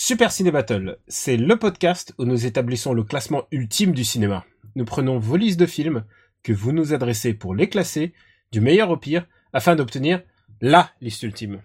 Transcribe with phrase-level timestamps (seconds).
[0.00, 4.44] Super Ciné Battle, c'est le podcast où nous établissons le classement ultime du cinéma.
[4.76, 6.04] Nous prenons vos listes de films
[6.44, 8.12] que vous nous adressez pour les classer
[8.52, 10.22] du meilleur au pire afin d'obtenir
[10.60, 11.62] LA liste ultime.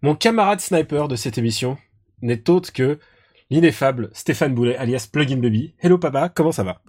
[0.00, 1.76] Mon camarade sniper de cette émission
[2.22, 3.00] n'est autre que
[3.50, 5.74] l'ineffable Stéphane Boulet alias Plugin Baby.
[5.80, 6.82] Hello papa, comment ça va?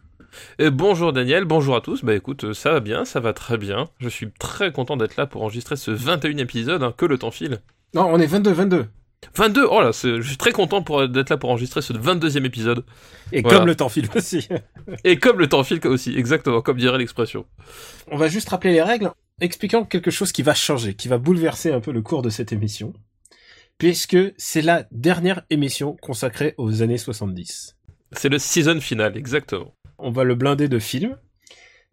[0.61, 2.03] Euh, bonjour Daniel, bonjour à tous.
[2.03, 3.89] Bah écoute, euh, ça va bien, ça va très bien.
[3.97, 7.31] Je suis très content d'être là pour enregistrer ce 21 épisode, hein, que le temps
[7.31, 7.61] file.
[7.95, 8.53] Non, on est 22-22.
[8.53, 8.87] 22,
[9.37, 12.85] oh là, je suis très content d'être là pour enregistrer ce 22e épisode.
[13.31, 13.57] Et Voilà.
[13.57, 14.47] comme le temps file aussi.
[15.03, 17.45] Et comme le temps file aussi, exactement, comme dirait l'expression.
[18.11, 21.71] On va juste rappeler les règles, expliquant quelque chose qui va changer, qui va bouleverser
[21.71, 22.93] un peu le cours de cette émission,
[23.77, 27.75] puisque c'est la dernière émission consacrée aux années 70.
[28.11, 29.73] C'est le season final, exactement.
[29.97, 31.17] On va le blinder de films,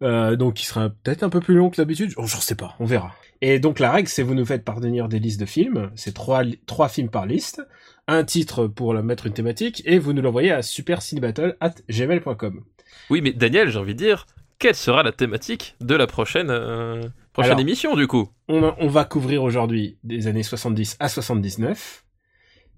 [0.01, 2.75] euh, donc qui sera peut-être un peu plus long que d'habitude, oh, j'en sais pas,
[2.79, 3.13] on verra.
[3.45, 6.45] Et donc la règle, c'est vous nous faites parvenir des listes de films, c'est trois,
[6.87, 7.61] films par liste,
[8.07, 12.63] un titre pour mettre une thématique, et vous nous l'envoyez à supercinebattle@gmail.com.
[13.09, 14.27] Oui, mais Daniel, j'ai envie de dire,
[14.59, 17.01] quelle sera la thématique de la prochaine, euh,
[17.33, 17.59] prochaine Alors.
[17.59, 18.29] émission du coup?
[18.47, 22.05] on, on va couvrir aujourd'hui des années 70 à 79.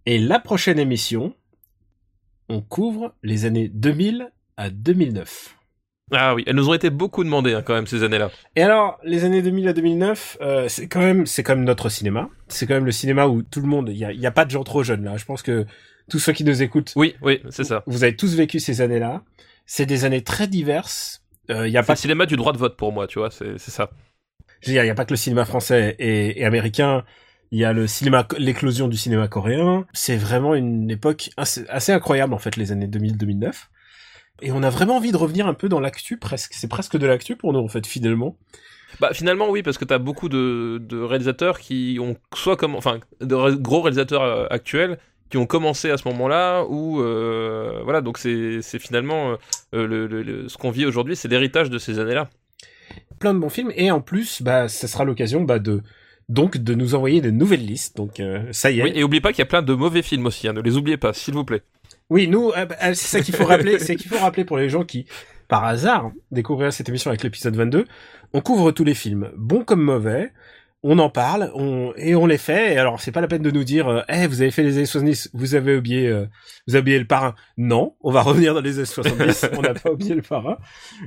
[0.08, 1.36] Et la prochaine émission,
[2.50, 5.56] on couvre les années 2000 à 2009.
[6.12, 8.30] Ah oui, elles nous ont été beaucoup demandées hein, quand même ces années-là.
[8.56, 11.90] Et alors, les années 2000 à 2009, euh, c'est quand même, c'est quand même notre
[11.90, 12.30] cinéma.
[12.48, 14.46] C'est quand même le cinéma où tout le monde, il y a, y a pas
[14.46, 15.18] de gens trop jeunes là.
[15.18, 15.66] Je pense que
[16.10, 17.84] tous ceux qui nous écoutent, Oui, oui, c'est ça.
[17.88, 19.24] vous avez tous vécu ces années-là.
[19.66, 21.24] C'est des années très diverses.
[21.50, 23.32] Euh, y a C'est pas le cinéma du droit de vote pour moi, tu vois,
[23.32, 23.90] c'est c'est ça.
[24.62, 27.04] Je veux dire, il n'y a pas que le cinéma français et, et américain.
[27.52, 29.86] Il y a le cinéma, l'éclosion du cinéma coréen.
[29.94, 33.54] C'est vraiment une époque assez, assez incroyable, en fait, les années 2000-2009.
[34.42, 36.54] Et on a vraiment envie de revenir un peu dans l'actu, presque.
[36.54, 38.38] C'est presque de l'actu pour nous, en fait, fidèlement.
[39.02, 43.00] Bah finalement oui parce que t'as beaucoup de, de réalisateurs qui ont soit comme enfin
[43.20, 48.18] de gros réalisateurs euh, actuels qui ont commencé à ce moment-là ou euh, voilà donc
[48.18, 49.32] c'est finalement
[49.74, 52.30] euh, le, le- le- ce qu'on vit aujourd'hui c'est l'héritage de ces années-là.
[53.20, 53.72] Plein de bons films.
[53.76, 55.82] Et en plus, bah, ça sera l'occasion, bah, de,
[56.30, 57.98] donc, de nous envoyer de nouvelles listes.
[57.98, 58.84] Donc, euh, ça y est.
[58.84, 60.78] Oui, et oubliez pas qu'il y a plein de mauvais films aussi hein, ne les
[60.78, 61.64] oubliez pas s'il vous plaît.
[62.10, 64.70] Oui, nous, euh, bah, c'est ça qu'il faut rappeler, c'est qu'il faut rappeler pour les
[64.70, 65.06] gens qui,
[65.48, 67.86] par hasard, découvriraient cette émission avec l'épisode 22.
[68.34, 70.32] On couvre tous les films, bons comme mauvais.
[70.88, 72.76] On en parle, on, et on les fait.
[72.76, 74.78] Et alors, c'est pas la peine de nous dire, euh, Eh, vous avez fait les
[74.78, 76.28] années 70, vous avez oublié, euh,
[76.68, 77.34] vous avez oublié le parrain.
[77.58, 79.48] Non, on va revenir dans les années 70.
[79.58, 80.58] on n'a pas oublié le parrain.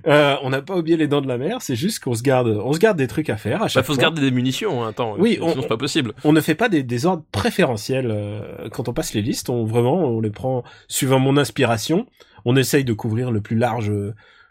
[0.09, 1.63] Euh, on n'a pas oublié les dents de la mer.
[1.63, 3.85] C'est juste qu'on se garde, on se garde des trucs à faire à Bah chaque
[3.85, 6.13] faut se garder des munitions hein, attends Oui, sinon on- c'est pas possible.
[6.25, 9.49] On ne fait pas des, des ordres préférentiels euh, quand on passe les listes.
[9.49, 12.07] On vraiment, on les prend suivant mon inspiration.
[12.45, 13.93] On essaye de couvrir le plus large,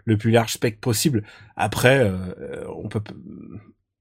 [0.05, 1.23] le plus large spectre possible.
[1.57, 2.15] Après, euh,
[2.81, 3.01] on peut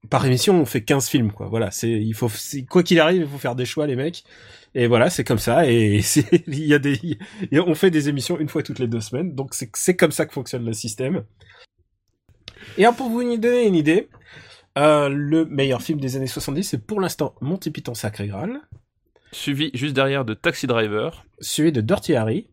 [0.09, 1.47] par émission, on fait 15 films, quoi.
[1.49, 4.25] Voilà, c'est il faut c'est- quoi qu'il arrive, il faut faire des choix, les mecs.
[4.75, 5.67] Et voilà, c'est comme ça.
[5.71, 6.01] Et
[6.47, 7.19] il y a des, il
[7.53, 9.35] y a- on fait des émissions une fois toutes les deux semaines.
[9.35, 11.25] Donc c'est c'est comme ça que fonctionne le système.
[12.79, 14.09] Et alors, pour vous donner une idée,
[14.79, 18.61] euh, le meilleur film des années 70, c'est pour l'instant Monty Python Sacré Graal,
[19.33, 22.49] Suivi juste derrière de Taxi Driver, suivi de Dirty Harry,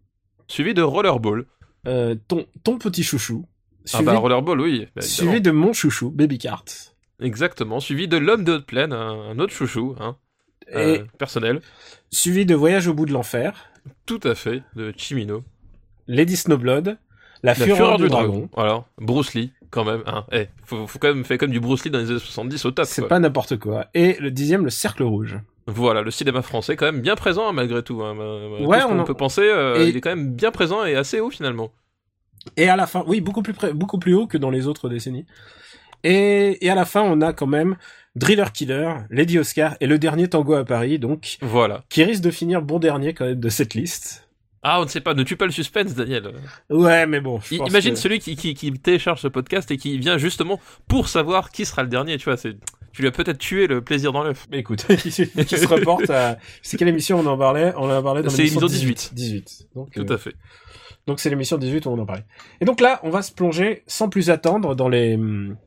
[0.47, 1.45] suivi de Rollerball.
[1.87, 3.45] euh, ton, ton petit chouchou,
[3.85, 4.87] Ah suivi, bah Rollerball oui.
[4.95, 6.65] bah, suivi de mon chouchou, Baby Cart.
[7.19, 10.17] Exactement, suivi de L'homme de haute plaine, un, autre chouchou hein,
[10.69, 11.61] Et euh, personnel.
[12.11, 13.71] suivi de Voyage au bout de l'enfer,
[14.05, 15.43] Tout à fait, de Chimino.
[16.07, 16.97] Lady Snowblood,
[17.43, 18.49] La, La Fureur, du, dragon.
[18.57, 20.03] Alors, Bruce Lee, quand même.
[20.05, 20.25] Hein.
[20.31, 22.71] Eh, faut, faut quand même faire comme du Bruce Lee dans les années 70 au
[22.71, 22.85] top.
[22.85, 23.85] C'est pas n'importe quoi.
[23.93, 25.39] Et le dixième, Le Cercle Rouge.
[25.65, 28.03] Voilà, le cinéma français quand même bien présent hein, malgré tout.
[28.03, 28.17] Hein.
[28.65, 30.95] Ouais, tout on en- peut penser, euh, Et- il est quand même bien présent et
[30.95, 31.71] assez haut finalement.
[32.57, 34.89] Et à la fin, oui, beaucoup plus près, beaucoup plus haut que dans les autres
[34.89, 35.25] décennies.
[36.03, 37.75] Et, et à la fin, on a quand même
[38.15, 41.83] Driller Killer, Lady Oscar et le dernier Tango à Paris, donc, Voilà.
[41.89, 44.27] qui risque de finir bon dernier quand même de cette liste.
[44.65, 46.31] Ah, on ne sait pas, ne tue pas le suspense, Daniel.
[46.69, 47.39] Ouais, mais bon.
[47.41, 50.17] je I- pense Imagine que- celui qui, qui, qui télécharge ce podcast et qui vient
[50.17, 52.37] justement pour savoir qui sera le dernier, tu vois.
[52.37, 52.55] C'est,
[52.93, 54.47] tu lui as peut-être tué le plaisir dans l'œuf.
[54.51, 56.37] Mais écoute, qui se reporte à.
[56.61, 59.11] C'est quelle émission on en parlait On en parlait dans C'est l'émission l'émission 18.
[59.15, 59.67] 18.
[59.75, 60.33] Donc, Tout euh, à fait.
[61.07, 62.23] donc c'est l'émission 18 où on en parlait.
[62.61, 65.57] Et donc là, on va se plonger sans plus attendre dans les hum,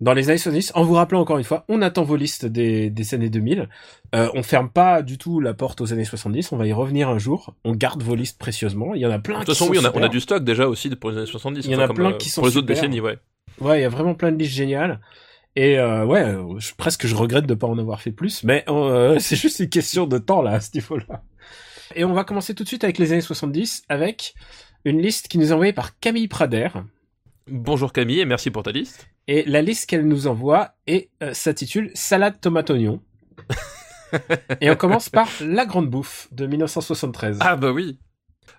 [0.00, 2.90] dans les années 70, en vous rappelant encore une fois, on attend vos listes des,
[2.90, 3.68] des années 2000.
[4.14, 7.08] Euh, on ferme pas du tout la porte aux années 70, on va y revenir
[7.08, 7.54] un jour.
[7.64, 8.94] On garde vos listes précieusement.
[8.94, 10.20] Il y en a plein De toute façon, sont oui, on a, on a du
[10.20, 11.66] stock déjà aussi pour les années 70.
[11.66, 13.18] Il y en a comme, plein euh, qui sont Pour les autres décennies, ouais.
[13.60, 15.00] Ouais, il y a vraiment plein de listes géniales.
[15.54, 19.18] Et euh, ouais, je, presque je regrette de pas en avoir fait plus, mais euh,
[19.20, 21.22] c'est juste une question de temps là à ce niveau-là.
[21.94, 24.34] Et on va commencer tout de suite avec les années 70 avec
[24.84, 26.68] une liste qui nous est envoyée par Camille Prader.
[27.48, 29.08] Bonjour Camille et merci pour ta liste.
[29.28, 33.00] Et la liste qu'elle nous envoie est euh, s'intitule Salade tomate oignon.
[34.60, 37.38] et on commence par La Grande Bouffe de 1973.
[37.40, 37.98] Ah bah oui.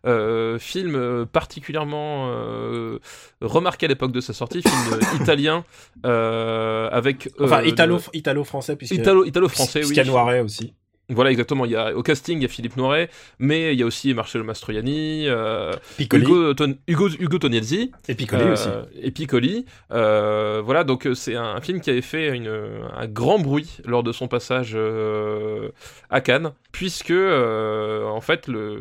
[0.05, 2.99] Euh, film euh, particulièrement euh,
[3.39, 5.63] remarqué à l'époque de sa sortie, film italien
[6.03, 9.85] avec enfin, italo, de- italo français puisque italo italo français oui.
[9.85, 10.73] puisqu'il y a Noiret aussi.
[11.09, 11.65] Voilà exactement.
[11.65, 14.13] Il y a au casting il y a Philippe Noiret, mais il y a aussi
[14.13, 18.69] Marcello Mastroianni, euh, Hugo, Ton- Hugo Hugo Toniezzi, et Piccoli euh, aussi.
[19.01, 19.65] et Piccoli.
[19.91, 22.49] Euh, voilà, donc euh, c'est un film qui avait fait une,
[22.95, 25.69] un grand bruit lors de son passage euh,
[26.09, 28.77] à Cannes, puisque euh, en fait le,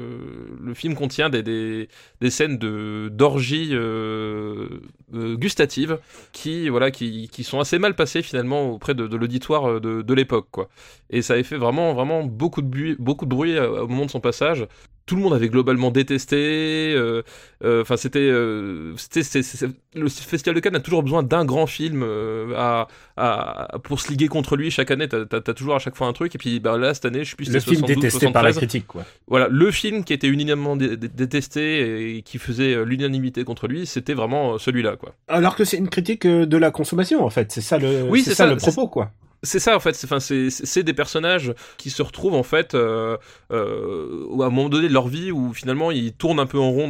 [0.63, 1.89] le film contient des, des,
[2.21, 4.69] des scènes de d'orgie euh,
[5.15, 5.99] euh, gustative
[6.33, 10.15] qui voilà qui, qui sont assez mal passées finalement auprès de, de l'auditoire de, de
[10.15, 10.69] l'époque quoi.
[11.11, 14.07] Et ça avait fait vraiment vraiment beaucoup de bruit beaucoup de bruit euh, au moment
[14.07, 14.67] de son passage
[15.05, 16.37] tout le monde avait globalement détesté.
[16.95, 17.23] euh,
[17.65, 18.95] euh, Enfin, c'était, euh,
[19.97, 22.87] le Festival de Cannes a toujours besoin d'un grand film euh, à,
[23.17, 24.71] à- pour se liguer contre lui.
[24.71, 26.37] Chaque année, t'as, toujours à chaque fois un truc.
[26.37, 28.53] Et puis, bah, là, cette année, je sais plus, Le film 72, détesté par la
[28.53, 28.57] 73.
[28.57, 29.05] critique quoi.
[29.27, 33.87] Voilà, le film qui était unanimement dé- dé- détesté et qui faisait l'unanimité contre lui,
[33.87, 35.17] c'était vraiment celui-là, quoi.
[35.27, 38.31] Alors que c'est une critique de la consommation en fait, c'est ça le Oui, c'est
[38.31, 39.11] ça, ça, le propos quoi.
[39.45, 43.17] C'est ça en fait, c'est, enfin, c'est, des personnages qui se retrouvent en fait euh,
[43.51, 46.71] euh, à un moment donné de leur vie où finalement ils tournent un peu en
[46.71, 46.89] rond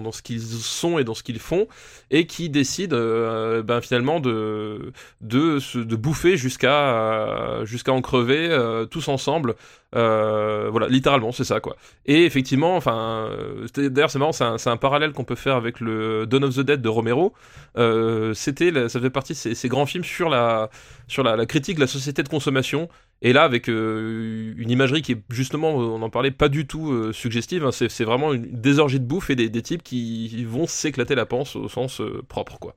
[0.00, 1.68] dans, ce qu'ils sont et dans ce qu'ils font
[2.10, 4.92] et qui décident euh, ben, finalement de,
[5.30, 9.54] se, de bouffer jusqu'à jusqu'à en crever euh, tous ensemble.
[9.94, 11.76] Euh, voilà, littéralement, c'est ça quoi.
[12.06, 15.80] Et effectivement, enfin, euh, d'ailleurs c'est marrant, c'est un, un parallèle qu'on peut faire avec
[15.80, 17.34] le Dawn of the Dead de Romero.
[17.76, 20.70] Euh, c'était, ça fait partie de ces, grands films sur la
[21.08, 22.88] sur la, critique de la société de consommation.
[23.20, 27.64] Et là, avec une imagerie qui est justement, on en parlait, pas du tout suggestive.
[27.64, 27.70] hein.
[27.70, 31.26] c'est, vraiment une des orgies de bouffe et des, des types qui vont s'éclater la
[31.26, 32.74] panse au sens propre quoi.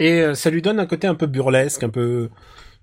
[0.00, 2.28] Et ça lui donne un côté un peu burlesque, un peu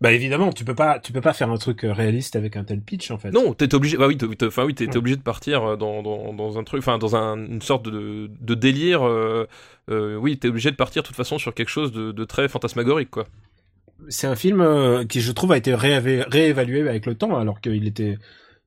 [0.01, 2.63] bah évidemment, tu peux pas tu peux pas faire un truc euh, réaliste avec un
[2.63, 3.31] tel pitch en fait.
[3.31, 3.97] Non, t'es obligé.
[3.97, 4.97] Bah oui, t'es- enfin oui, t'es Ouais.
[4.97, 8.29] obligé de partir euh, dans, dans, dans un truc, enfin dans un, une sorte de,
[8.41, 9.07] de délire.
[9.07, 9.47] euh,
[9.89, 12.47] euh, oui, t'es obligé de partir de toute façon sur quelque chose de, de très
[12.49, 13.25] fantasmagorique, quoi.
[14.09, 17.61] C'est un film euh, qui je trouve a été rééva- réévalué avec le temps alors
[17.61, 18.17] qu'il était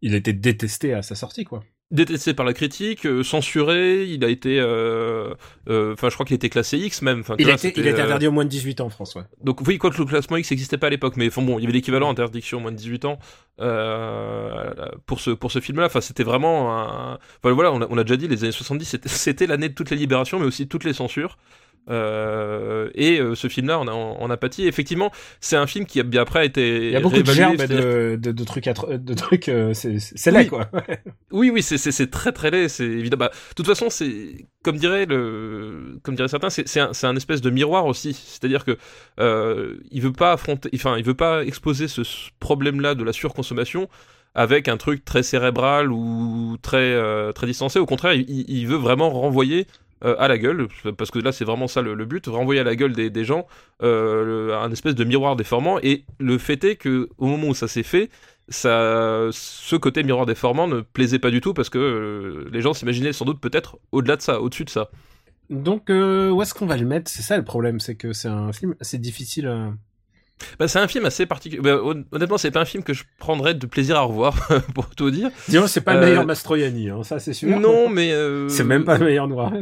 [0.00, 1.62] il était détesté à sa sortie quoi.
[1.90, 5.32] Détesté par la critique, euh, censuré, il a été, euh,
[5.70, 7.20] euh, enfin je crois qu'il a été classé X même.
[7.20, 8.86] Enfin, Il a été c'était, il a été euh, interdit au moins de 18 ans
[8.86, 9.22] en France ouais.
[9.42, 11.62] Donc oui, quoi que le classement X n'existait pas à l'époque, mais enfin, bon, il
[11.62, 13.18] y avait l'équivalent interdiction au moins de 18 ans
[13.60, 14.70] euh,
[15.06, 15.86] pour ce pour ce film-là.
[15.86, 17.18] Enfin, c'était vraiment un.
[17.42, 19.74] Enfin voilà, on a, on a déjà dit, les années 70, c'était- c'était l'année de
[19.74, 21.38] toutes les libérations, mais aussi toutes les censures.
[21.90, 24.66] Euh, et euh, ce film-là, on a on a pâti.
[24.66, 26.86] Effectivement, c'est un film qui a bien après été.
[26.86, 30.46] Il y a beaucoup de trucs de trucs euh, c'est laid Oui.
[30.48, 30.70] quoi.
[31.30, 32.68] Oui, oui, c'est- très très laid.
[32.68, 33.16] C'est évident.
[33.16, 37.50] Bah, de toute façon, c'est comme dirait le, comme diraient certains, c'est un, espèce de
[37.50, 38.14] miroir aussi.
[38.14, 38.76] C'est-à-dire que
[39.90, 42.02] il veut pas affronter, enfin, il veut pas exposer ce,
[42.40, 43.88] problème-là de la surconsommation
[44.34, 46.96] avec un truc très cérébral ou très
[47.32, 47.78] très distancé.
[47.78, 49.66] Au contraire, il, il veut vraiment renvoyer.
[50.04, 52.64] Euh, à la gueule, parce que là c'est vraiment ça le, le but, renvoyer à
[52.64, 53.46] la gueule des, des gens
[53.82, 55.78] euh, le- un espèce de miroir déformant.
[55.82, 58.10] Et le fait est que au moment où ça s'est fait,
[58.48, 62.72] ça, ce côté miroir déformant ne plaisait pas du tout parce que euh, les gens
[62.74, 64.90] s'imaginaient sans doute peut-être au-delà de ça, au-dessus de ça.
[65.50, 67.10] Donc où est-ce qu'on va le mettre?
[67.10, 69.72] C'est ça le problème, c'est que c'est un film assez difficile à...
[70.60, 71.60] Bah, c'est un film assez particulier.
[71.60, 74.34] Bah, hon- honnêtement, c'est pas un film que je prendrais de plaisir à revoir,
[74.74, 75.30] pour tout dire.
[75.48, 77.58] Disons, c'est pas le Euh, meilleur Mastroianni, hein, ça c'est sûr.
[77.58, 79.52] Non, mais euh, C'est même pas le meilleur noir.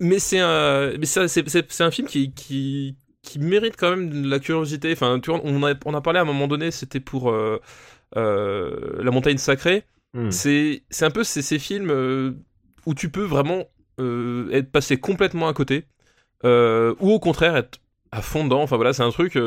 [0.00, 3.90] Mais c'est un, mais ça, c'est, c'est, c'est un film qui, qui, qui mérite quand
[3.90, 4.92] même de la curiosité.
[4.92, 7.60] Enfin, tu vois, on a, on a parlé à un moment donné, c'était pour euh,
[8.16, 9.84] euh, La Montagne Sacrée.
[10.12, 10.30] Hmm.
[10.30, 12.32] C'est, c'est un peu ces, films euh,
[12.86, 13.64] où tu peux vraiment
[13.98, 15.86] être passé complètement à côté,
[16.42, 17.78] ou au contraire être
[18.10, 18.62] à fond dedans.
[18.62, 19.38] Enfin voilà, c'est un truc,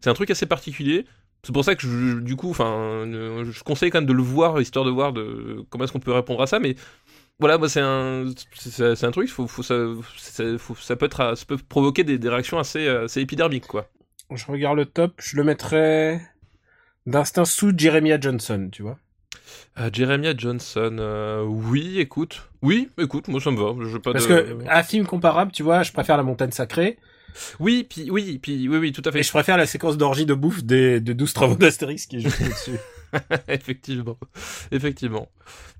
[0.00, 1.06] c'est un truc assez particulier.
[1.44, 4.60] C'est pour ça que je, du coup, enfin, je conseille quand même de le voir
[4.60, 6.58] histoire de voir de comment est-ce qu'on peut répondre à ça.
[6.58, 6.74] Mais
[7.40, 9.28] voilà, moi c'est un, c'est, c'est un truc.
[9.30, 9.74] Faut, faut, ça,
[10.16, 13.88] c'est- faut- ça peut être, ça peut provoquer des, des réactions assez, assez épidermiques quoi.
[14.34, 16.20] Je regarde le top, je le mettrais
[17.06, 18.98] d'instinct sous Jeremiah Johnson, tu vois.
[19.78, 23.98] Euh, Jeremiah Johnson, euh, oui, écoute, oui, écoute, moi ça me va.
[24.00, 24.34] Pas Parce de...
[24.34, 26.98] que un film comparable, tu vois, je préfère La Montagne Sacrée,
[27.60, 29.20] Oui, puis oui, puis oui, oui, tout à fait.
[29.20, 32.20] Et je préfère la séquence d'orgie de bouffe des, des 12 travaux d'Astérix qui est
[32.20, 32.78] juste au-dessus.
[33.48, 34.18] effectivement,
[34.70, 35.28] effectivement.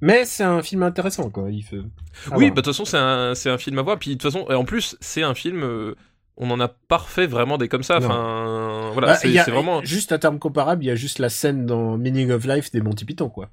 [0.01, 1.51] Mais c'est un film intéressant, quoi.
[1.51, 1.79] Il fait...
[1.79, 1.91] Ah, oui,
[2.27, 2.39] voilà.
[2.39, 3.99] bah de toute façon, c'est un, un film à voir.
[3.99, 5.63] Puis de toute façon, et en plus, c'est un film.
[5.63, 5.95] euh,
[6.37, 7.99] on en a parfait vraiment des comme ça.
[7.99, 9.83] Enfin, voilà, Bah, c'est vraiment.
[9.83, 12.81] Juste à terme comparable, il y a juste la scène dans Meaning of Life des
[12.81, 13.51] Monty Python, quoi.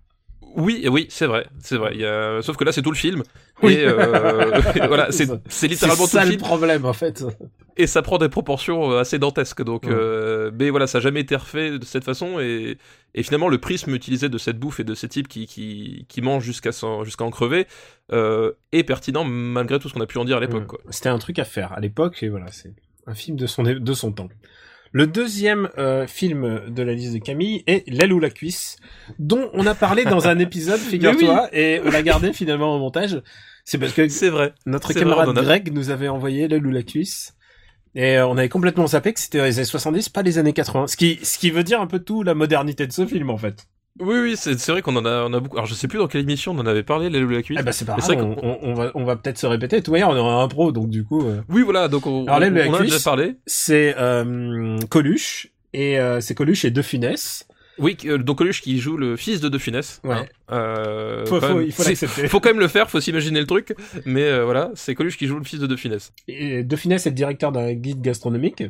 [0.55, 1.91] Oui, oui, c'est vrai, c'est vrai.
[1.95, 2.41] Il y a...
[2.41, 3.23] Sauf que là, c'est tout le film.
[3.61, 3.73] Oui.
[3.73, 6.41] Et euh, voilà, c'est littéralement tout ça le film.
[6.41, 7.23] problème, en fait.
[7.77, 9.91] et ça prend des proportions euh, assez dantesques donc Ouais.
[9.93, 12.77] euh, mais voilà ça n'a jamais été refait de cette façon et,
[13.13, 16.21] et finalement le prisme utilisé de cette bouffe et de ces types qui, qui, qui
[16.21, 17.67] mangent jusqu'à en crever
[18.13, 20.79] euh, est pertinent malgré tout ce qu'on a pu en dire à l'époque Ouais.
[20.89, 22.73] C'était un truc à faire à l'époque, et voilà, c'est
[23.07, 24.29] un film de son, de son temps.
[24.97, 28.77] Le deuxième euh, film de la liste de Camille est L'aile ou la cuisse,
[29.19, 33.21] dont on a parlé dans un épisode, figure-toi, et on l'a gardé finalement au montage.
[33.65, 36.71] C'est parce que c'est vrai notre camarade vrai, a- Greg nous avait envoyé L'aile ou
[36.71, 37.35] la cuisse.
[37.93, 40.87] Et euh, on avait complètement zappé que c'était les années 70, pas les années 80.
[40.87, 43.37] Ce qui, ce qui veut dire un peu tout la modernité de ce film, en
[43.37, 43.65] fait.
[43.99, 45.99] Oui oui c'est c'est vrai qu'on en a on a beaucoup alors je sais plus
[45.99, 48.05] dans quelle émission on en avait parlé les la cuisse Ah bah c'est pas grave,
[48.05, 49.81] vrai on, on- on va, on va peut-être se répéter.
[49.81, 51.21] Tout d'ailleurs, on aura un pro, donc du coup...
[51.25, 54.77] euh, oui voilà donc on, Alors, on, la on en a déjà parlé c'est euh,
[54.89, 57.47] Coluche et euh, c'est Coluche et De Funès.
[57.77, 60.15] oui euh, donc Coluche qui joue le fils de De Funès Ouais.
[60.15, 60.25] hein.
[60.51, 62.27] Euh, Faut, quand faut- même, il faut l'accepter.
[62.27, 63.75] faut quand même le faire faut s'imaginer le truc
[64.05, 67.05] mais euh, voilà c'est Coluche qui joue le fils de De Funès Et De Funès
[67.05, 68.63] est le directeur d'un guide gastronomique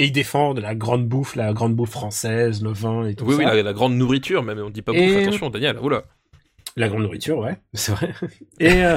[0.00, 3.24] et il défend de la grande bouffe, la grande bouffe française, le vin et tout
[3.26, 3.38] Oui, ça.
[3.38, 6.04] oui, la, la grande nourriture, même on dit pas bouffe, Et- attention, Daniel, oula.
[6.76, 8.14] La grande nourriture, ouais, c'est vrai.
[8.60, 8.96] Et euh,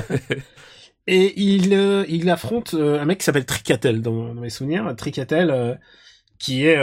[1.07, 4.93] et il euh, il affronte euh, un mec qui s'appelle Tricatel dans, dans mes souvenirs.
[4.95, 5.79] Tricatel
[6.39, 6.77] qui est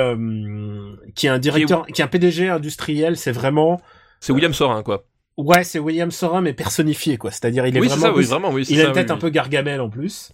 [1.15, 3.17] qui est un directeur, qui est un PDG industriel.
[3.17, 3.81] C'est vraiment
[4.21, 5.05] C'est William Sorin, quoi.
[5.37, 7.31] ouais, c'est William Sorin mais personnifié quoi.
[7.31, 8.65] C'est-à-dire il est oui, vraiment ça, oui, vraiment, oui.
[8.65, 10.33] c'est Il a ça, une tête un peu gargamel en plus.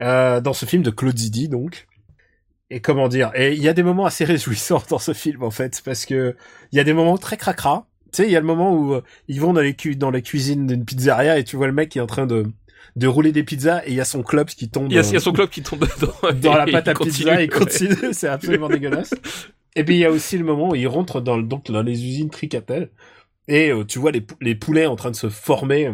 [0.00, 1.86] Dans ce film de Claude Zidi, donc.
[2.70, 5.50] Et comment dire Et il y a des moments assez réjouissants dans ce film, en
[5.50, 6.36] fait, parce que
[6.72, 7.86] il y a des moments très cracra.
[8.12, 10.10] Tu sais, il y a le moment où euh, ils vont dans les, cu dans
[10.10, 12.46] la cuisine d'une pizzeria et tu vois le mec qui est en train de,
[12.96, 15.02] de rouler des pizzas et il y a son club qui tombe Il y, a,
[15.02, 15.84] euh, il y a son club qui tombe
[16.40, 17.96] dans la pâte à il pizza et continue.
[17.96, 17.96] continue.
[18.12, 19.20] C'est absolument dégueulasse.
[19.74, 21.82] Et puis il y a aussi le moment où il rentre dans, le- donc, dans
[21.82, 22.90] les usines Tricatel
[23.48, 25.90] et euh, tu vois les, les poulets en train de se former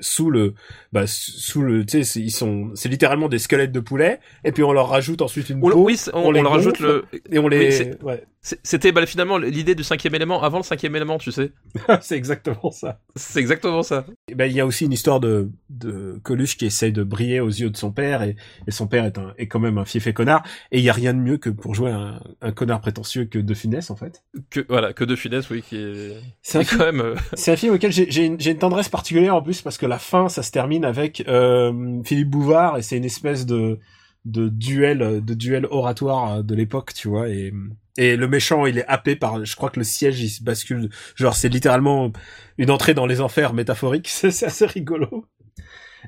[0.00, 0.54] sous le
[0.92, 4.52] bah sous le tu sais c'est- ils sont c'est littéralement des squelettes de poulets et
[4.52, 6.80] puis on leur rajoute ensuite une On, peau oui, on, on les on leur rajoute
[6.80, 7.04] le.
[7.30, 10.96] et on oui, les ouais C'était bah, finalement l'idée du cinquième élément avant le cinquième
[10.96, 11.52] élément, tu sais.
[12.00, 14.06] c'est exactement ça C'est exactement ça.
[14.28, 17.40] Et ben il y a aussi une histoire de de Coluche qui essaye de briller
[17.40, 19.84] aux yeux de son père et, et son père est un est quand même un
[19.84, 20.42] fief et connard
[20.72, 23.38] et il y a rien de mieux que pour jouer un, un connard prétentieux que
[23.38, 27.00] de Funès en fait Que, voilà, que de Funès, oui, qui est, c'est quand même.
[27.00, 29.86] euh, C'est un film auquel j'ai une, j'ai une tendresse particulière en plus parce que
[29.90, 33.78] la fin ça se termine avec euh, Philippe Bouvard et c'est une espèce de
[34.24, 37.52] de duel de duel oratoire euh, de l'époque tu vois et
[37.98, 40.88] et le méchant il est happé par je crois que le siège il se bascule
[41.16, 42.12] genre c'est littéralement
[42.58, 45.26] une entrée dans les enfers métaphorique c'est assez rigolo.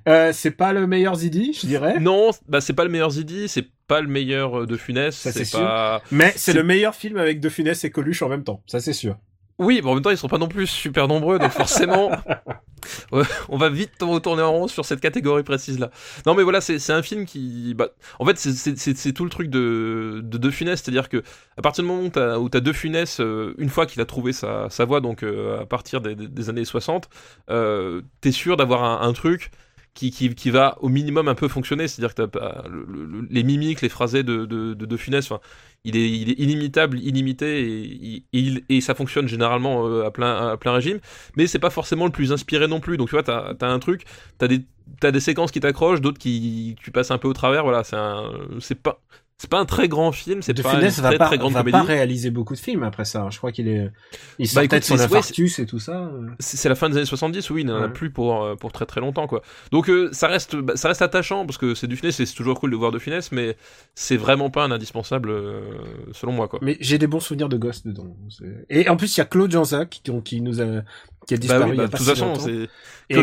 [0.09, 2.01] Euh, c'est pas le meilleur Zidi je dirais.
[2.01, 6.03] Non, bah c'est pas le meilleur Zidi, c'est pas le meilleur de Funès, c'est pas.
[6.11, 8.81] mais c'est c'est- le meilleur film avec De Funès et Coluche en même temps ça
[8.81, 9.17] c'est sûr
[9.59, 12.11] Oui, mais en même temps, ils sont pas non plus super nombreux, donc forcément,
[13.12, 15.90] ouais, on va vite tourner en rond sur cette catégorie précise là.
[16.26, 20.21] Non, mais voilà, c'est un film qui, bah, en fait, c'est- tout le truc de
[20.25, 21.23] de, de Funès, c'est-à-dire que
[21.56, 22.02] à partir du moment
[22.38, 25.61] où t'as De Funès, euh, une fois qu'il a trouvé sa sa voie, donc euh,
[25.61, 27.09] à partir des, années 60,
[27.50, 29.50] euh, t'es sûr d'avoir un, un truc.
[29.95, 32.23] Qui, qui, qui va au minimum un peu fonctionner, c'est-à-dire que
[32.67, 34.97] le- les mimiques, les phrasés de, de, de,
[35.85, 37.61] il est, il est inimitable, illimité,
[38.17, 40.99] et, il- et ça fonctionne généralement euh, à, plein, à plein régime,
[41.37, 42.97] mais c'est pas forcément le plus inspiré non plus.
[42.97, 44.05] Donc tu vois, t'as as un truc,
[44.39, 44.61] t'as des,
[45.13, 47.65] des séquences qui t'accrochent, d'autres qui tu passes un peu au travers.
[47.65, 47.83] Voilà,
[48.61, 49.01] c'est pas,
[49.43, 51.53] c'est pas un très grand film, c'est pas Funès une va très pas très grande
[51.53, 53.91] va pas réaliser beaucoup de films après ça je crois qu'il est
[54.39, 56.29] il sort Bah, peut-être son c'est- ouais, infarctus et tout ça euh.
[56.39, 57.93] C'est la fin des années 70, oui, il n'en a Ouais.
[57.93, 59.43] plus pour, euh, pour très très longtemps, quoi.
[59.73, 62.37] Donc euh, ça, reste, bah, ça reste attachant, parce que c'est du finesse, et c'est
[62.37, 63.57] toujours cool de voir de finesse, mais
[63.97, 65.61] c'est vraiment pas un indispensable, euh,
[66.13, 66.61] selon moi, quoi.
[66.63, 68.07] Mais j'ai des bons souvenirs de Ghost dedans.
[68.71, 70.83] Et en plus, il y a Claude Jansac qui, qui nous a,
[71.26, 72.69] qui a Bah disparu oui, il y bah, de toute si façon, c'est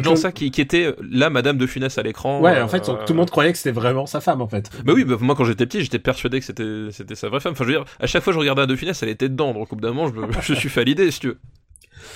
[0.01, 2.41] Claude qui, qui était la Madame de Funès à l'écran.
[2.41, 4.48] Ouais, euh, en fait, on- tout le monde croyait que c'était vraiment sa femme, en
[4.48, 4.70] fait.
[4.86, 7.53] Bah oui, bah, moi quand j'étais petit, j'étais persuadé que c'était c'était sa vraie femme.
[7.53, 9.29] Enfin, je veux dire, à chaque fois que je regardais un de Funès, elle était
[9.29, 9.53] dedans.
[9.53, 11.39] Donc au bout d'un moment, je, me- je suis fait à l'idée, si tu veux.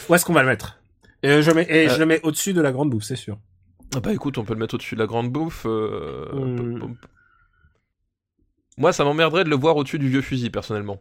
[0.10, 0.80] Où est-ce qu'on va le mettre?
[1.24, 1.94] Et, je, mets, et Euh.
[1.94, 3.38] je le mets au-dessus de la grande bouffe, c'est sûr.
[3.96, 5.64] Ah bah écoute, on peut le mettre au-dessus de la grande bouffe.
[5.66, 6.96] euh, Hmm.
[8.78, 11.00] Moi, ça m'emmerderait de le voir au-dessus du vieux fusil, personnellement.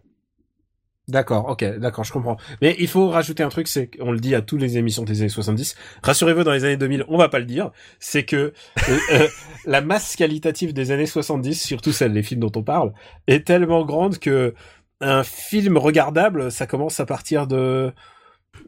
[1.09, 2.37] D'accord, ok, d'accord, je comprends.
[2.61, 5.21] Mais il faut rajouter un truc, c'est qu'on le dit à toutes les émissions des
[5.21, 5.75] années 70.
[6.03, 7.73] Rassurez-vous, dans les années 2000, on va pas le dire.
[7.99, 8.53] C'est que
[8.89, 9.29] euh, euh,
[9.67, 12.93] la masse qualitative des années 70, surtout celle des films dont on parle,
[13.27, 14.55] est tellement grande que
[15.01, 17.93] un film regardable, ça commence à partir de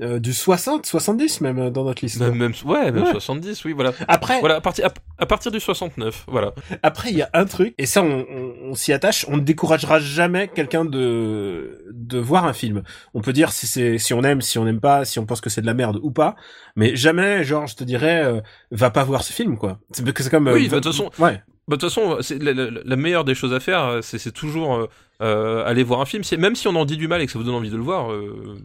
[0.00, 2.20] euh, du 60, 70 même euh, dans notre liste.
[2.20, 3.10] Même, même- ouais, même Ouais.
[3.12, 3.92] 70, oui, voilà.
[4.08, 6.52] Après, Voilà, à partir, à, à partir du 69, voilà.
[6.82, 9.24] Après, il y a un truc, et ça, on, on- on s'y attache.
[9.28, 12.82] On ne découragera jamais quelqu'un de de voir un film.
[13.14, 15.40] On peut dire si c'est si on aime, si on n'aime pas, si on pense
[15.40, 16.34] que c'est de la merde ou pas,
[16.76, 19.78] mais jamais, genre, je te dirais, euh, va pas voir ce film, quoi.
[19.92, 20.48] C'est parce que c'est comme.
[20.48, 21.42] Oui, euh, bah, de toute façon, Ouais.
[21.66, 24.32] Bah, de toute façon, c'est la, la- la meilleure des choses à faire, euh, c'est
[24.32, 24.86] toujours euh,
[25.22, 26.22] euh, aller voir un film.
[26.38, 27.82] Même si on en dit du mal et que ça vous donne envie de le
[27.82, 28.56] voir, euh,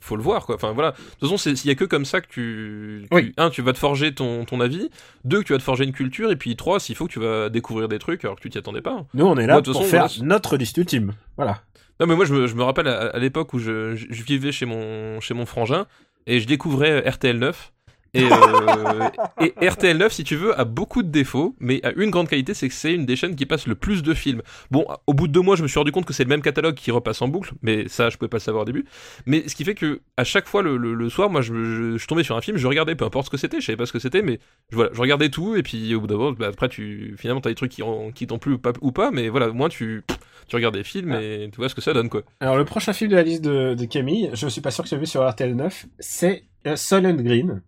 [0.00, 0.54] faut le voir, quoi.
[0.54, 0.92] Enfin voilà.
[0.92, 3.34] De toute façon, il y a que comme ça que tu, tu- Oui.
[3.36, 4.88] un, tu vas te forger ton, ton avis.
[5.24, 6.30] Deux, que tu vas te forger une culture.
[6.30, 8.56] Et puis trois, s'il faut que tu vas découvrir des trucs alors que tu t'y
[8.56, 9.04] attendais pas.
[9.12, 11.12] Nous, on est là Moi, de toute pour façon, faire voilà, notre liste ultime.
[11.36, 11.60] Voilà.
[12.00, 14.22] Non, mais moi, je me, je me rappelle à, à l'époque où je, je, je
[14.22, 15.86] vivais chez mon, chez mon frangin
[16.26, 17.72] et je découvrais RTL 9.
[18.14, 19.08] Et, euh,
[19.40, 22.54] et RTL 9, si tu veux, a beaucoup de défauts, mais a une grande qualité,
[22.54, 24.40] c'est que c'est une des chaînes qui passe le plus de films.
[24.70, 26.40] Bon, au bout de deux mois, je me suis rendu compte que c'est le même
[26.40, 28.86] catalogue qui repasse en boucle, mais ça, je pouvais pas le savoir au début.
[29.26, 31.98] Mais ce qui fait que à chaque fois le, le- le soir, moi, je, je,
[31.98, 33.86] je tombais sur un film, je regardais, peu importe ce que c'était, je savais pas
[33.86, 34.38] ce que c'était, mais
[34.70, 37.40] je, voilà, je regardais tout, et puis au bout d'un moment, bah, après, tu, finalement,
[37.42, 39.52] t'as des trucs qui, ont- qui t'ont plu ou pas, ou pas, mais voilà, au
[39.54, 40.04] moins tu,
[40.48, 42.22] tu regardes des films et tu vois ce que ça donne, quoi.
[42.40, 44.88] Alors, le prochain film de la liste de, de Camille, je suis pas sûr que
[44.88, 47.62] tu as vu sur RTL 9, c'est euh, Solent Green,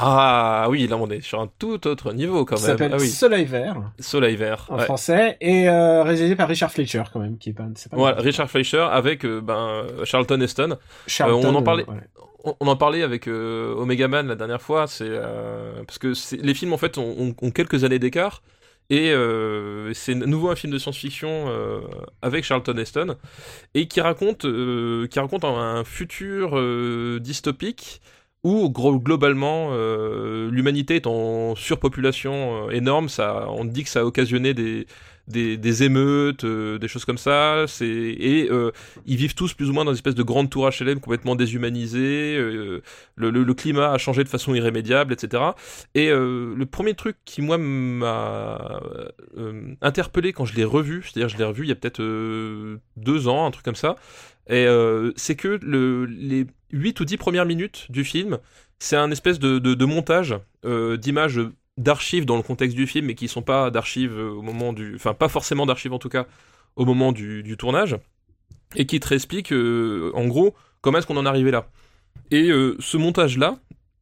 [0.00, 2.64] Ah oui, là on est sur un tout autre niveau quand même.
[2.64, 4.66] s'appelle Ah oui, Soleil Vert, Soleil vert.
[4.68, 4.84] en ouais.
[4.84, 8.86] français, et euh, réalisé par Richard Fletcher, quand même, qui est pas, Voilà, Richard Fleischer
[8.90, 10.78] avec euh, ben, Charlton Heston.
[11.06, 12.54] Charlton, Euh, on en parlait- ouais.
[12.60, 16.54] On, en parlait avec euh, Omega Man la dernière fois, c'est euh, parce que les
[16.54, 18.42] films en fait ont, ont- ont quelques années d'écart
[18.90, 21.80] et euh, c'est nouveau un film de science-fiction euh,
[22.22, 23.16] avec Charlton Heston
[23.74, 25.48] et qui raconte euh, qui raconte un,
[25.80, 28.00] un futur euh, dystopique
[28.44, 34.04] où globalement euh, l'humanité est en surpopulation euh, énorme, ça on dit que ça a
[34.04, 34.86] occasionné des
[35.26, 38.48] des, émeutes, euh, des choses comme ça, et
[39.04, 42.38] ils vivent tous plus ou moins dans une espèce de grande tour HLM complètement déshumanisée.
[42.38, 42.82] le,
[43.14, 45.42] le- climat a changé de façon irrémédiable, etc.
[45.94, 48.80] Et le premier truc qui moi m'a
[49.82, 52.00] interpellé quand je l'ai revu, c'est-à-dire je l'ai revu il y a peut-être
[52.96, 53.96] deux ans, un truc comme ça,
[54.48, 58.38] et euh, c'est que le, les 8 ou 10 premières minutes du film,
[58.78, 61.40] c'est un espèce de, montage euh, d'images
[61.76, 64.94] d'archives dans le contexte du film, mais qui sont pas d'archives euh, au moment du,
[64.94, 66.26] enfin pas forcément d'archives en tout cas
[66.76, 67.96] au moment du, tournage,
[68.76, 71.68] et qui te réexplique euh, en gros comment est-ce qu'on en est arrivé là.
[72.30, 73.56] Et ce montage-là,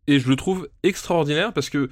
[0.08, 1.90] et je le trouve extraordinaire parce que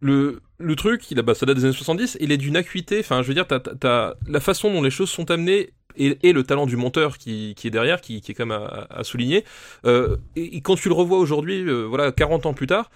[0.00, 0.40] le,
[0.76, 3.34] truc, il bah, ça date des années 70, il est d'une acuité, enfin je veux
[3.34, 3.46] dire,
[3.82, 7.66] la façon dont les choses sont amenées et, et le talent du monteur qui, qui
[7.66, 9.44] est derrière, qui, qui est quand même à, à souligner.
[9.86, 12.90] Euh, et, et quand tu le revois aujourd'hui, euh, voilà, 40 ans plus tard,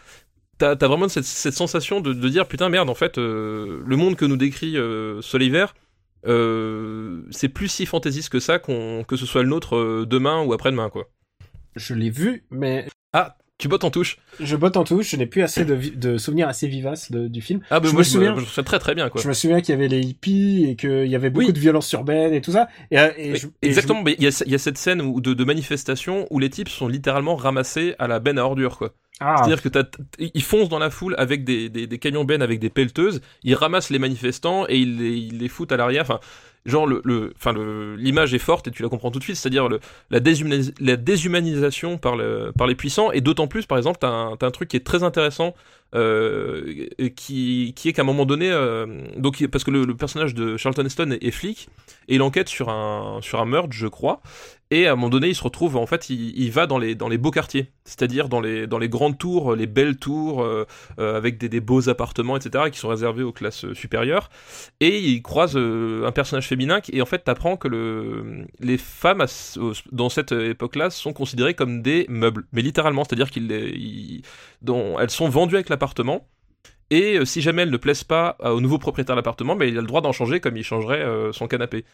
[0.58, 3.96] t'as, t'as vraiment cette, cette sensation de, de dire putain merde, en fait, euh, le
[3.96, 4.76] monde que nous décrit
[5.20, 5.74] Soleil Vert,
[6.26, 10.52] euh, c'est plus si fantaisiste que ça, qu'on, que ce soit le nôtre demain ou
[10.52, 11.08] après-demain, quoi.
[11.76, 14.18] Je l'ai vu, mais Ah, tu bottes en touche.
[14.40, 17.60] je botte en touche, je n'ai plus assez de, souvenirs assez vivaces de- du film.
[17.70, 19.20] Ah, bah Je moi me je souviens- me, je me souviens très très bien, quoi.
[19.20, 21.52] Je me souviens qu'il y avait les hippies et qu'il y avait beaucoup Oui.
[21.52, 22.68] de violence urbaine et tout ça.
[22.92, 25.20] Et, euh, et je- Exactement, mais il y, a, il y a cette scène où-
[25.20, 28.94] de, de manifestation où les types sont littéralement ramassés à la benne à ordures, quoi.
[29.20, 29.68] Ah, C'est-à-dire que
[30.20, 33.56] ils foncent dans la foule avec des, des, des camions bennes avec des pelleteuses, ils
[33.56, 36.02] ramassent les manifestants et ils les, ils les foutent à l'arrière.
[36.02, 36.20] Enfin,
[36.68, 37.54] genre le, le, enfin
[37.96, 39.36] l'image est forte et tu la comprends tout de suite.
[39.36, 40.20] C'est-à-dire le, la,
[40.80, 44.46] la déshumanisation par le, par les puissants et d'autant plus, par exemple, t'as un, t'as
[44.46, 45.54] un truc qui est très intéressant.
[45.94, 48.84] Euh, qui, qui est qu'à un moment donné, euh,
[49.16, 51.70] donc parce que le, le personnage de Charlton Heston est, est flic
[52.08, 54.20] et il enquête sur un sur un meurtre, je crois,
[54.70, 57.08] et à un moment donné, il se retrouve, en fait, il, va dans les, dans
[57.08, 60.66] les beaux quartiers, c'est-à-dire dans les, dans les grandes tours, les belles tours, euh,
[60.98, 64.28] euh, avec des, des beaux appartements, etc., qui sont réservés aux classes euh, supérieures.
[64.80, 68.76] Et il croise euh, un personnage féminin, qui- et en fait, t'apprends que le, les
[68.78, 69.24] femmes,
[69.92, 73.50] dans cette époque-là, sont considérées comme des meubles, mais littéralement, c'est-à-dire qu'elles
[75.00, 76.26] elles sont vendues avec l'appartement.
[76.90, 79.66] Et euh, si jamais elles ne plaisent pas euh, au nouveau propriétaire de l'appartement, bah,
[79.66, 81.84] il a le droit d'en changer comme il changerait euh, son canapé.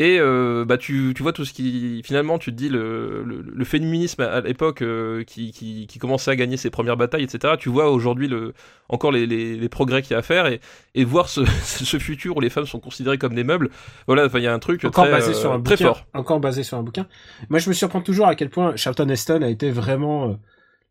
[0.00, 3.42] Et euh, bah tu, tu vois tout ce qui finalement tu te dis le, le,
[3.42, 7.54] le féminisme à l'époque euh, qui, qui, qui commençait à gagner ses premières batailles etc.
[7.58, 8.54] Tu vois aujourd'hui le
[8.88, 10.60] encore les, les, les progrès qu'il y a à faire et,
[10.94, 13.70] et voir ce, ce futur où les femmes sont considérées comme des meubles.
[14.06, 15.86] Voilà, enfin il y a un truc encore très, basé sur un bouquin.
[15.86, 16.06] fort.
[16.14, 17.08] Encore basé sur un bouquin.
[17.48, 20.34] Moi, je me surprends toujours à quel point Charlton Heston a été vraiment euh,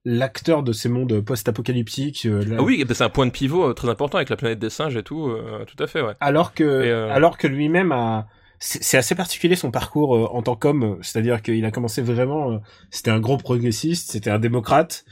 [0.05, 2.25] l'acteur de ces mondes post-apocalyptiques.
[2.25, 4.69] euh, Ah oui, c'est un point de pivot euh, très important avec la planète des
[4.69, 5.27] singes et tout.
[5.27, 6.13] euh, tout à fait ouais.
[6.19, 8.27] Alors que, alors que lui-même a,
[8.60, 13.19] c'est assez particulier son parcours en tant qu'homme, c'est-à-dire qu'il a commencé vraiment, c'était un
[13.19, 15.05] gros progressiste, c'était un démocrate,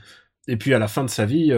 [0.47, 1.51] et puis à la fin de sa vie,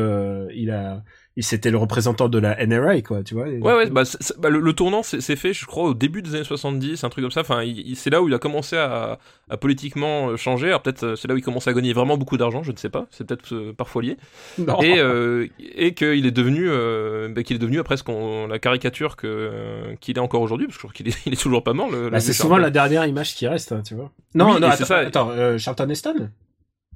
[0.54, 1.04] il a,
[1.38, 3.46] il c'était le représentant de la NRA, quoi, tu vois.
[3.46, 4.02] Ouais, ouais, bah,
[4.40, 7.24] bah, le, le tournant s'est fait, je crois, au début des années 70, un truc
[7.24, 7.42] comme ça.
[7.42, 7.62] Enfin,
[7.96, 9.20] c'est là où il a commencé à,
[9.50, 10.68] à politiquement euh, changer.
[10.68, 12.78] Alors peut-être euh, c'est là où il commence à gagner vraiment beaucoup d'argent, je ne
[12.78, 13.06] sais pas.
[13.12, 14.18] C'est peut-être euh, parfois lié.
[14.58, 14.82] Non.
[14.82, 18.58] Et, euh, et qu'il est devenu, euh, bah, qu'il est devenu après ce qu'on, la
[18.58, 21.64] caricature que qu'il est encore aujourd'hui, parce que je crois qu'il est, il est toujours
[21.64, 21.92] pas mort.
[21.92, 24.12] Le, Bah, c'est souvent la dernière image qui reste, hein, tu vois.
[24.34, 24.98] Non, Oui, non, attends, c'est ça.
[24.98, 26.30] attends, Charlton Heston?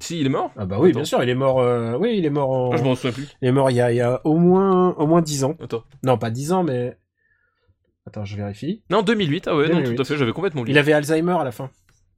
[0.01, 0.51] Si, il est mort.
[0.57, 0.99] Ah bah oui, Attends.
[0.99, 1.59] bien sûr, il est mort.
[1.59, 2.71] euh, Oui, il est mort en.
[2.73, 3.29] Ah, je m'en souviens plus.
[3.41, 5.55] Il est mort il y a, il y a au moins, au moins 10 ans.
[5.63, 5.83] Attends.
[6.03, 6.97] Non, pas 10 ans, mais.
[8.07, 8.81] Attends, je vérifie.
[8.89, 9.47] Non, 2008.
[9.47, 9.95] Ah ouais, non, 2008.
[9.95, 10.17] tout à fait.
[10.17, 10.75] J'avais complètement oublié.
[10.75, 11.69] Il avait Alzheimer à la fin.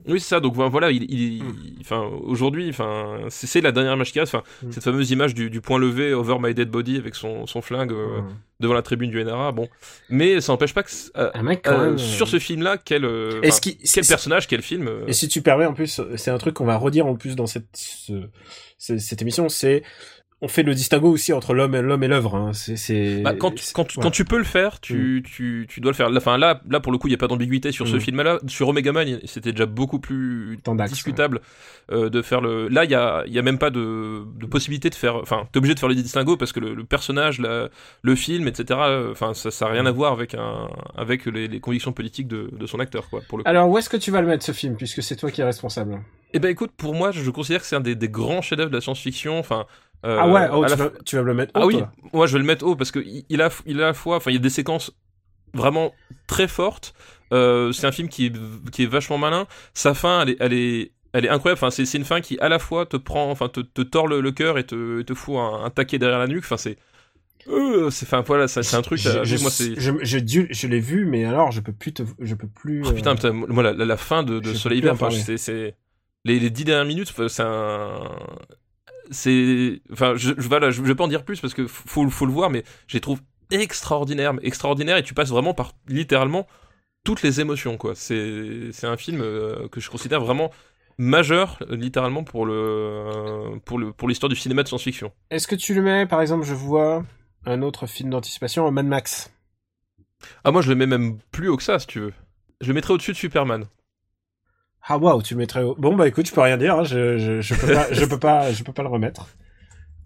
[0.08, 0.40] Oui, c'est ça.
[0.40, 1.56] Donc voilà, il, il, Hmm.
[1.66, 4.36] il- enfin, aujourd'hui, enfin, c'est la dernière image qu'il reste.
[4.36, 4.72] Enfin, Mm.
[4.72, 7.92] cette fameuse image du, du point levé over my dead body avec son, son flingue
[7.92, 8.30] euh, Hmm.
[8.60, 9.52] devant la tribune du NRA.
[9.52, 9.68] Bon,
[10.10, 11.98] mais ça n'empêche pas que euh, mec, euh, même.
[11.98, 14.88] sur ce film-là, quel, euh, qu'il- quel personnage, quel film.
[14.88, 17.36] euh, Et si tu permets, en plus, c'est un truc qu'on va redire en plus
[17.36, 18.28] dans cette, ce-
[18.78, 19.84] ce- cette émission, c'est
[20.44, 22.36] on fait le distinguo aussi entre l'homme et l'homme et l'œuvre.
[22.36, 22.52] Hein.
[22.54, 23.22] C'est.
[23.22, 26.10] Bah, quand, tu- quand tu peux le faire, tu, tu, tu dois le faire.
[26.10, 28.00] Là, Enfin, là, là, pour le coup, il n'y a pas d'ambiguïté sur ce Mm.
[28.02, 28.40] film-là.
[28.48, 31.40] Sur Omega Man, c'était déjà beaucoup plus discutable
[31.92, 32.68] euh, de faire le.
[32.68, 35.16] Là, il y a, il y a même pas de, de possibilité de faire.
[35.16, 37.70] Enfin, t'es obligé de faire les distinguos parce que le, le personnage, la-
[38.02, 38.80] le film, etc.
[38.84, 42.28] euh, Enfin, ça, ça a rien à voir avec un, avec les, les convictions politiques
[42.28, 43.22] de, de son acteur, quoi.
[43.30, 43.50] Pour le coup.
[43.50, 45.46] Alors, où est-ce que tu vas le mettre, ce film, puisque c'est toi qui es
[45.46, 46.02] responsable?
[46.34, 48.76] Eh ben, écoute, pour moi, je considère que c'est un des, des grands chefs-d'œuvre de
[48.76, 49.38] la science-fiction.
[49.40, 49.66] Enfin.
[50.06, 51.92] Euh, Ah ouais, oh, tu, vas, tu vas me le mettre Ah haut, oui, toi
[52.14, 54.18] moi je vais le mettre haut parce que il a, il a à la fois,
[54.18, 54.92] enfin il y a des séquences
[55.54, 55.94] vraiment
[56.28, 56.94] très fortes.
[57.32, 58.34] Euh, c'est un film qui est,
[58.72, 59.48] qui est vachement malin.
[59.74, 61.58] Sa fin, elle est, elle est, elle est incroyable.
[61.58, 64.08] Enfin, c'est, c'est une fin qui à la fois te prend, enfin te, te tord
[64.08, 66.44] le, le cœur et te, te fout un, un taquet derrière la nuque.
[66.44, 66.78] Enfin, c'est,
[67.48, 69.00] euh, c'est, enfin voilà, c'est un truc.
[69.00, 69.80] Je, je, moi, c'est.
[69.80, 72.84] je, je, dû- je l'ai vu, mais alors, je peux plus te, je peux plus.
[72.86, 75.76] Oh, putain, putain, moi la, la- la fin de, de Soleil en enfin, c'est, c'est
[76.26, 78.00] les, les dix dernières minutes, c'est un,
[79.14, 82.32] c'est, enfin, je, je, voilà, je, pas en dire plus parce que faut, faut le
[82.32, 83.22] voir, mais je les trouve
[83.52, 84.34] extraordinaires,
[84.98, 86.48] et tu passes vraiment par littéralement
[87.04, 87.94] toutes les émotions, quoi.
[87.96, 90.52] C'est, c'est un film euh, que je considère vraiment
[90.98, 95.12] majeur, euh, littéralement pour le, euh, pour le, pour l'histoire du cinéma de science-fiction.
[95.30, 97.04] Est-ce que tu le mets, par exemple, je vois
[97.46, 99.32] un autre film d'anticipation, Mad Max?
[100.44, 102.14] Ah, moi, je le mets même plus haut que ça, si tu veux.
[102.62, 103.66] Je le mettrais au-dessus de Superman.
[104.88, 105.64] Ah waouh, tu le mettrais.
[105.78, 108.20] Bon bah écoute, je peux rien dire, hein, je, je, je peux pas, je peux
[108.20, 109.28] pas, je peux pas le remettre.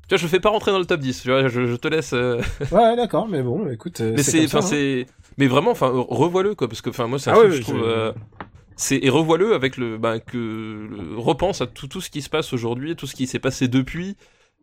[0.08, 1.22] Tu vois, je le fais pas rentrer dans le top 10.
[1.22, 2.14] tu vois, je, je te laisse.
[2.14, 4.00] euh, Ouais, d'accord, mais bon, écoute.
[4.00, 4.62] euh, mais c'est hein.
[4.62, 5.06] c'est
[5.38, 7.58] mais vraiment enfin re- revois-le quoi parce que enfin moi c'est un Ah film oui,
[7.58, 8.14] je trouve euh,
[8.78, 12.30] c'est et revois-le avec le bah, que le- repense à tout tout ce qui se
[12.30, 14.16] passe aujourd'hui tout ce qui s'est passé depuis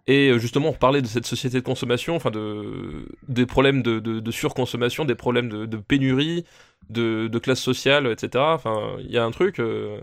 [0.07, 4.01] et euh, justement on parlait de cette société de consommation enfin de des problèmes de,
[4.01, 6.45] de, de surconsommation des problèmes de, de pénurie
[6.91, 9.99] de, classe sociale etc enfin il y a un truc euh,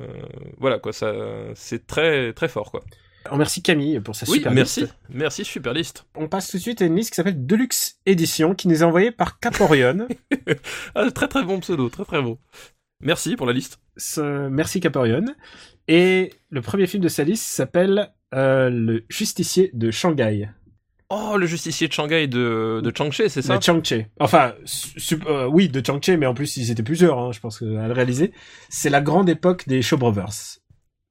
[0.58, 1.14] voilà quoi ça
[1.56, 2.82] c'est très très fort quoi
[3.30, 4.96] On remercie Camille pour sa oui super merci liste.
[5.10, 8.56] merci super liste On passe tout de suite à une liste qui s'appelle Deluxe Edition,
[8.56, 10.08] qui nous est envoyée par Caporion.
[10.96, 12.40] ah, très très bon pseudo très très bon
[13.02, 15.26] merci pour la liste Ce- Merci Caporion.
[15.88, 20.50] Et le premier film de sa liste s'appelle euh, Le Justicier de Shanghai.
[21.13, 23.58] Oh, le justicier de Shanghai de, de Chang-Chi, c'est ça?
[23.58, 24.06] De Chang-Chi.
[24.22, 24.54] Enfin,
[25.28, 27.88] euh, oui, de Chang-Chi, mais en plus ils étaient plusieurs, hein, je pense, que, à
[27.88, 28.32] le réaliser.
[28.70, 30.60] C'est la grande époque des Shaw Brothers.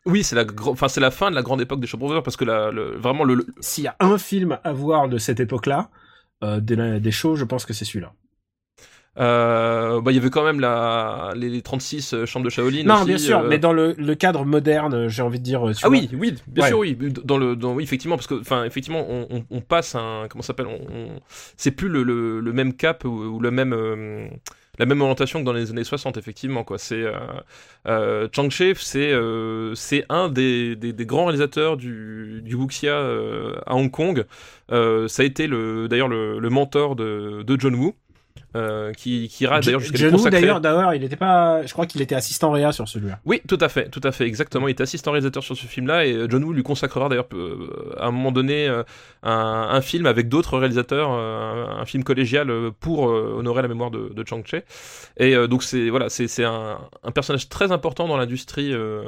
[0.07, 2.23] Oui, c'est la, gro- enfin, c'est la fin de la grande époque des Shaw Brothers
[2.23, 5.19] parce que la, le, vraiment le, le- S'il y a un film à voir de
[5.19, 5.91] cette époque-là,
[6.43, 8.15] euh, des, des shows, je pense que c'est celui-là.
[9.19, 12.85] Euh, bah, il y avait quand même la, les, les 36 euh, chambres de Shaolin.
[12.85, 15.63] Non, aussi, bien sûr, euh, mais dans le, le cadre moderne, j'ai envie de dire.
[15.75, 15.99] tu Ah vois.
[15.99, 16.69] oui, oui, bien Ouais.
[16.71, 19.95] sûr, oui, dans le, dans, oui, effectivement, parce que, enfin, effectivement, on, on, on passe
[19.97, 21.21] un, comment ça s'appelle, on,
[21.57, 24.29] c'est plus le, le, le même cap ou, ou le même, euh,
[24.79, 26.79] la même orientation que dans les années 60, effectivement, quoi.
[26.79, 27.05] C'est,
[27.89, 29.13] euh, Chang-Chi, c'est,
[29.75, 32.97] c'est un des, des, des grands réalisateurs du, du wuxia
[33.67, 34.25] à Hong Kong.
[34.71, 37.95] Ça a été le, d'ailleurs le, le mentor de, de John Woo.
[38.57, 41.65] Euh, qui, qui ira d'ailleurs jusqu'à consacrer- d'ailleurs, d'ailleurs, il était pas.
[41.65, 43.21] Je crois qu'il était assistant réa sur celui-là.
[43.25, 44.67] oui, tout à fait, tout à fait, exactement.
[44.67, 47.95] Il était assistant réalisateur sur ce film-là et euh, John Woo lui consacrera d'ailleurs euh,
[47.97, 48.83] à un moment donné euh,
[49.23, 53.63] un, un film avec d'autres réalisateurs, euh, un, un film collégial euh, pour euh, honorer
[53.63, 54.57] la mémoire de, de Chang Chi.
[55.17, 58.73] Et euh, donc c'est voilà, c'est c'est un, un personnage très important dans l'industrie.
[58.73, 59.05] euh,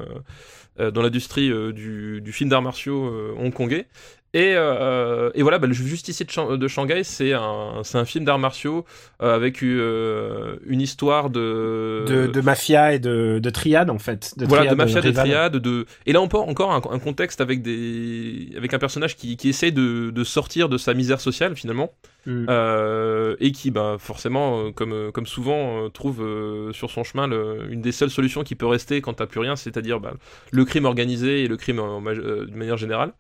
[0.81, 3.89] euh, dans l'industrie euh, du, du film d'arts martiaux euh, hongkongais
[4.35, 8.25] Et, euh, et voilà, bah, le justicier de, Shang- de Shanghai, c'est un, un film
[8.25, 8.87] d'arts martiaux
[9.23, 14.33] euh, avec euh, une histoire de, De, de mafia et de, de triade en fait.
[14.39, 17.43] De voilà, de mafia, de triade, de et là on peut encore un, un contexte
[17.43, 21.55] avec des avec un personnage qui, qui essaye de, de sortir de sa misère sociale
[21.55, 21.93] finalement
[22.25, 22.47] Mm.
[22.49, 26.25] euh, et qui bah forcément euh, comme comme souvent trouve
[26.73, 29.57] sur son chemin le- une des seules solutions qui peut rester quand t'as plus rien,
[29.57, 30.15] c'est-à-dire bah,
[30.53, 33.13] le crime organisé et le crime euh, d'une manière générale.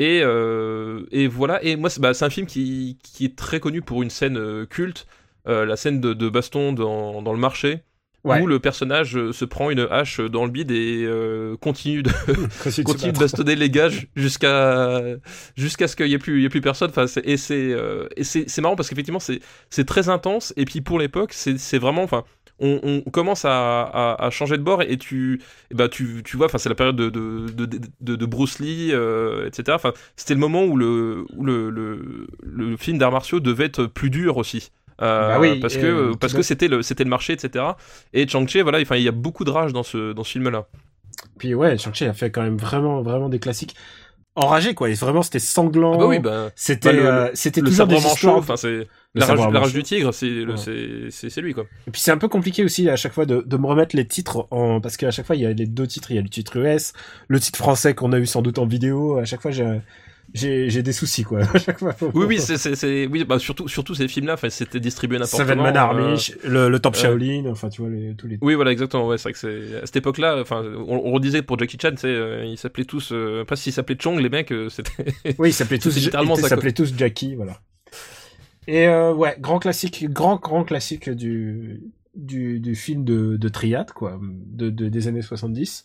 [0.00, 3.82] Et, euh, et voilà, et moi c'est bah, un film qui, qui est très connu
[3.82, 5.06] pour une scène euh, culte,
[5.46, 7.80] euh, la scène de, de baston dans, dans le marché,
[8.22, 8.42] Ouais.
[8.42, 11.08] où le personnage se prend une hache dans le bide et
[11.62, 12.10] continue de,
[12.84, 15.00] Continue bastonner les gars ju- jusqu'à
[15.56, 16.90] jusqu'à ce qu'il y ait plus y ait plus personne.
[16.90, 20.52] Enfin et c'est marrant parce qu'effectivement c'est très intense.
[20.58, 22.24] Et puis pour l'époque c'est c'est vraiment enfin
[22.60, 26.36] on, on commence à, à, à changer de bord et tu et bah tu tu
[26.36, 27.46] vois enfin c'est la période de de,
[28.00, 32.26] de, de, Bruce Lee euh, etc enfin c'était le moment où le où le le,
[32.42, 34.70] le film d'arts martiaux devait être plus dur aussi
[35.02, 37.64] euh, Bah oui, parce que parce que c'était le c'était le marché etc
[38.12, 40.48] et Chang-Chi voilà enfin il y a beaucoup de rage dans ce dans ce film
[40.50, 40.66] là
[41.38, 43.74] Puis ouais, Shang-Chi a fait quand même vraiment, vraiment des classiques
[44.36, 44.90] enragés quoi.
[44.90, 45.94] Et vraiment, c'était sanglant.
[45.94, 48.36] ah bah oui bah C'était, bah, le- euh, c'était le toujours sabre des histoires.
[48.38, 50.56] enfin c'est la rage, la rage du tigre, c'est Ouais.
[50.56, 51.64] c'est c'est c'est lui quoi.
[51.86, 54.06] Et puis c'est un peu compliqué aussi à chaque fois de, de me remettre les
[54.06, 56.22] titres en parce qu'à chaque fois il y a les deux titres, il y a
[56.22, 56.92] le titre US,
[57.28, 59.18] le titre français qu'on a eu sans doute en vidéo.
[59.18, 59.80] À chaque fois j'ai
[60.32, 61.40] j'ai j'ai des soucis quoi.
[61.54, 61.96] À chaque fois.
[62.14, 65.18] Oui oui c'est c'est c'est oui bah surtout surtout ces films là, enfin c'était distribué
[65.18, 65.64] n'importe Seven comment.
[65.64, 68.38] Man Army, euh, le, le Top euh, Shaolin, enfin tu vois les, tous les.
[68.40, 71.42] Oui voilà exactement ouais c'est vrai que c'est à cette époque-là enfin on, on redisait
[71.42, 74.52] pour Jackie Chan sais euh, ils s'appelaient tous euh, pas s'ils s'appelaient Chong les mecs
[74.52, 74.92] euh, c'était
[75.38, 77.58] Oui, ils s'appelaient tous, C'est littéralement ils s'appelaient tous Jackie, voilà.
[78.70, 81.82] Et euh, ouais, grand classique, grand grand classique du
[82.14, 85.84] du, du film de, de triade quoi, de, de des années 70.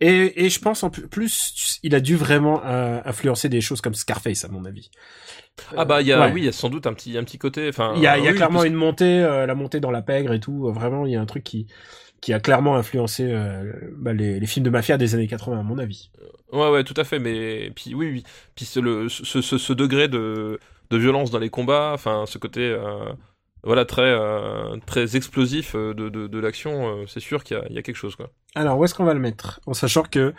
[0.00, 3.94] Et et je pense en plus- il a dû vraiment euh, influencer des choses comme
[3.94, 4.90] Scarface à mon avis.
[5.76, 6.32] ah bah il y a Ouais.
[6.32, 8.18] oui il y a sans doute un petit un petit côté enfin Il y a,
[8.18, 10.40] il y a oui, clairement parce- une montée, euh, la montée dans la pègre et
[10.40, 10.70] tout.
[10.72, 11.66] Vraiment, il y a un truc qui
[12.22, 15.62] qui a clairement influencé euh, bah, les, les films de mafia des années 80 à
[15.62, 16.10] mon avis.
[16.52, 17.18] Ouais, ouais, tout à fait.
[17.18, 18.24] Mais puis oui, oui.
[18.54, 20.58] Puis le ce, ce, ce degré de,
[20.90, 23.12] de violence dans les combats, enfin ce côté euh,
[23.62, 27.60] voilà très euh, très explosif euh, de, de, de l'action, euh, c'est sûr qu'il y
[27.60, 28.30] a, il y a quelque chose quoi.
[28.54, 29.60] Alors, où est-ce qu'on va le mettre?
[29.66, 30.32] En sachant que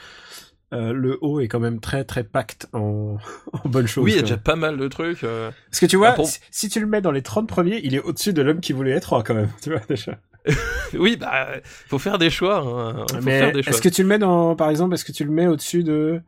[0.73, 3.17] euh, le haut est quand même très très pacte en,
[3.53, 4.03] en bonne chose.
[4.03, 5.21] oui, il y a déjà pas mal de trucs.
[5.21, 7.79] Parce que tu vois, Ah, pour- si, si tu le mets dans les 30 premiers,
[7.83, 10.17] il est au-dessus de l'homme qui voulait être roi quand même, tu vois déjà.
[10.93, 11.47] Oui, bah
[11.89, 12.59] faut faire des choix.
[12.59, 13.05] Hein.
[13.11, 13.73] Faut Mais faire des choix.
[13.73, 16.21] est-ce que tu le mets dans, par exemple, est-ce que tu le mets au-dessus de...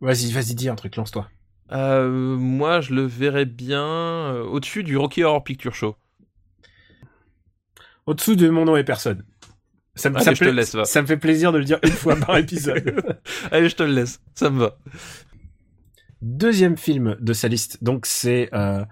[0.00, 1.28] Vas-y, vas-y, dis un truc, lance-toi.
[1.72, 5.96] Euh, moi, je le verrais bien euh, au-dessus du Rocky Horror Picture Show.
[8.06, 9.24] Au-dessous de mon nom et personne.
[9.94, 10.84] Ça me, Allez, ça, je te pla- laisse, va.
[10.84, 13.02] ça me fait plaisir de le dire une fois par épisode.
[13.50, 14.20] Allez, je te le laisse.
[14.34, 14.78] Ça me va.
[16.22, 18.84] Deuxième film de sa liste, donc c'est euh,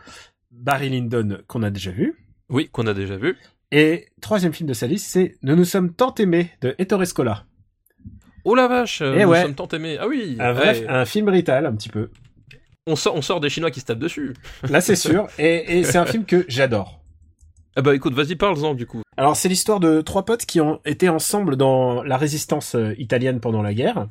[0.51, 2.15] Barry Lyndon qu'on a déjà vu.
[2.49, 3.37] Oui, qu'on a déjà vu.
[3.71, 7.45] Et troisième film de sa liste, c'est Nous nous sommes tant aimés de Ettore Scola.
[8.45, 9.43] Oh la vache, euh, Eh nous ouais.
[9.43, 9.97] sommes tant aimés.
[9.99, 10.37] Ah oui.
[10.39, 10.89] Un, vrai, ouais.
[10.89, 12.11] un film brital, un petit peu.
[12.87, 14.35] On sort, on sort des Chinois qui se tapent dessus.
[14.69, 15.27] Là, c'est sûr.
[15.39, 17.01] Et, et c'est un film que j'adore.
[17.77, 19.01] Ah bah écoute, vas-y, parle-en du coup.
[19.17, 23.41] Alors, c'est l'histoire de trois potes qui ont été ensemble dans la résistance euh, italienne
[23.41, 24.09] pendant la guerre.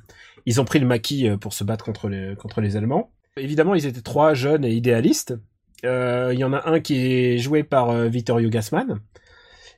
[0.48, 3.12] Ils ont pris le maquis euh, pour se battre contre les, contre les Allemands.
[3.38, 5.36] Évidemment, ils étaient trois jeunes et idéalistes.
[5.86, 9.00] Euh, Il y en a un qui est joué par euh, Vittorio Gassman.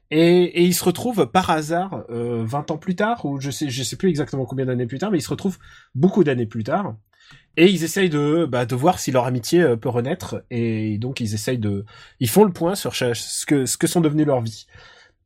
[0.10, 3.70] Et, et ils se retrouvent par hasard, euh, 20 ans plus tard, ou je sais,
[3.70, 5.58] je sais plus exactement combien d'années plus tard, mais ils se retrouvent
[5.96, 6.96] beaucoup d'années plus tard.
[7.58, 10.44] Et ils essayent de, bah, de voir si leur amitié euh, peut renaître.
[10.52, 11.86] Et donc ils essayent de,
[12.20, 14.68] ils font le point sur ce que, ce que sont devenues leurs vies.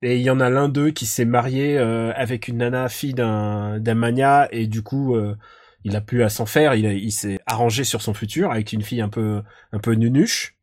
[0.02, 3.14] Et il y en a l'un d'eux qui s'est marié euh, avec une nana fille
[3.14, 5.36] d'un d'un mania et du coup euh,
[5.84, 6.74] il a plus à s'en faire.
[6.76, 9.42] Il, il s'est arrangé sur son futur avec une fille un peu
[9.74, 10.56] un peu nunuche.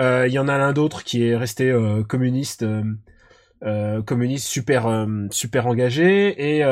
[0.00, 2.64] Euh, Il y en a l'un d'autre qui est resté euh, communiste
[4.06, 6.62] communiste super super engagé et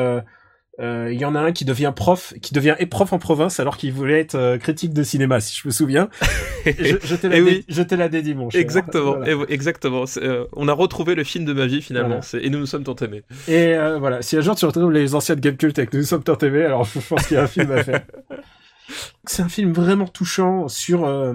[1.11, 3.93] il y en a un qui devient prof, qui devient prof en province alors qu'il
[3.93, 6.09] voulait être euh, critique de cinéma, si je me souviens.
[6.65, 7.63] je, je te la, Eh oui.
[7.69, 8.09] la
[8.49, 8.59] cher.
[8.61, 9.31] Exactement, Voilà.
[9.31, 10.03] et- exactement.
[10.17, 12.45] Euh, on a retrouvé le film de ma vie finalement, Voilà.
[12.45, 13.23] et nous nous sommes tant aimés.
[13.47, 16.03] Et euh, voilà, si un jour tu retrouves les anciennes Game Cult et que nous
[16.03, 18.01] sommes tant aimés, alors je pense qu'il y a un film à faire.
[19.25, 21.33] C'est un film vraiment touchant sur euh,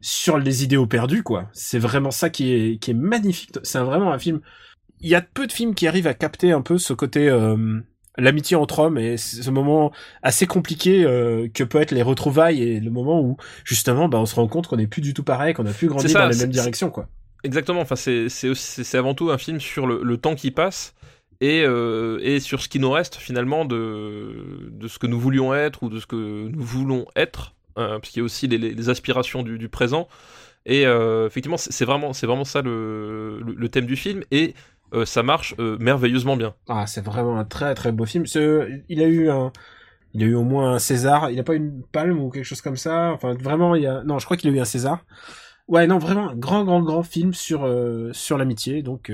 [0.00, 1.48] sur les idéaux perdus, quoi.
[1.52, 3.50] C'est vraiment ça qui est qui est magnifique.
[3.62, 4.40] C'est vraiment un film.
[5.00, 7.80] Il y a peu de films qui arrivent à capter un peu ce côté euh,
[8.16, 12.80] l'amitié entre hommes et ce moment assez compliqué euh, que peut être les retrouvailles et
[12.80, 15.54] le moment où justement bah on se rend compte qu'on n'est plus du tout pareil,
[15.54, 17.08] qu'on a plus grandi ça, dans la même direction, quoi.
[17.42, 20.94] Exactement, enfin c'est avant tout un film sur le, le temps qui passe
[21.40, 25.54] et, euh, et sur ce qui nous reste finalement de, de ce que nous voulions
[25.54, 28.58] être ou de ce que nous voulons être, euh, parce qu'il y a aussi les,
[28.58, 30.08] les aspirations du, du, présent.
[30.66, 34.54] Et euh, effectivement, c'est vraiment, c'est vraiment ça le, le, le, thème du film, et
[34.92, 36.54] euh, ça marche euh, merveilleusement bien.
[36.68, 38.26] Ah, c'est vraiment un très très beau film.
[38.26, 39.52] Ce, il a eu un,
[40.14, 41.30] il a eu au moins un César.
[41.30, 43.12] Il a pas une palme ou quelque chose comme ça.
[43.12, 45.04] Enfin, vraiment, il y a, non, je crois qu'il a eu un César.
[45.68, 48.82] Ouais, non, vraiment un grand, grand, grand film sur euh, sur l'amitié.
[48.82, 49.12] Donc,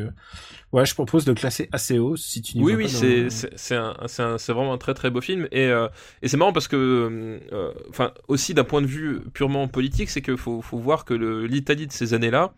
[0.72, 3.74] ouais, je propose de classer assez haut si tu n'y Oui, oui, c'est dans- c'est
[3.76, 5.70] un, un- vraiment un très très beau film et
[6.22, 7.40] et c'est marrant parce que
[7.88, 11.86] enfin aussi d'un point de vue purement politique, c'est que faut faut voir que l'Italie
[11.86, 12.52] de ces années-là.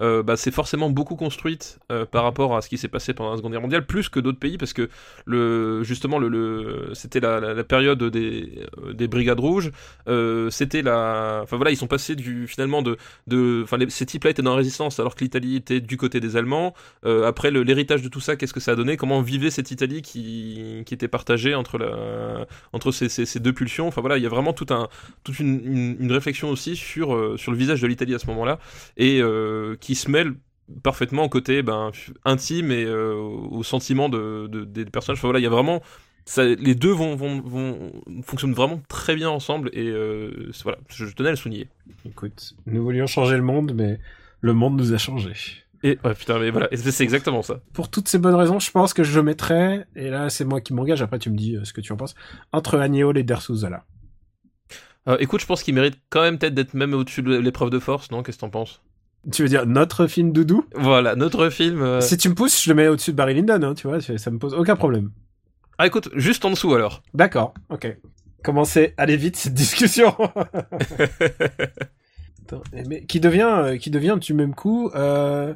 [0.00, 3.30] Euh, bah, c'est forcément beaucoup construite euh, par rapport à ce qui s'est passé pendant
[3.30, 4.88] la Seconde Guerre mondiale, plus que d'autres pays, parce que
[5.26, 9.70] le, justement, le, c'était la, période des, euh, des brigades rouges.
[10.50, 14.42] C'était la, enfin voilà, ils sont passés du finalement de, de, enfin ces types-là étaient
[14.42, 16.74] dans la résistance, alors que l'Italie était du côté des Allemands.
[17.04, 18.96] Après, l'héritage de tout ça, qu'est-ce que ça a donné?
[18.96, 23.88] Comment vivait cette Italie qui, qui était partagée entre la, entre ces, ces, deux pulsions?
[23.88, 24.88] Enfin voilà, il y a vraiment tout un,
[25.24, 28.58] toute une, une, réflexion aussi sur, sur le visage de l'Italie à ce moment-là
[28.96, 30.34] et euh, qui se mêle
[30.84, 31.90] parfaitement au côté ben,
[32.24, 35.18] intime et euh, au sentiment de, de- des personnages.
[35.18, 35.82] Enfin voilà, il y a vraiment
[36.24, 41.06] ça, les deux vont, vont, vont fonctionnent vraiment très bien ensemble et euh, voilà, je,
[41.06, 41.66] je tenais à le souligner.
[42.04, 43.98] Écoute, nous voulions changer le monde, mais
[44.40, 45.32] le monde nous a changé.
[45.82, 47.62] Et ouais, putain, mais voilà, c'est exactement ça.
[47.72, 50.72] Pour toutes ces bonnes raisons, je pense que je mettrais, et là c'est moi qui
[50.72, 52.14] m'engage, après tu me dis euh, ce que tu en penses,
[52.52, 53.86] entre Agnol et Dersouzala.
[55.18, 58.12] Écoute, je pense qu'il mérite quand même peut-être d'être même au-dessus de l'épreuve de force,
[58.12, 58.22] non?
[58.22, 58.80] Qu'est-ce que t'en penses?
[59.32, 60.64] Tu veux dire notre film doudou?
[60.74, 61.82] Voilà, notre film.
[61.82, 64.00] euh, Si tu me pousses, je le mets au-dessus de Barry Lyndon, hein, tu vois,
[64.00, 65.10] ça me pose aucun problème.
[65.78, 67.02] Ah, écoute, juste en dessous alors.
[67.14, 67.96] D'accord, ok.
[68.42, 70.14] Commencez, allez vite cette discussion.
[72.46, 75.54] Attends, mais qui devient, euh, qui devient du même coup, euh,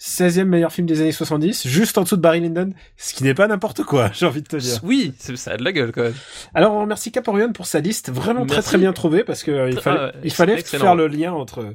[0.00, 3.34] 16e meilleur film des années 70, juste en dessous de Barry Lyndon, ce qui n'est
[3.34, 4.78] pas n'importe quoi, j'ai envie de te dire.
[4.82, 6.14] Oui, ça a de la gueule quand même.
[6.54, 8.68] Alors on remercie Caporion pour sa liste, vraiment très Merci.
[8.70, 11.74] très bien trouvée, parce que euh, il fallait, ah, il fallait faire le lien entre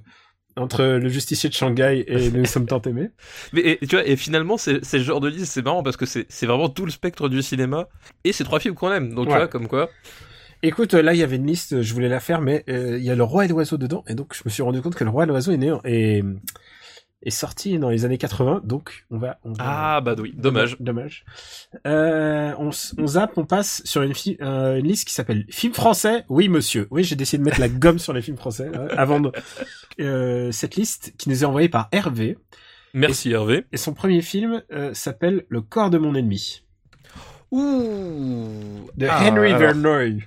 [0.55, 3.09] entre le justicier de Shanghai et nous sommes tant aimés.
[3.53, 6.05] Mais et, tu vois, et finalement, c'est le genre de liste, c'est marrant parce que
[6.05, 7.87] c'est c'est vraiment tout le spectre du cinéma
[8.23, 9.13] et c'est trois films qu'on aime.
[9.13, 9.39] Donc tu Ouais.
[9.39, 9.89] vois, comme quoi.
[10.65, 13.09] Écoute, là il y avait une liste, je voulais la faire, mais euh, il y
[13.09, 15.09] a le roi et l'oiseau dedans, et donc je me suis rendu compte que le
[15.09, 16.23] roi et l'oiseau est né en- est,
[17.25, 20.75] est sorti dans les années 80, donc on va, on va Ah bah oui, dommage.
[20.79, 21.25] Dommage.
[21.87, 22.71] Euh, on,
[23.07, 26.25] zappe, on passe sur une, euh, une liste qui s'appelle Film français.
[26.29, 26.87] Oui, monsieur.
[26.91, 29.31] Oui, j'ai décidé de mettre la gomme sur les films français hein, avant de,
[30.01, 32.37] euh, cette liste qui nous est envoyée par Hervé.
[32.93, 33.65] Merci Hervé.
[33.71, 34.61] Et son premier film
[34.93, 36.61] s'appelle Le corps de mon ennemi
[37.51, 38.87] Ouh.
[38.97, 40.23] de Ah, Henry alors- Verneuil.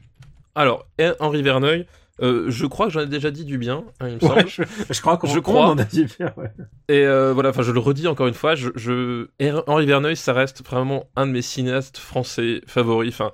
[0.54, 1.86] Alors, Hen- Henri Verneuil,
[2.22, 4.48] euh, je crois que j'en ai déjà dit du bien, hein, il me Ouais, semble.
[4.48, 4.62] je,
[4.94, 5.66] je crois qu'on crois.
[5.68, 6.50] en a dit bien, ouais.
[6.88, 9.28] Et euh, voilà, enfin, je le redis encore une fois, je, je...
[9.38, 13.12] Her- Henri Verneuil, ça reste vraiment un de mes cinéastes français favoris.
[13.12, 13.32] Enfin,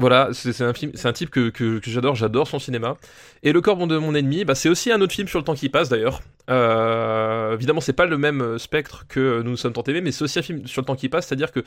[0.00, 2.96] voilà, c'est un film, c'est un type que, que, que j'adore, j'adore son cinéma.
[3.42, 5.56] Et Le corps de mon ennemi, bah, c'est aussi un autre film sur le temps
[5.56, 6.20] qui passe d'ailleurs.
[6.50, 10.22] Euh, évidemment, c'est pas le même spectre que Nous nous sommes tant aimés, mais c'est
[10.22, 11.60] aussi un film sur le temps qui passe, c'est-à-dire que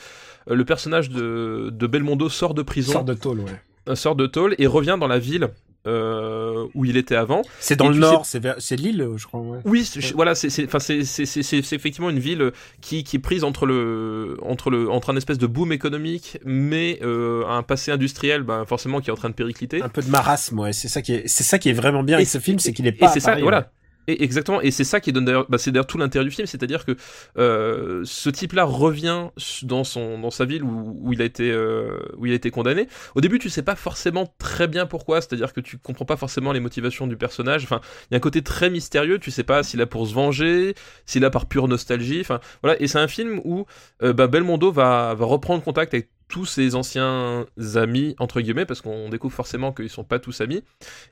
[0.50, 3.96] euh, le personnage de, de Belmondo sort de prison, Sorte de tôle, ouais.
[3.98, 5.50] sort de tôle et revient dans la ville
[5.88, 7.42] euh, où il était avant.
[7.60, 9.60] C'est dans Et le nord, c'est vers- c'est l'île, je crois, ouais.
[9.66, 13.04] Oui, c'est- je- voilà, c'est c'est c'est c'est c'est c'est c'est effectivement une ville qui
[13.04, 17.44] qui est prise entre le entre le entre un espèce de boom économique, mais euh,
[17.48, 19.82] un passé industriel, ben forcément qui est en train de péricliter.
[19.82, 20.74] Un peu de marasme, ouais.
[20.74, 22.74] C'est ça qui est, c'est ça qui est vraiment bien Et avec ce film, c'est
[22.74, 23.72] qu'il est Et pas c'est à ça, voilà.
[24.12, 26.46] Et exactement, et c'est ça qui donne d'ailleurs, bah, c'est d'ailleurs tout l'intérêt du film,
[26.46, 26.98] c'est-à-dire que
[27.38, 29.30] euh, ce type-là revient
[29.64, 32.90] dans son dans sa ville où, il a été euh, où il a été condamné.
[33.16, 36.52] Au début, tu sais pas forcément très bien pourquoi, c'est-à-dire que tu comprends pas forcément
[36.52, 37.64] les motivations du personnage.
[37.64, 39.18] Enfin, il y a un côté très mystérieux.
[39.18, 42.20] Tu sais pas s'il a pour se venger, s'il a par pure nostalgie.
[42.20, 42.82] Enfin, voilà.
[42.82, 43.66] Et c'est un film où
[44.04, 48.82] euh, bah, Belmondo va va reprendre contact avec tous ses anciens amis entre guillemets parce
[48.82, 50.64] qu'on découvre forcément qu'ils sont pas tous amis.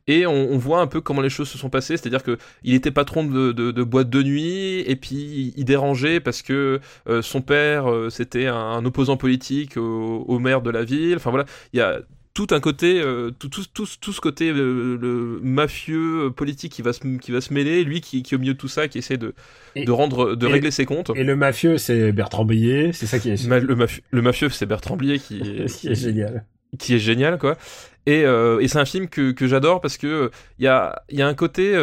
[0.08, 2.38] Et on, voit un peu comment les choses se sont passées c'est à dire que
[2.64, 7.22] il était patron de, de, boîte de nuit et puis il dérangeait parce que euh,
[7.22, 11.18] son père euh, c'était un, un opposant politique au, au maire de la ville.
[11.18, 11.46] Enfin voilà.
[11.74, 12.00] Il y a
[12.34, 16.72] tout un côté euh, tout, tout, tout, tout ce côté euh, le mafieux euh, politique
[16.72, 18.68] qui va se, qui va se mêler lui qui, qui est au milieu de tout
[18.68, 19.34] ça qui essaie de,
[19.76, 21.12] Et- de rendre de et- régler ses comptes.
[21.16, 24.50] Et le mafieux, c'est Bertrand Blier, c'est ça qui est, Ma- le, mafieux, le mafieux
[24.50, 26.46] c'est Bertrand Blier qui est, qui est génial.
[26.78, 27.58] qui est génial quoi.
[28.06, 31.22] Et, euh, et c'est un film que, que j'adore parce que il y a, y
[31.22, 31.76] a un côté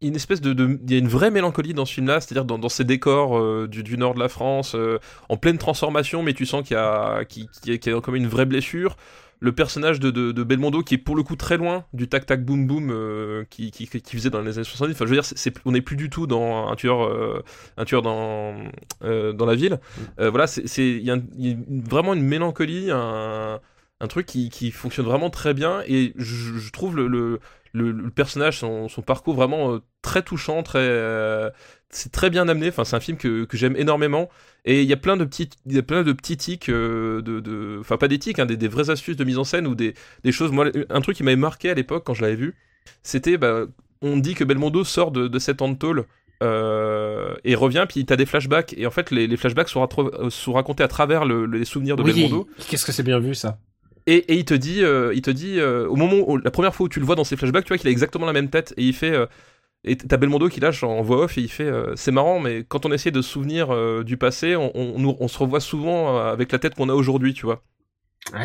[0.00, 2.34] une espèce de il y a une vraie mélancolie dans ce film là c'est à
[2.34, 5.58] dire dans, dans ces décors euh, du, du nord de la France euh, en pleine
[5.58, 7.22] transformation mais tu sens qu'il y a
[7.66, 8.96] y a comme une vraie blessure
[9.40, 12.26] le personnage de, de, de, Belmondo qui est pour le coup très loin du tac
[12.26, 14.94] tac boum boum euh, qui, qui, qui, faisait dans les années 70.
[14.94, 17.44] Enfin, je veux dire, c'est, on n'est plus du tout dans un tueur, euh,
[17.76, 18.56] un tueur dans,
[19.04, 19.74] euh, dans la ville.
[19.74, 20.02] Mm.
[20.20, 21.18] Euh, voilà, c'est, il y, a
[21.68, 23.60] vraiment une mélancolie, un,
[24.00, 27.40] un truc qui, qui fonctionne vraiment très bien et je, je trouve le, le,
[27.72, 31.52] le, personnage, son, son, parcours vraiment très touchant, très,
[31.90, 32.68] c'est très bien amené.
[32.68, 34.28] Enfin, c'est un film que, que j'aime énormément.
[34.68, 37.40] Et il y a plein de petits, y a plein de petits tics, euh, de,
[37.40, 39.74] de, enfin pas des tics, hein, des, des, vraies astuces de mise en scène ou
[39.74, 39.94] des,
[40.24, 40.52] des choses.
[40.52, 42.54] Moi, un truc qui m'avait marqué à l'époque quand je l'avais vu,
[43.02, 43.64] c'était, bah,
[44.02, 46.04] on dit que Belmondo sort de, de cette tôle
[46.42, 48.74] euh, et revient, puis t'as des flashbacks.
[48.76, 51.96] Et en fait, les, les flashbacks sont, euh, sont, racontés à travers le, les souvenirs
[51.96, 52.46] de Belmondo.
[52.68, 53.58] Qu'est-ce que c'est bien vu ça
[54.06, 56.74] et, et, il te dit, euh, il te dit, euh, au moment où la première
[56.74, 58.48] fois où tu le vois dans ses flashbacks, tu vois qu'il a exactement la même
[58.48, 59.14] tête et il fait,
[59.84, 62.64] et t'as Belmondo qui lâche en voix off et il fait euh, C'est marrant, mais
[62.64, 66.16] quand on essaie de se souvenir euh, du passé, on, on, on, se revoit souvent
[66.16, 67.62] euh, avec la tête qu'on a aujourd'hui, tu vois.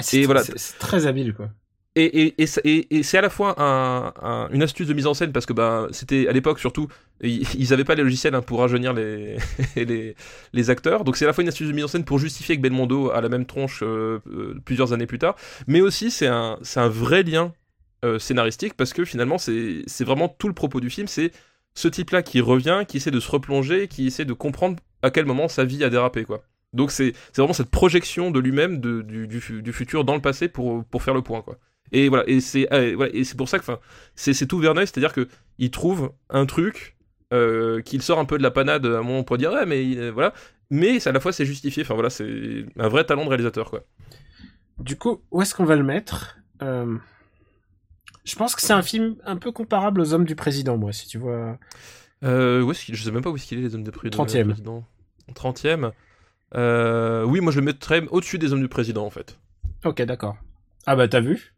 [0.02, 0.44] c'est voilà.
[0.80, 1.50] très habile, quoi.
[1.96, 5.14] Et, et, et, et c'est à la fois un, un, une astuce de mise en
[5.14, 6.88] scène parce que bah, c'était à l'époque surtout,
[7.22, 9.38] ils n'avaient pas les logiciels hein, pour rajeunir les,
[9.76, 10.16] les,
[10.54, 11.04] les, acteurs.
[11.04, 13.12] Donc c'est à la fois une astuce de mise en scène pour justifier que Belmondo
[13.12, 13.84] a la même tronche
[14.66, 15.36] plusieurs années plus tard.
[15.68, 17.54] Mais aussi c'est un, un vrai lien
[18.04, 21.32] euh, scénaristique parce que finalement c'est vraiment tout le propos du film, c'est
[21.74, 25.26] ce type-là qui revient, qui essaie de se replonger, qui essaie de comprendre à quel
[25.26, 26.44] moment sa vie a dérapé quoi.
[26.74, 31.02] Donc c'est vraiment cette projection de lui-même du, du, futur dans le passé pour, pour
[31.02, 31.58] faire le point quoi.
[31.92, 33.66] Et voilà, et c'est euh, voilà, pour ça que
[34.16, 35.28] c'est tout Verneuil, c'est-à-dire que
[35.60, 36.98] il trouve un truc
[37.32, 40.10] euh, qu'il sort un peu de la panade à un moment pour dire ouais mais
[40.10, 40.34] voilà,
[40.70, 41.84] mais à la fois c'est justifié.
[41.84, 43.84] Enfin voilà, c'est un vrai talent de réalisateur quoi.
[44.80, 46.40] Du coup, où est-ce qu'on va le mettre?
[48.24, 51.08] Je pense que c'est un film un peu comparable aux Hommes du Président, moi, si
[51.08, 51.58] tu vois.
[52.24, 54.26] Euh, où est-ce je sais même pas où est-ce qu'il est, les Hommes du Président.
[54.26, 54.56] 30ème.
[55.34, 55.92] 30ème.
[56.56, 59.40] Euh, oui, moi je le mettrais au-dessus des Hommes du Président, en fait.
[59.84, 60.38] Ok, d'accord.
[60.86, 61.54] Ah bah t'as vu?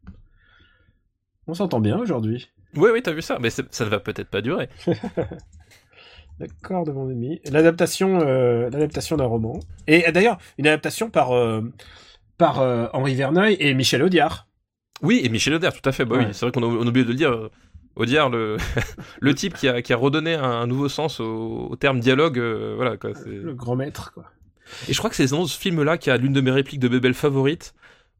[1.47, 2.49] On s'entend bien aujourd'hui.
[2.75, 4.69] Oui, oui, t'as vu ça, mais ça ne va peut-être pas durer.
[6.39, 7.39] D'accord, de mon ami.
[7.45, 9.59] L'adaptation, euh, l'adaptation d'un roman.
[9.87, 11.61] Et d'ailleurs, une adaptation par, euh,
[12.37, 14.47] par euh, Henri Verneuil et Michel Audiard.
[15.01, 16.05] Oui, et Michel Audiard, tout à fait.
[16.05, 17.31] Bah oui, c'est vrai qu'on a, oublié de le dire.
[17.31, 17.49] Euh,
[17.95, 18.57] Audiard, le,
[19.21, 22.97] le type qui a, qui a redonné un, nouveau sens au, terme dialogue, euh, voilà
[22.97, 23.11] quoi.
[23.25, 24.25] Le grand maître, quoi.
[24.87, 26.79] Et je crois que c'est dans ce film-là qu'il y a l'une de mes répliques
[26.79, 27.73] de Bébel favorite,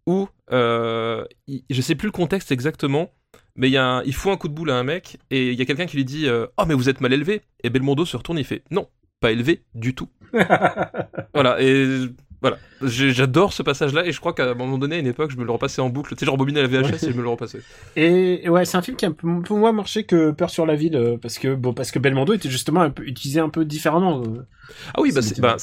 [0.05, 1.26] où euh,
[1.69, 3.11] je sais plus le contexte exactement,
[3.55, 5.59] mais il, y a il fout un coup de boule à un mec, et il
[5.59, 8.05] y a quelqu'un qui lui dit euh, Oh, mais vous êtes mal élevé Et Belmondo
[8.05, 8.88] se retourne, il fait Non,
[9.19, 10.09] pas élevé du tout.
[11.34, 12.05] voilà, et
[12.45, 15.37] voilà, j'adore ce passage-là et je crois qu'à un moment donné, à une époque, je
[15.37, 16.15] me le repassais en boucle.
[16.15, 17.61] Tu sais, genre bobiner la VHS et je me le repassais.
[17.95, 20.75] Et ouais, c'est un film qui a un peu, moins marché que Peur sur la
[20.75, 23.65] ville euh, parce que bon, parce que Belmondo était justement un peu utilisé un peu
[23.65, 24.21] différemment.
[24.21, 24.45] Euh.
[24.93, 25.57] ah oui, bah c'est bah,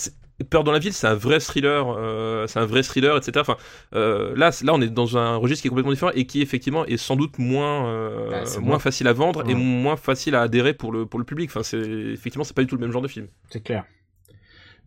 [0.44, 3.32] Peur dans la ville, c'est un vrai thriller, euh, c'est un vrai thriller, etc.
[3.40, 3.56] Enfin,
[3.94, 6.86] euh, là, là, on est dans un registre qui est complètement différent et qui effectivement
[6.86, 10.74] est sans doute moins, euh, bah, moins facile à vendre et moins facile à adhérer
[10.74, 11.50] pour le pour le public.
[11.50, 13.26] Enfin, c'est effectivement, c'est pas du tout le même genre de film.
[13.50, 13.84] C'est clair.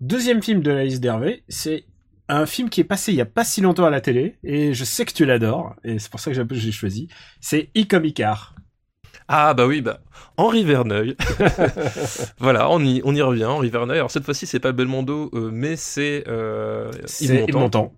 [0.02, 1.86] Deuxième film de la liste d'Hervé, c'est
[2.28, 4.74] un film qui est passé il y a pas si longtemps à la télé, et
[4.74, 7.08] je sais que tu l'adores, et c'est pour ça que j'ai choisi.
[7.40, 8.56] C'est Icom Icar.
[9.28, 10.02] Ah bah oui, bah
[10.38, 11.16] Henri Verneuil.
[12.40, 13.98] voilà, on y, on y revient, Henri Verneuil.
[13.98, 16.92] Alors cette fois-ci, c'est pas Belmondo, euh, mais c'est euh,
[17.22, 17.94] Yves Montand.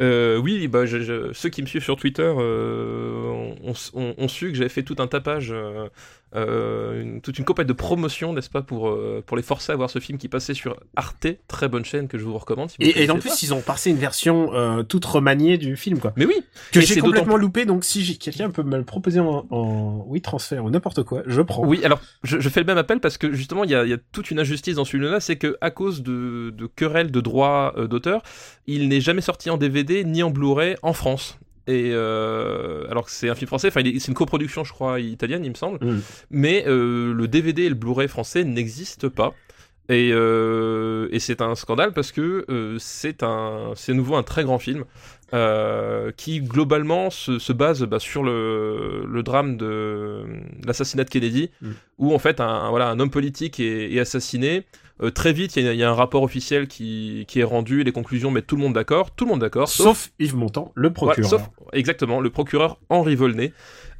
[0.00, 4.82] Euh, oui, bah, ceux qui me suivent sur Twitter euh, ont, su que j'avais fait
[4.82, 5.88] tout un tapage euh,
[6.36, 9.76] euh, une, toute une campagne de promotion, n'est-ce pas, pour, euh, pour les forcer à
[9.76, 12.70] voir ce film qui passait sur Arte, très bonne chaîne que je vous recommande.
[12.78, 16.12] et, en plus, ils ont passé une version euh, toute remaniée du film, quoi.
[16.16, 16.36] Mais oui,
[16.72, 17.64] que j'ai complètement loupé.
[17.64, 21.42] Donc, si quelqu'un peut me le proposer en, en, oui transfert ou n'importe quoi, je
[21.42, 21.66] prends.
[21.66, 23.92] Oui, alors je, je, fais le même appel parce que justement, il y a, y
[23.92, 27.20] a, toute une injustice dans ce film-là, c'est que à cause de, de querelles de
[27.20, 28.22] droits d'auteur,
[28.66, 31.38] il n'est jamais sorti en DVD ni en Blu-ray en France.
[31.66, 35.44] Et euh, alors que c'est un film français, enfin c'est une coproduction je crois italienne
[35.44, 36.00] il me semble, mm.
[36.30, 39.34] mais euh, le DVD et le Blu-ray français n'existent pas.
[39.88, 44.58] Et, euh, et c'est un scandale parce que c'est un, c'est nouveau un très grand
[44.58, 44.84] film
[46.16, 50.24] qui globalement se, se base bah, sur le, le, drame de
[50.64, 51.70] l'assassinat de Kennedy, mm.
[51.98, 54.64] où en fait un, voilà un homme politique est, est assassiné.
[55.02, 57.92] Euh, très vite, il y, y, a un rapport officiel qui, qui est rendu, les
[57.92, 59.86] conclusions mettent tout le monde d'accord, tout le monde d'accord, sauf...
[59.86, 60.12] sauf...
[60.18, 61.30] Yves Montand, le procureur.
[61.30, 61.42] sauf,
[61.72, 63.52] exactement, le procureur Henri Volney,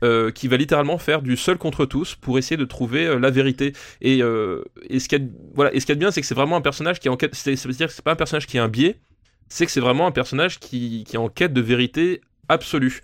[0.05, 3.31] euh, qui va littéralement faire du seul contre tous pour essayer de trouver euh, la
[3.31, 3.73] vérité.
[4.03, 6.27] Et, et ce qu'il y a, voilà, et ce y a de bien, c'est que
[6.27, 7.35] c'est vraiment un personnage qui est en quête.
[7.35, 9.01] C'est-à-dire que c'est pas un personnage qui a un biais,
[9.49, 13.01] c'est que c'est vraiment un personnage qui, qui est en quête de vérité absolue.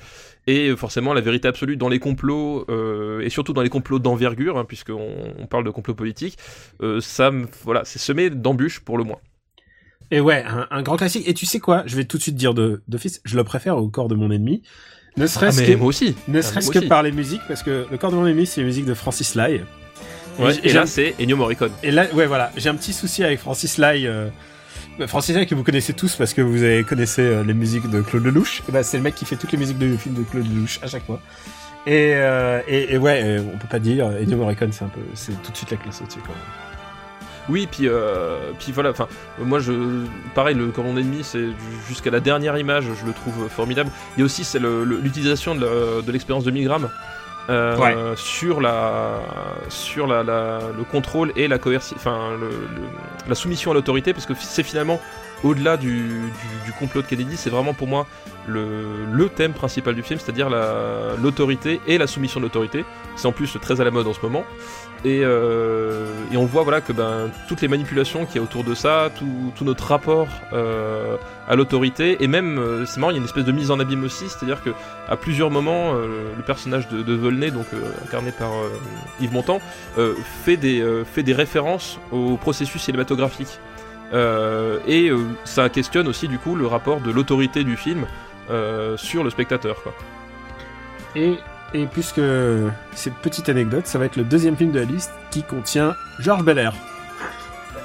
[0.46, 4.58] Et forcément, la vérité absolue dans les complots, euh, et surtout dans les complots d'envergure,
[4.58, 6.38] hein, puisqu'on on parle de complots politiques,
[6.82, 7.32] euh, ça,
[7.64, 9.18] voilà, c'est semé d'embûches pour le moins.
[10.12, 11.26] Et ouais, un, un grand classique.
[11.28, 11.82] Et tu sais quoi?
[11.86, 14.62] Je vais tout de suite dire d'office, je le préfère au corps de mon ennemi.
[15.16, 16.14] Ne Ah, serait-ce que, moi aussi.
[16.28, 16.86] ne Ah, serait-ce que aussi.
[16.88, 19.34] par les musiques, parce que le corps de mon ennemi, c'est les musiques de Francis
[19.34, 19.62] Lai.
[20.38, 21.72] Ouais, et là, c'est Ennio Morricone.
[21.82, 24.02] Et là, ouais, voilà, j'ai un petit souci avec Francis Lai.
[24.06, 24.28] euh,
[25.06, 28.00] Francis Lai que vous connaissez tous parce que vous avez connaissez euh, les musiques de
[28.00, 28.62] Claude Lelouch.
[28.68, 30.78] Et bah, c'est le mec qui fait toutes les musiques de films de Claude Lelouch
[30.82, 31.20] à chaque fois.
[31.86, 32.60] Et, euh,
[32.98, 35.70] ouais, euh, on peut pas dire Ennio Morricone, c'est un peu, c'est tout de suite
[35.70, 36.18] la classe au-dessus.
[36.20, 36.38] Quand même.
[37.48, 37.88] Oui, puis,
[38.58, 39.06] puis voilà, enfin,
[39.38, 39.72] moi, je,
[40.34, 41.54] pareil, le, mon ennemi, c'est ju-
[41.86, 43.88] jusqu'à la dernière image, je le trouve formidable.
[44.16, 46.88] Il y a aussi c'est l'utilisation de, la- de l'expérience de Milgram
[47.48, 47.94] euh, Ouais.
[48.16, 49.20] sur la,
[49.68, 51.56] sur la, la- le contrôle et la
[51.96, 52.88] enfin, le- le-
[53.28, 55.00] la soumission à l'autorité, parce que c'est finalement
[55.44, 58.06] au-delà du, du, du complot de Kennedy, c'est vraiment pour moi
[58.48, 62.84] le, le thème principal du film, c'est-à-dire la- l'autorité et la soumission de l'autorité.
[63.16, 64.44] C'est en plus très à la mode en ce moment.
[65.04, 68.64] Et, euh, et on voit voilà que ben, toutes les manipulations qu'il y a autour
[68.64, 71.16] de ça, tout, notre rapport euh,
[71.48, 73.78] à l'autorité, et même, euh, c'est marrant, il y a une espèce de mise en
[73.78, 74.70] abîme aussi, c'est-à-dire que
[75.08, 77.66] à plusieurs moments, le personnage de, Volney, donc
[78.04, 78.50] incarné par
[79.20, 79.60] Yves Montand,
[80.44, 83.60] fait, des, fait des références au processus cinématographique.
[84.12, 85.10] Et
[85.44, 88.06] ça questionne aussi du coup le rapport de l'autorité du film
[88.96, 89.80] sur le spectateur.
[89.82, 89.94] Quoi.
[91.14, 91.38] Et,
[91.74, 92.20] et puisque
[92.94, 96.44] cette petite anecdote, ça va être le deuxième film de la liste qui contient Georges
[96.44, 96.72] Belair.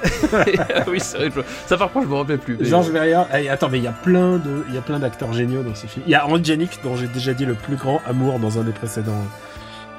[0.88, 2.56] Oui, c'est vrai, je- ça par contre je me rappelle plus.
[2.58, 3.26] mais- Georges Belair.
[3.34, 5.74] eh, attends, mais il y a plein de, il y a plein d'acteurs géniaux dans
[5.74, 6.02] ce film.
[6.06, 8.64] Il y a Andy Janik, dont j'ai déjà dit le plus grand amour dans un
[8.64, 9.24] des précédents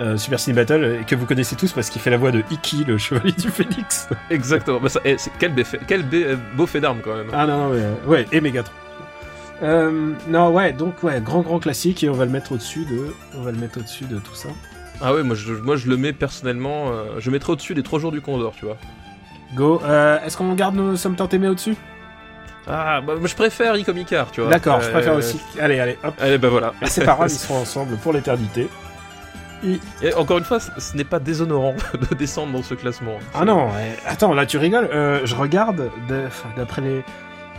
[0.02, 2.44] euh, Super Cine Battle, et que vous connaissez tous parce qu'il fait la voix de
[2.52, 4.10] Iki, le chevalier du Phénix.
[4.30, 4.80] Exactement.
[4.82, 5.54] Bah, ça, eh, c'est- quel,
[6.56, 7.28] beau fait d'armes quand même.
[7.32, 8.74] Ah non, non, mais, euh, ouais, et Megatron.
[9.64, 13.14] Euh, non, ouais, donc ouais, grand grand classique et on va le mettre au-dessus de,
[13.38, 14.50] on va le mettre au-dessus de tout ça.
[15.02, 18.00] Ah ouais, moi je, moi je le mets personnellement, euh, je mettrais au-dessus des 3
[18.00, 18.78] jours du Condor, tu vois.
[19.56, 19.82] Go.
[19.86, 21.76] Euh, Est-ce qu'on garde nos sommes tant aimés au-dessus?
[22.68, 24.50] Ah, bah, je préfère Icom Icar, tu vois.
[24.50, 25.40] D'accord, je Euh, préfère aussi.
[25.60, 26.14] Allez, allez, hop.
[26.20, 26.74] Allez, bah voilà.
[26.84, 28.68] Ces paroles, ils seront ensemble pour l'éternité.
[30.02, 31.76] Et encore une fois, ce, n'est pas déshonorant
[32.10, 33.18] de descendre dans ce classement.
[33.34, 33.70] Ah non,
[34.06, 34.90] attends, là tu rigoles.
[35.24, 35.90] Je regarde,
[36.58, 37.04] d'après les.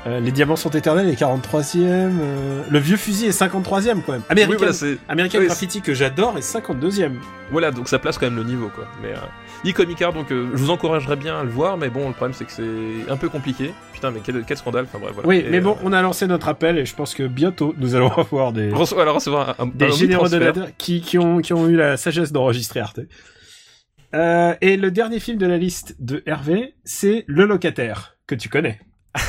[0.06, 1.76] Euh, les diamants sont éternels, les 43e.
[1.84, 4.22] euh, le vieux fusil est 53e quand même.
[4.28, 4.98] American, Oui, voilà, c'est.
[5.08, 7.12] American oui, Graffiti que j'adore est 52e.
[7.50, 8.86] Voilà, donc ça place quand même le niveau, quoi.
[9.02, 12.34] Mais euh, donc euh, je vous encouragerais bien à le voir, mais bon, le problème
[12.34, 13.72] c'est que c'est un peu compliqué.
[13.94, 15.28] Putain, mais quel, quel scandale, enfin bref, voilà.
[15.28, 17.74] Oui, Et, mais bon, euh, on a lancé notre appel et je pense que bientôt
[17.78, 20.38] nous allons avoir des, rece- alors recevoir un, un, des un transfert.
[20.40, 23.00] donateurs qui, qui, ont, qui ont eu la sagesse d'enregistrer Arte.
[24.14, 28.48] Euh, et le dernier film de la liste de Hervé, c'est Le Locataire, que tu
[28.50, 28.80] connais.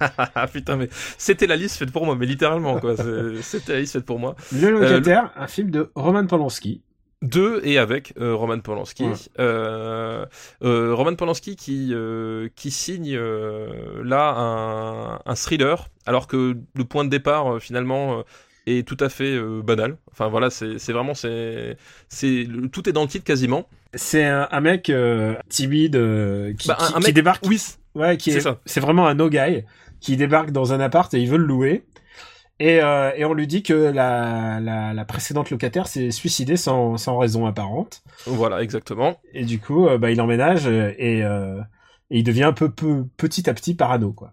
[0.00, 0.88] Ah putain, mais
[1.18, 2.94] c'était la liste faite pour moi, mais littéralement, quoi.
[3.42, 4.36] C'était la liste faite pour moi.
[4.52, 6.82] Le Locataire, un film de Roman Polanski.
[7.22, 9.04] De et avec euh, Roman Polanski.
[9.04, 9.12] Ouais.
[9.40, 10.26] Euh,
[10.62, 16.84] euh, Roman Polanski qui, euh, qui signe euh, là un, un thriller, alors que le
[16.84, 18.22] point de départ, euh, finalement, euh,
[18.66, 19.96] est tout à fait euh, banal.
[20.12, 21.14] Enfin voilà, c'est vraiment.
[21.14, 21.78] c'est
[22.10, 23.66] c'est Tout est dans le titre quasiment.
[23.94, 27.44] C'est un, un mec euh, timide euh, qui, Bah, un- qui- un qui mec- débarque.
[27.46, 27.62] Oui,
[27.94, 28.46] Ouais, qui est.
[28.66, 29.64] C'est vraiment un no guy
[30.00, 31.84] qui débarque dans un appart et il veut le louer.
[32.58, 36.96] Et, euh, et on lui dit que la, la, la précédente locataire s'est suicidée sans,
[36.96, 38.02] sans raison apparente.
[38.26, 39.20] voilà, exactement.
[39.34, 41.60] Et du coup, euh, bah, il emménage euh, et, euh,
[42.10, 44.32] et il devient un peu, peu petit à petit parano, quoi.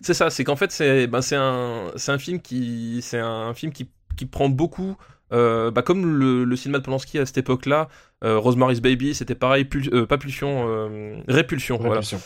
[0.00, 3.90] C'est ça, c'est qu'en fait c'est ben, un un film qui c'est un film qui,
[4.16, 4.96] qui prend beaucoup
[5.32, 7.88] euh, bah, comme le, le cinéma de Polanski à cette époque-là,
[8.22, 11.94] euh, Rosemary's Baby, c'était pareil, pul- euh, pas pulsion, euh, répulsion, voilà.
[12.00, 12.20] Répulsion.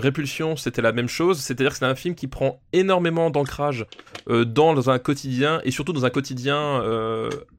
[0.00, 3.86] Répulsion, c'était la même chose, c'est-à-dire que c'est un film qui prend énormément d'ancrage
[4.28, 6.82] dans un quotidien, et surtout dans un quotidien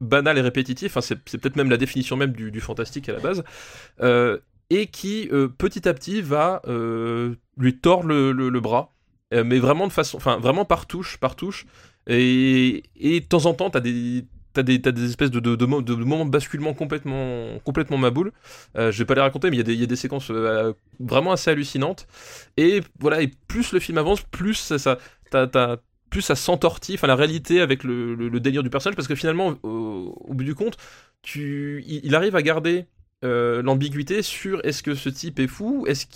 [0.00, 3.20] banal et répétitif, enfin, c'est peut-être même la définition même du, du fantastique à la
[3.20, 3.42] base,
[4.70, 6.60] et qui petit à petit va
[7.56, 8.92] lui tordre le, le- le bras,
[9.32, 11.66] mais vraiment de façon, enfin vraiment par touche, par touche,
[12.06, 14.24] et, et de temps en temps, t'as des...
[14.56, 18.32] T'as des, des espèces de, de, de, mo- de moments de basculement complètement, complètement maboule.
[18.76, 19.96] Euh, je vais pas les raconter, mais il y, a des- il y a des
[19.96, 22.06] séquences euh, vraiment assez hallucinantes.
[22.56, 24.98] Et voilà, et plus le film avance, plus ça, ça,
[26.10, 26.34] plus ça
[26.94, 30.54] enfin la réalité avec le, le- délire du personnage, parce que finalement, au, bout du
[30.54, 30.76] compte,
[31.22, 32.86] tu, il, arrive à garder
[33.24, 36.06] euh, l'ambiguïté sur est-ce que ce type est fou, est-ce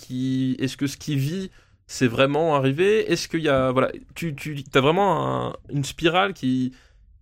[0.59, 1.51] est-ce que ce qu'il vit
[1.87, 6.33] c'est vraiment arrivé, est-ce qu'il y a, voilà, tu, tu as vraiment un- une spirale
[6.33, 6.71] qui,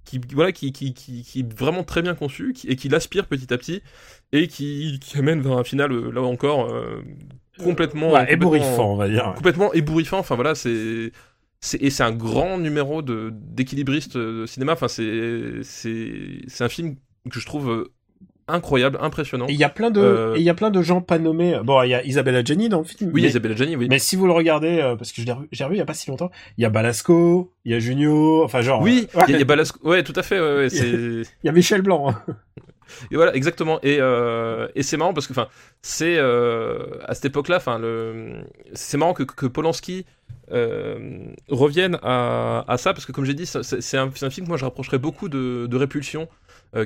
[0.10, 3.28] qui, voilà, qui, qui, qui, qui est vraiment très bien conçue qui- et qui l'aspire
[3.28, 3.82] petit à petit
[4.32, 7.02] et qui, qui amène vers un final, euh, là encore, euh,
[7.64, 9.34] complètement, Ouais, complètement- ébouriffant, on va dire.
[9.36, 10.20] complètement ébouriffant.
[10.20, 11.12] Enfin voilà, c'est
[11.62, 14.74] c'est et c'est un grand numéro de d'équilibriste de cinéma.
[14.74, 16.96] Enfin c'est c'est un film
[17.32, 17.92] que je trouve euh,
[18.50, 19.46] incroyable, impressionnant.
[19.48, 21.18] Et il y a plein de, Euh, et il y a plein de gens pas
[21.20, 21.60] nommés.
[21.64, 23.12] Bon, il y a Isabella Jenny dans le film.
[23.14, 23.88] Oui, mais, Isabella Gianni, oui.
[23.90, 25.82] mais si vous le regardez, euh, parce que je l'ai revu, j'ai revu il y
[25.82, 28.82] a pas si longtemps, il y a Balasco, il y a Junio, enfin genre.
[28.82, 30.56] Oui, euh, ouais, il y a, il y a Balasco- ouais, tout à fait, ouais,
[30.56, 30.88] ouais, c'est...
[30.90, 32.14] il y a Michel Blanc.
[33.12, 33.80] Et voilà, exactement.
[33.84, 35.48] Et, euh, et c'est marrant parce que, enfin,
[35.82, 37.82] c'est euh, à cette époque-là, enfin,
[38.74, 40.06] c'est marrant que, que Polanski
[40.52, 44.58] euh, revienne à, à ça parce que, comme j'ai dit, c'est un, film que moi
[44.58, 46.28] je rapprocherais beaucoup de, de Répulsion.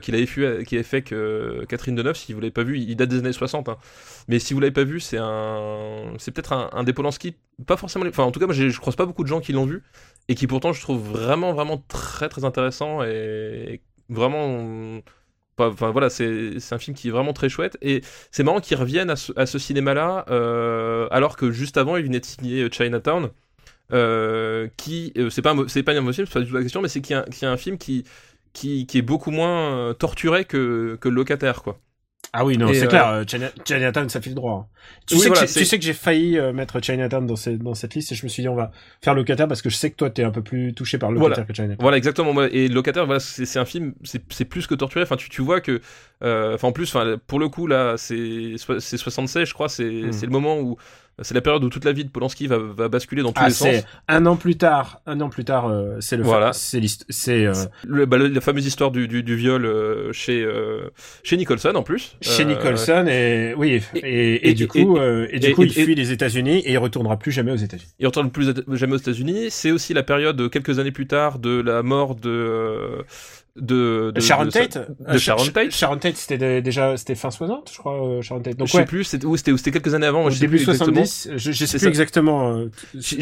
[0.01, 2.95] qu'il avait, fait, qu'il avait fait que Catherine Deneuve, si vous l'avez pas vu, il
[2.95, 3.70] date des années 60.
[3.70, 3.78] hein.
[4.28, 7.36] Mais si vous l'avez pas vu, c'est un, c'est peut-être un, un des Polanski,
[7.68, 9.66] pas forcément, enfin en tout cas, moi je croise pas beaucoup de gens qui l'ont
[9.66, 9.84] vu
[10.28, 15.01] et qui pourtant je trouve vraiment, vraiment très, très intéressant et vraiment
[15.58, 18.01] Enfin voilà, c'est un film qui est vraiment très chouette et
[18.32, 22.26] c'est marrant qu'ils reviennent à ce, cinéma-là euh, alors que juste avant il venait de
[22.26, 23.30] signer Chinatown,
[23.93, 26.89] euh, qui euh, c'est pas c'est pas film, c'est pas du tout la question, mais
[26.89, 31.16] c'est qu'il y, a- un film qui est beaucoup moins euh, torturé que, que le
[31.16, 31.80] locataire quoi.
[32.36, 33.07] Ah oui, non, c'est euh, clair.
[33.09, 34.67] euh, China- Chinatown, ça file droit.
[34.67, 34.77] hein.
[35.05, 37.57] Tu, Oui, sais voilà, que tu sais que j'ai failli euh, mettre Chinatown dans, ces-
[37.57, 38.71] dans cette liste et je me suis dit on va
[39.03, 41.23] faire locataire parce que je sais que toi t'es un peu plus touché par Voilà.
[41.25, 41.77] locataire que Chinatown.
[41.79, 42.41] Voilà, exactement.
[42.45, 45.03] Et Locataire, voilà, c'est un film, c'est plus que torturé.
[45.03, 45.79] Enfin, tu, tu vois que,
[46.23, 49.69] euh, enfin, en plus, enfin, pour le coup, là, c'est so- c'est 76, je crois,
[49.69, 50.11] c'est Hmm.
[50.11, 50.77] c'est le moment où,
[51.22, 53.47] c'est la période où toute la vie de Polanski va, va basculer dans tous Ah,
[53.49, 53.86] les c'est sens.
[54.07, 55.01] un an plus tard.
[55.05, 56.24] Un an plus tard, euh, c'est le.
[56.24, 56.51] Voilà.
[56.53, 56.80] C'est
[57.45, 57.53] euh,
[58.05, 60.89] bah, la fameuse histoire du, du, du viol euh, chez, euh,
[61.24, 62.18] chez Nicholson, en plus.
[62.22, 65.95] chez Nicholson et oui et, et, et et- du coup et, du coup il fuit
[65.95, 67.91] les États-Unis et il retournera plus jamais aux États-Unis.
[67.99, 69.47] Il retourne plus jamais aux États-Unis.
[69.49, 73.03] C'est aussi la période, quelques années plus tard, de la mort de.
[73.56, 74.78] De, de Sharon de- Tate.
[74.99, 75.72] de Sharon Sh- Tate.
[75.72, 78.04] Sharon Tate, c'était déjà c'était fin 60, je crois.
[78.04, 78.58] euh, Sharon Tate.
[78.58, 78.86] Donc je sais ouais.
[78.86, 80.26] plus, c'était ou c'était quelques années avant.
[80.26, 81.06] Au je sais début plus exactement.
[81.06, 81.88] 70, je, je sais plus ça.
[81.89, 82.58] exactement.
[82.58, 82.70] euh,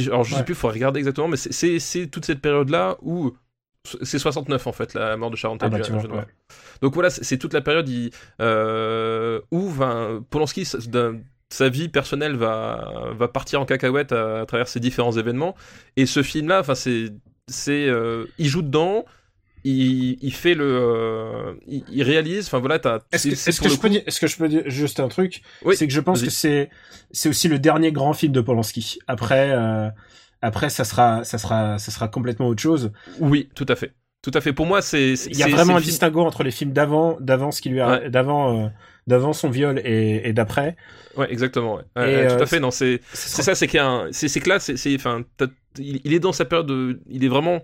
[0.08, 0.38] Alors je Ouais.
[0.40, 3.34] sais plus, il faudrait regarder exactement, mais c'est- c'est toute cette période-là où
[4.04, 5.92] c'est 69 en fait la mort de Sharon Ah Tate.
[5.92, 6.18] bah vois.
[6.20, 6.26] ouais.
[6.82, 8.12] Donc voilà, c'est toute la période il-
[8.42, 10.80] euh, où ben, Polanski sa-
[11.70, 15.56] vie personnelle va va partir en cacahuète à, à travers ces différents événements.
[15.98, 17.10] Et ce film-là, enfin c'est
[17.48, 19.04] c'est euh, il joue dedans.
[19.64, 22.48] Il, il fait le, euh, il, il réalise.
[22.48, 23.00] Enfin voilà, t'as.
[23.12, 25.42] Est-ce que, est-ce que je peux dire, est-ce que je peux dire juste un truc?
[25.64, 26.70] Oui, C'est que je pense que c'est
[27.12, 29.00] c'est aussi le dernier grand film de Polanski.
[29.08, 29.90] Après euh,
[30.42, 32.92] après ça sera ça sera ça sera complètement autre chose.
[33.20, 33.94] Oui, tout à fait.
[34.24, 34.54] Tout à fait.
[34.54, 35.14] Pour moi, c'est.
[35.14, 37.82] Il y a vraiment un film- distinguo entre les films d'avant d'avant ce qui lui
[37.82, 38.10] a Ouais.
[38.12, 38.68] d'avant euh,
[39.08, 40.76] d'avant son viol et, et d'après.
[41.18, 41.76] Ouais, exactement.
[41.76, 41.82] Ouais.
[41.96, 42.60] Ouais, ouais, tout euh, à fait.
[42.60, 43.02] Non, c'est.
[43.14, 44.12] Ce C'est ça, c'est qu'il y a un...
[44.12, 45.24] c'est c'est que là, c'est enfin,
[45.80, 47.62] il, il est dans sa période de, il est vraiment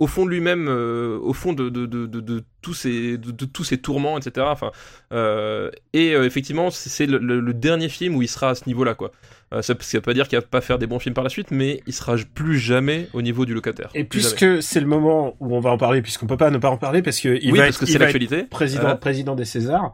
[0.00, 3.78] au fond de lui-même, euh, au fond de, de, de, tous ses de, tous ses
[3.78, 4.46] tourments, etc.
[4.50, 4.72] Enfin,
[5.12, 8.64] euh, et euh, effectivement, c'est le, le- le dernier film où il sera à ce
[8.66, 9.12] niveau-là, quoi.
[9.52, 11.50] Ça, ça veut pas dire qu'il va pas faire des bons films par la suite,
[11.50, 13.90] mais il sera plus jamais au niveau du locataire.
[13.94, 16.70] Et puisque c'est le moment où on va en parler, puisqu'on peut pas ne pas
[16.70, 18.44] en parler parce que il oui, va parce être, que c'est l'actualité.
[18.44, 19.92] président président des Césars.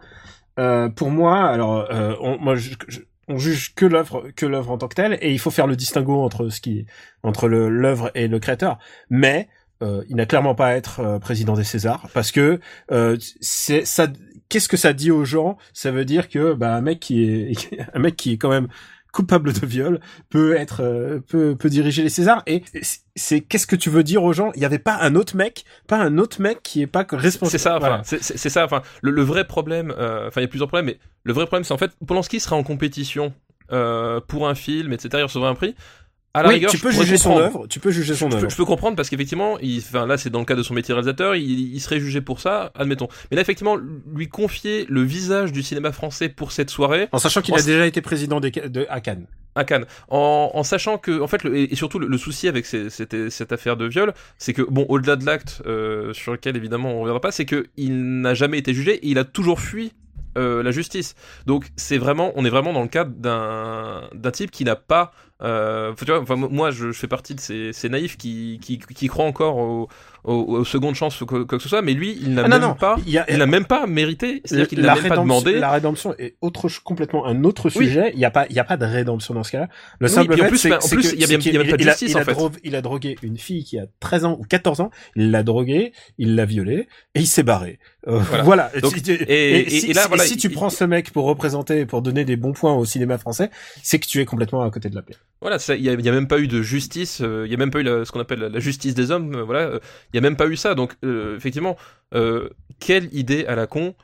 [0.95, 1.89] Pour moi, alors
[2.21, 5.33] on, moi je, je- on juge que l'œuvre que l'œuvre en tant que telle et
[5.33, 6.87] il faut faire le distinguo entre ce qui
[7.25, 8.79] entre l'œuvre et le créateur.
[9.11, 9.49] Mais
[9.83, 12.61] euh, il n'a clairement pas à être euh, président des Césars parce que
[12.93, 14.07] euh, c'est ça.
[14.49, 15.59] Qu'est-ce que ça dit aux gens?
[15.73, 17.53] Ça veut dire que bah un mec qui est
[17.95, 18.69] un mec qui est quand même
[19.13, 19.99] coupable de viol
[20.29, 22.63] peut être euh, peut peut diriger les Césars et
[23.15, 24.53] c'est- qu'est-ce que tu veux dire aux gens?
[24.55, 27.51] Il y avait pas un autre mec, pas un autre mec qui est pas responsable.
[27.51, 28.03] C'est ça, Voilà.
[28.05, 28.65] c'est ça.
[28.65, 31.47] Enfin, le, le vrai problème, euh, enfin, il y a plusieurs problèmes, mais le vrai
[31.47, 33.33] problème, c'est en fait, Polanski sera en compétition
[33.73, 35.09] euh, pour un film, etc.
[35.15, 35.75] Il recevra un prix.
[36.37, 38.37] À la oui, rigueur, tu peux juger son œuvre, tu peux juger son Je peux,
[38.43, 38.51] œuvre.
[38.51, 41.35] je peux comprendre parce qu'effectivement, enfin là c'est dans le cas de son métier réalisateur,
[41.35, 43.09] il, il serait jugé pour ça, admettons.
[43.31, 43.77] Mais là effectivement,
[44.15, 47.87] lui confier le visage du cinéma français pour cette soirée En sachant qu'il a déjà
[47.87, 49.27] été président des, de, à Cannes.
[49.55, 52.67] à Cannes, en, en sachant que, en fait, le- et surtout le, le souci avec
[52.67, 56.57] ces- cette, cette affaire de viol, c'est que bon, au-delà de l'acte euh, sur lequel
[56.57, 59.61] évidemment on reviendra pas, c'est que il n'a jamais été jugé et il a toujours
[59.61, 59.93] fui.
[60.39, 61.15] euh, la justice.
[61.47, 65.11] Donc c'est vraiment, on est vraiment dans le cadre d'un d'un type qui n'a pas,
[65.43, 68.79] euh, tu vois, enfin, moi je, je fais partie de ces, ces naïfs qui, qui,
[68.79, 69.89] qui croient encore au,
[70.25, 72.49] au, aux secondes chances ou quoi, quoi que ce soit, mais lui il n'a Ah
[72.49, 75.09] même non, pas, il a, il même pas mérité, c'est-à-dire qu'il la n'a même pas
[75.17, 75.59] rédemption- demandé.
[75.59, 77.87] La rédemption est autre, complètement un autre Oui.
[77.87, 78.11] sujet.
[78.15, 79.69] Il y a pas, il y a pas de rédemption dans ce cas-là.
[80.01, 81.59] Le Oui, simple puis en plus, bah, en plus, il y a il y a
[81.63, 82.33] même pas de il a- justice, il a en fait.
[82.33, 84.91] dro- Il a drogué une fille qui a 13 ans ou 14 ans.
[85.17, 87.79] Il l'a droguée, il l'a violée et il s'est barré.
[88.09, 88.43] Euh, Voilà.
[88.43, 88.71] voilà.
[88.81, 91.13] Donc, Si tu- et- et- si, et là, si- voilà, si tu prends ce mec
[91.13, 93.51] pour représenter, pour donner des bons points au cinéma français,
[93.83, 95.17] c'est que tu es complètement à côté de la plaie.
[95.41, 97.81] Voilà, il y, a- même pas eu de justice, euh, il y a même pas
[97.81, 99.79] eu ce qu'on appelle la, justice des hommes, euh, voilà, euh,
[100.13, 100.75] il y a même pas eu ça.
[100.75, 101.77] Donc euh, effectivement,
[102.15, 102.49] euh,
[102.81, 103.95] quelle idée à la con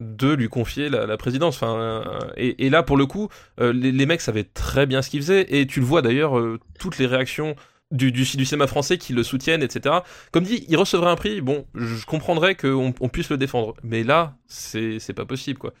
[0.00, 1.56] de lui confier la, présidence.
[1.56, 2.02] Enfin, euh,
[2.36, 3.28] et, là pour le coup,
[3.60, 6.58] euh, les, mecs savaient très bien ce qu'ils faisaient et tu le vois d'ailleurs, euh,
[6.78, 7.54] toutes les réactions
[7.92, 9.96] du, du, du, cinéma français qui le soutiennent, etc.
[10.32, 13.74] Comme dit, il recevrait un prix, bon, je comprendrais qu'on on puisse le défendre.
[13.84, 15.72] Mais là, c'est pas possible, quoi.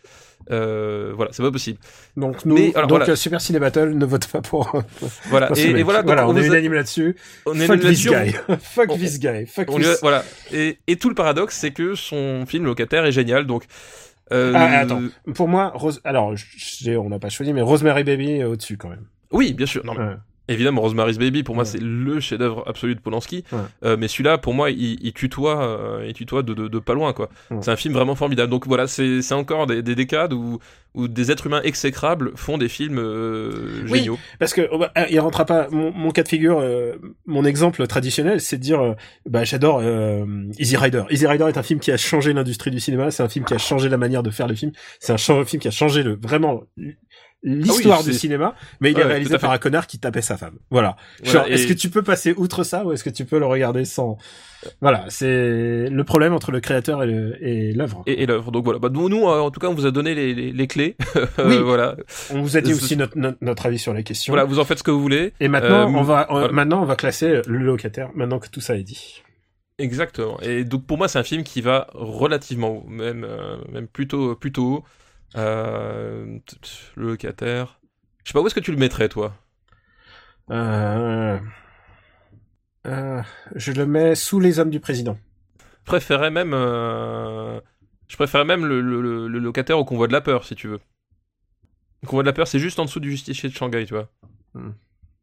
[0.50, 1.78] Euh, voilà, c'est pas possible.
[2.16, 3.16] Donc, nous, Mais, alors, donc voilà.
[3.16, 4.82] Super Ciné Battle ne vote pas pour.
[5.30, 7.16] Voilà, et, et, voilà, donc, voilà, on, on est unanime là-dessus.
[7.46, 8.32] on est Fuck this guy.
[8.60, 9.46] Fuck on- this guy.
[9.46, 9.98] Fuck on this.
[10.02, 10.24] voilà.
[10.52, 13.64] Et, et tout le paradoxe, c'est que son film Locataire est génial, donc.
[14.32, 15.02] euh, Ah, attends.
[15.34, 16.00] Pour moi, Rose...
[16.04, 16.34] alors,
[16.88, 19.06] on n'a pas choisi, mais Rosemary Baby est au-dessus quand même.
[19.30, 19.84] Oui, bien sûr.
[19.86, 20.16] Non, mais Ouais.
[20.48, 21.70] Évidemment, Rosemary's Baby, pour moi, Ouais.
[21.70, 23.44] c'est le chef-d'œuvre absolu de Polanski.
[23.52, 23.58] Ouais.
[23.84, 26.94] Euh, mais celui-là, pour moi, il, il tutoie, euh, il tutoie de, de, de pas
[26.94, 27.28] loin, quoi.
[27.50, 27.58] Ouais.
[27.62, 28.50] C'est un film vraiment formidable.
[28.50, 30.58] Donc voilà, c'est encore des, des décades où,
[30.94, 33.98] où des êtres humains exécrables font des films euh, Oui.
[34.00, 34.18] géniaux.
[34.40, 35.68] Parce que oh, bah, il rentrera pas.
[35.70, 38.94] Mon, mon cas de figure, euh, mon exemple traditionnel, c'est de dire, euh,
[39.26, 40.24] bah j'adore euh,
[40.58, 41.04] Easy Rider.
[41.10, 43.10] Easy Rider est un film qui a changé l'industrie du cinéma.
[43.12, 44.72] C'est un film qui a changé la manière de faire les films.
[44.98, 46.64] C'est un film qui a changé le vraiment
[47.42, 48.54] l'histoire Ah oui, du cinéma.
[48.80, 50.54] Mais il est Ouais, tout réalisé par un connard qui tapait sa femme.
[50.70, 50.96] Voilà.
[51.22, 54.16] Est-ce que tu peux passer outre ça ou est-ce que tu peux le regarder sans
[54.80, 58.02] Voilà, c'est le problème entre le créateur et l'œuvre.
[58.06, 58.52] Et, et l'œuvre.
[58.52, 58.78] Donc voilà.
[58.78, 60.96] Bah, nous, nous, euh, en tout cas, on vous a donné les, les, les clés.
[61.38, 61.58] Euh, Oui.
[61.62, 61.96] voilà.
[62.30, 64.32] On vous a dit aussi notre, notre, notre avis sur la question.
[64.32, 65.32] Voilà, vous en faites ce que vous voulez.
[65.40, 66.52] Et maintenant, Euh, on va, on- voilà.
[66.52, 68.10] maintenant, on va classer le locataire.
[68.14, 69.22] Maintenant que tout ça est dit.
[69.78, 70.38] Exactement.
[70.42, 74.36] Et donc pour moi, c'est un film qui va relativement haut, même euh, même plutôt
[74.36, 74.84] plutôt haut.
[75.36, 76.38] Euh,
[76.96, 77.80] le locataire.
[78.24, 79.34] Je sais pas où est-ce que tu le mettrais, toi?
[80.50, 81.38] Euh...
[82.86, 83.22] Euh,
[83.54, 85.16] je le mets sous les hommes du président.
[85.58, 87.60] Je préférais même, euh,
[88.08, 90.80] je préférais même le, le, locataire au convoi de la peur, si tu veux.
[92.02, 94.08] Le convoi de la peur, c'est juste en dessous du justicier de Shanghai, tu vois.
[94.54, 94.70] Hmm.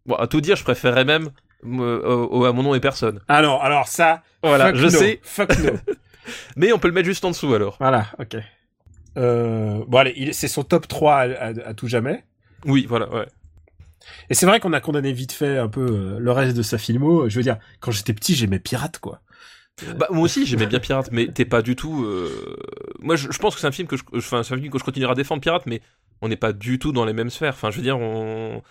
[0.05, 1.29] Bon, à tout dire, je préférais même
[1.65, 3.19] euh, au- à mon nom et personne.
[3.27, 4.23] Alors, alors ça.
[4.41, 5.71] Voilà, fuck je no, sais, Fuck no.
[6.55, 7.75] mais on peut le mettre juste en dessous alors.
[7.79, 8.37] voilà, ok.
[9.17, 12.23] Euh, bon allez, c'est son top 3 à, à- à tout jamais.
[12.65, 13.25] Oui, voilà, ouais.
[14.29, 16.77] Et c'est vrai qu'on a condamné vite fait un peu euh, le reste de sa
[16.77, 17.27] filmo.
[17.29, 19.21] Je veux dire, quand j'étais petit, j'aimais Pirate, quoi.
[19.97, 22.03] Bah, moi aussi, j'aimais bien Pirate, mais t'es pas du tout.
[22.05, 22.57] euh,
[22.99, 24.79] Moi, je, je pense que c'est un film que je, enfin, c'est un film que
[24.79, 25.81] je continuerai à défendre Pirate, mais
[26.21, 27.53] on n'est pas du tout dans les mêmes sphères.
[27.53, 28.61] Enfin, je veux dire, on.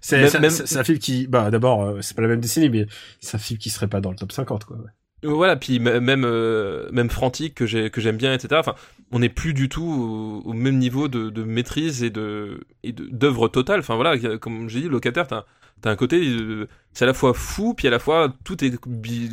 [0.00, 2.86] C'est Même- un film qui, bah d'abord, euh, c'est pas la même décennie, mais
[3.20, 4.76] c'est un film qui serait pas dans le top 50, quoi.
[4.78, 4.90] ouais.
[5.24, 8.56] Voilà, puis même euh, même Frantic que j'ai que j'aime bien, etc.
[8.58, 8.74] Enfin,
[9.12, 13.80] on n'est plus du tout au, même niveau de, maîtrise et de et d'œuvre totale.
[13.80, 15.44] Enfin voilà, comme j'ai dit, locataire, t'as
[15.80, 18.74] t'as un côté, euh, c'est à la fois fou, puis à la fois tout est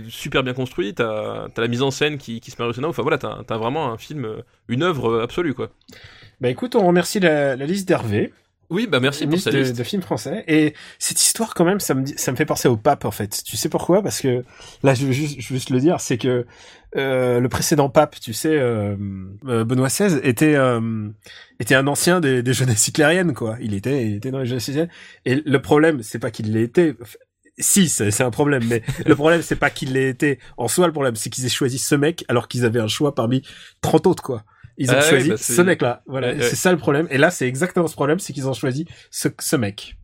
[0.09, 0.93] super bien construit.
[0.93, 2.85] T'as as la mise en scène qui qui se met au.
[2.85, 5.71] Enfin voilà, t'as t'as vraiment un film, euh, une œuvre absolue quoi.
[6.39, 8.31] Bah écoute, on remercie la, la liste d'Hervé.
[8.69, 10.43] Oui, bah merci pour cette de, de films français.
[10.47, 13.09] Et cette histoire, quand même, ça me, dit- ça me fait penser au pape, en
[13.11, 13.41] fait.
[13.43, 14.03] Tu sais pourquoi?
[14.03, 14.43] Parce que,
[14.83, 16.45] là, je veux juste, je veux juste le dire, c'est que
[16.95, 18.95] euh, le précédent pape, tu sais, euh,
[19.47, 21.09] euh, Benoît XVI, était, euh,
[21.59, 23.57] était un ancien des, des jeunesses hitlériennes, quoi.
[23.59, 24.93] Il était, il était dans les jeunesses hitlériennes.
[25.25, 26.93] Et le problème, c'est pas qu'il l'ait été...
[27.61, 30.87] Si, c'est c'est un problème, mais le problème, c'est pas qu'il l'ait été en soi,
[30.87, 33.41] le problème, c'est qu'ils aient choisi ce mec alors qu'ils avaient un choix parmi
[33.81, 34.43] 30 autres, quoi.
[34.79, 36.01] Ils ont Ah oui, choisi bah ce mec-là.
[36.07, 36.41] Voilà, Ouais, ouais.
[36.41, 37.07] c'est ça le problème.
[37.11, 39.95] Et là, c'est exactement ce problème, c'est qu'ils ont choisi ce, ce mec.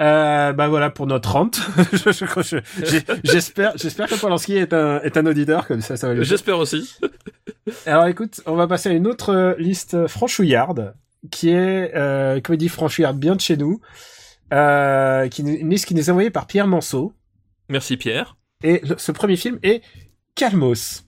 [0.00, 1.60] Euh, bah voilà pour notre rente.
[3.24, 6.20] J'espère, j'espère que Polanski est un, est un auditeur comme ça, ça va.
[6.22, 6.96] J'espère aussi.
[7.86, 10.94] Alors écoute, on va passer à une autre liste franchouillarde,
[11.30, 13.80] qui est euh, comédie franchouillarde bien de chez nous,
[14.52, 17.12] euh, qui, une liste qui nous est envoyée par Pierre Manceau.
[17.68, 18.36] Merci Pierre.
[18.64, 19.82] Et ce premier film est
[20.34, 21.03] Calmos.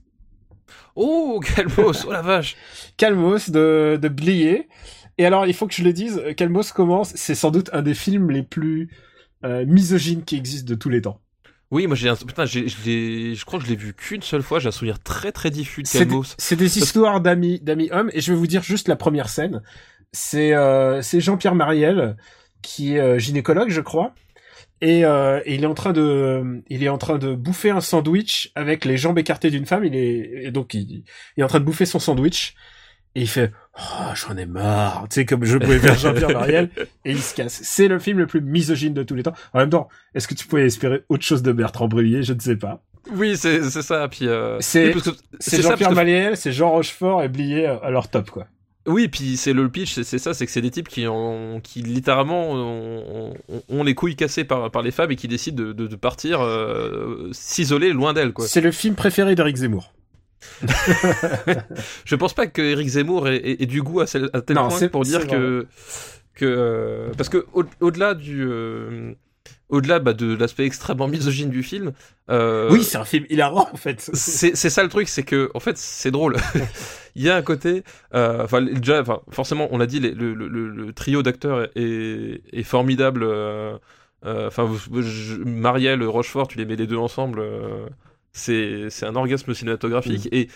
[0.97, 2.57] Oh, Calmos, oh la vache.
[2.97, 4.69] Calmos de, de Blier.
[5.19, 7.95] Et alors, il faut que je le dise, Calmos commence, c'est sans doute un des
[7.95, 8.91] films les plus
[9.45, 11.21] euh, misogynes qui existent de tous les temps.
[11.71, 12.15] Oui, moi j'ai un...
[12.17, 15.33] Putain, j'ai- je crois que je l'ai vu qu'une seule fois, j'ai un souvenir très
[15.33, 16.35] très diffus de Calmos.
[16.39, 19.63] c'est des histoires d'amis d'amis hommes, et je vais vous dire juste la première scène.
[20.13, 22.17] C'est euh, c'est Jean-Pierre Mariel
[22.63, 24.15] qui est euh, gynécologue, je crois.
[24.83, 27.81] Et, euh, et il est en train de, il est en train de bouffer un
[27.81, 29.85] sandwich avec les jambes écartées d'une femme.
[29.85, 31.03] Il est, et donc il,
[31.37, 32.55] il est en train de bouffer son sandwich
[33.15, 36.69] et il fait, oh j'en ai marre, tu sais comme je pouvais faire Jean-Pierre Mariel
[37.07, 37.61] et il se casse.
[37.63, 39.33] C'est le film le plus misogyne de tous les temps.
[39.55, 42.41] En même temps, est-ce que tu pouvais espérer autre chose de Bertrand Brullier Je ne
[42.41, 42.83] sais pas.
[43.15, 44.07] Oui, c'est c'est ça.
[44.09, 44.59] Puis euh...
[44.61, 45.01] C'est- oui,
[45.39, 48.47] C'est Jean-Pierre que- Mariel, c'est Jean Rochefort et Blier à leur top quoi.
[48.87, 51.83] Oui, puis c'est le pitch, c'est- ça, c'est que c'est des types qui ont, qui
[51.83, 53.35] littéralement ont,
[53.69, 56.41] ont- les couilles cassées par, par les femmes et qui décident de, de, de partir
[56.41, 58.33] euh, s'isoler loin d'elles.
[58.41, 59.93] C'est le film préféré d'Éric Zemmour.
[62.05, 64.69] Je pense pas que Eric Zemmour ait, ait- ait du goût à, à tel Non,
[64.69, 65.67] point pour dire que
[66.35, 69.13] que euh, parce que au- au-delà du euh,
[69.69, 71.93] au-delà bah, de l'aspect extrêmement misogyne du film,
[72.31, 74.01] euh, Oui, c'est un film hilarant en fait.
[74.15, 76.37] c'est ça le truc, c'est que en fait c'est drôle.
[77.15, 77.83] Il y a un côté,
[78.15, 82.43] euh, enfin déjà, forcément on l'a dit, les- le, le, le- le trio d'acteurs est,
[82.53, 83.23] est formidable.
[83.25, 83.79] euh,
[84.25, 84.69] Euh, Enfin,
[85.45, 87.41] Marielle, Rochefort, tu les mets les deux ensemble,
[88.33, 90.29] c'est un orgasme cinématographique.
[90.33, 90.49] Et,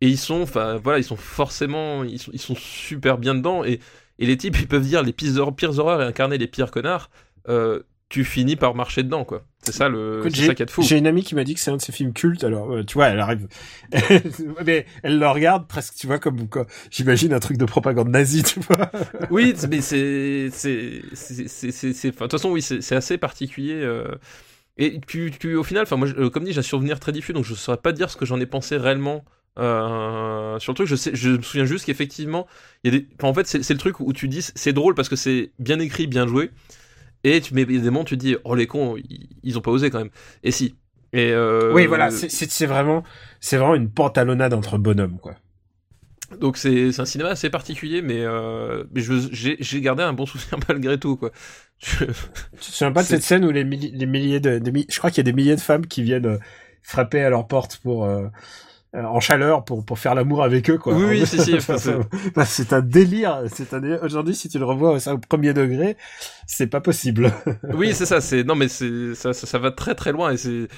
[0.00, 3.64] et ils sont, enfin, voilà, ils sont forcément, ils sont, ils sont super bien dedans.
[3.64, 3.80] Et,
[4.18, 7.10] et les types, ils peuvent dire les pires, pires horreurs et incarner les pires connards.
[7.48, 9.44] Euh, tu finis par marcher dedans, quoi.
[9.62, 10.82] C'est ça le, c'est ça a de fou.
[10.82, 12.44] J'ai une amie qui m'a dit que c'est un de ses films cultes.
[12.44, 13.48] Alors, euh, tu vois, elle arrive,
[14.64, 18.42] mais elle le regarde presque, tu vois, comme quoi, j'imagine un truc de propagande nazie,
[18.44, 18.90] tu vois.
[19.30, 23.74] Oui, mais c'est, c'est, c'est, c'est, de toute façon, oui, c'est assez particulier.
[23.82, 24.06] euh,
[24.78, 27.12] Et puis, puis, au final, enfin, moi, je- euh, comme dit, j'ai un souvenir très
[27.12, 29.24] diffus, donc je saurais pas dire ce que j'en ai pensé réellement
[29.58, 30.86] euh, sur le truc.
[30.88, 32.46] Je sais, je me souviens juste qu'effectivement,
[32.84, 35.08] il y a des, en fait, c'est le truc où tu dis, c'est drôle parce
[35.08, 36.50] que c'est bien écrit, bien joué,
[37.26, 39.90] et tu mets des tu te dis, oh les cons, ils, ils ont pas osé
[39.90, 40.10] quand même.
[40.42, 40.76] Et si.
[41.12, 42.28] Et euh, Oui, voilà, c'est-
[42.66, 43.02] vraiment,
[43.40, 45.34] c'est vraiment une pantalonnade entre bonhommes, quoi.
[46.40, 49.00] Donc c'est un cinéma assez particulier, mais, euh, mais
[49.60, 51.30] j'ai gardé un bon souvenir malgré tout, quoi.
[51.78, 52.12] Je- Tu
[52.58, 55.10] te souviens pas de cette scène où les, milli- les milliers de, des je crois
[55.10, 56.38] qu'il y a des milliers de femmes qui viennent euh,
[56.82, 58.26] frapper à leur porte pour, euh,
[59.04, 60.94] en chaleur pour, pour faire l'amour avec eux, quoi.
[60.94, 61.98] Oui, oui, si, si, c'est-
[62.46, 63.42] c'est un délire.
[63.52, 63.98] C'est un délire.
[64.02, 65.96] Aujourd'hui, si tu le revois au, au premier degré,
[66.46, 67.32] c'est pas possible.
[67.74, 68.20] Oui, c'est ça.
[68.20, 70.68] C'est non, mais c'est ça, ça, ça va très très loin et c'est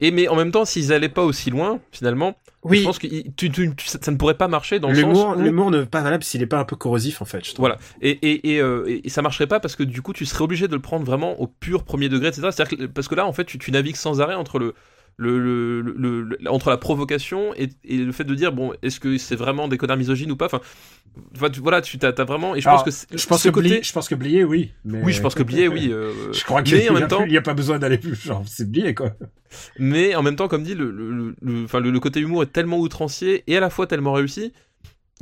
[0.00, 2.36] et mais en même temps, s'ils allaient pas aussi loin, finalement,
[2.70, 5.02] je pense que tu, tu- tu- ça, ça ne pourrait pas marcher dans le sens
[5.04, 7.42] l'humour, où l'humour ne pas valable s'il est pas un peu corrosif, en fait.
[7.44, 7.62] Je trouve.
[7.62, 10.26] voilà et et, et, euh, et- et ça marcherait pas parce que du coup, tu
[10.26, 12.48] serais obligé de le prendre vraiment au pur premier degré, etc.
[12.52, 14.74] C'est-à-dire que parce que là, en fait, tu, tu navigues sans arrêt entre le
[15.18, 15.80] le, le,
[16.22, 19.66] le- entre la provocation et, et le fait de dire bon est-ce que c'est vraiment
[19.68, 20.46] des connards misogynes ou pas?
[20.46, 20.60] Enfin
[21.50, 23.68] tu- voilà tu t'as vraiment et je Alors, pense que c'est- Je pense que côté
[23.68, 24.72] Blier, je pense que Blier, oui.
[24.84, 25.00] Mais...
[25.02, 27.24] oui je pense que Blier oui euh, Je crois qu'il en y a même temps
[27.24, 28.14] il y a pas besoin d'aller plus.
[28.20, 29.12] Genre, c'est Blier, quoi.
[29.78, 32.52] Mais en même temps, comme dit, le, le, le, enfin, le, le côté humour est
[32.52, 34.52] tellement outrancier et à la fois tellement réussi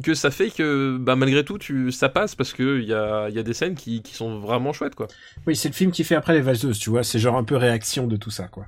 [0.03, 3.39] que ça fait que bah, malgré tout, tu, ça passe parce qu'il y a, y
[3.39, 4.97] a des scènes qui, qui sont vraiment chouettes.
[4.97, 5.07] quoi.
[5.47, 7.05] Oui, c'est le film qui fait après les valseuses, tu vois.
[7.05, 8.67] C'est genre un peu réaction de tout ça, quoi.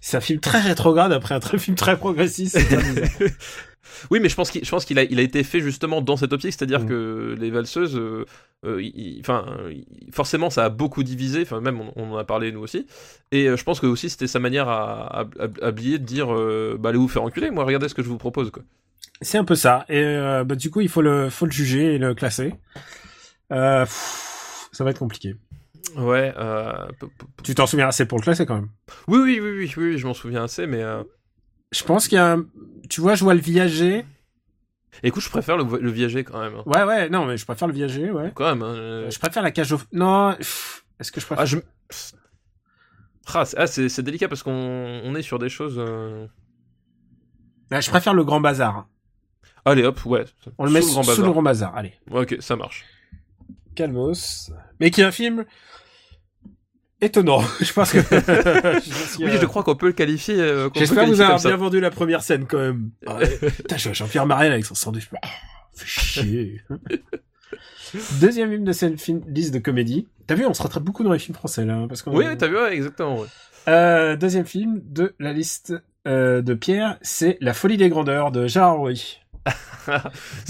[0.00, 2.58] C'est un film très rétrograde après un très film très progressiste.
[4.10, 6.16] Oui, mais je pense qu'il je pense qu'il a, il a été fait justement dans
[6.16, 6.86] cette optique, c'est-à-dire Mm.
[6.88, 8.26] que les valseuses, euh,
[8.64, 11.40] euh, il- enfin, il- forcément, ça a beaucoup divisé.
[11.42, 12.86] Enfin, même on, on en a parlé nous aussi.
[13.32, 16.04] Et euh, je pense que aussi c'était sa manière à, à, à- à Blier de
[16.04, 16.28] dire,
[16.78, 17.50] bah allez vous faire enculer.
[17.50, 18.50] Moi, regardez ce que je vous propose.
[18.50, 18.62] Quoi.
[19.22, 19.84] c'est un peu ça.
[19.88, 20.04] Et
[20.46, 22.54] bah, du coup, il faut le, faut le juger et le classer.
[23.48, 25.34] Pff, ça va être compliqué.
[25.96, 26.34] Ouais.
[26.36, 26.86] Euh,
[27.42, 28.68] Tu t'en souviens assez pour le classer quand même.
[29.06, 30.82] oui, oui, oui, oui, oui, je m'en souviens assez, mais.
[30.82, 31.02] euh,
[31.72, 32.36] Je pense qu'il y a.
[32.88, 34.04] Tu vois, je vois le viager.
[35.02, 36.54] Écoute, je préfère le, le viager quand même.
[36.56, 36.62] hein.
[36.66, 38.32] Ouais, ouais, non, mais je préfère le viager, ouais.
[38.34, 38.62] Quand même.
[38.62, 39.78] hein, euh, Je préfère la cage au...
[39.92, 40.32] Non,
[40.98, 41.42] est-ce que je préfère...
[41.42, 41.58] Ah, je...
[43.34, 44.50] Ah, c'est- ah, c'est délicat parce qu'on
[45.04, 45.76] on est sur des choses.
[45.78, 46.26] euh,
[47.70, 48.88] Ah, je préfère le grand bazar.
[49.64, 50.24] Allez, hop, ouais.
[50.56, 51.32] On le met Sous le grand sous le bazar.
[51.32, 51.92] grand bazar, allez.
[52.10, 52.86] Ouais, ok, ça marche.
[53.76, 54.50] Calmos.
[54.80, 55.44] Mais qui est un film
[57.00, 57.42] étonnant.
[57.60, 57.98] je pense que...
[58.00, 60.36] je Oui, je crois qu'on peut le qualifier.
[60.38, 62.90] euh, peut J'espère vous avoir bien vendu la première scène quand même.
[63.06, 63.38] Ouais.
[63.56, 65.08] Putain, je vois Jean-Pierre Mariel avec son sandwich.
[65.22, 65.28] Ah,
[65.74, 66.62] fait chier.
[68.20, 70.06] Deuxième film de cette film, liste de comédie.
[70.26, 72.36] T'as vu, on se rattrape beaucoup dans les films français là, hein, parce Oui, oui,
[72.36, 73.20] t'as vu, ouais, exactement.
[73.20, 73.28] ouais.
[73.68, 75.74] Euh, deuxième film de la liste
[76.06, 79.20] euh, de Pierre, c'est La folie des grandeurs de Gérard Rouy.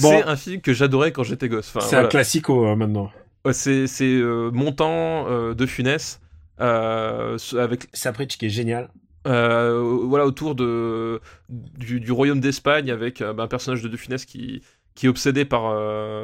[0.00, 0.10] Bon.
[0.10, 1.68] C'est un film que j'adorais quand j'étais gosse.
[1.68, 2.06] Enfin, c'est voilà.
[2.06, 3.10] un classico hein, maintenant.
[3.52, 6.20] C'est c'est, euh, Montant euh, de Funès.
[6.60, 8.88] Euh, avec Sapritch qui est génial.
[9.26, 13.96] euh, voilà autour de du, du royaume d'Espagne avec euh, bah, un personnage de De
[13.96, 14.62] Funès qui
[14.94, 15.62] qui est obsédé par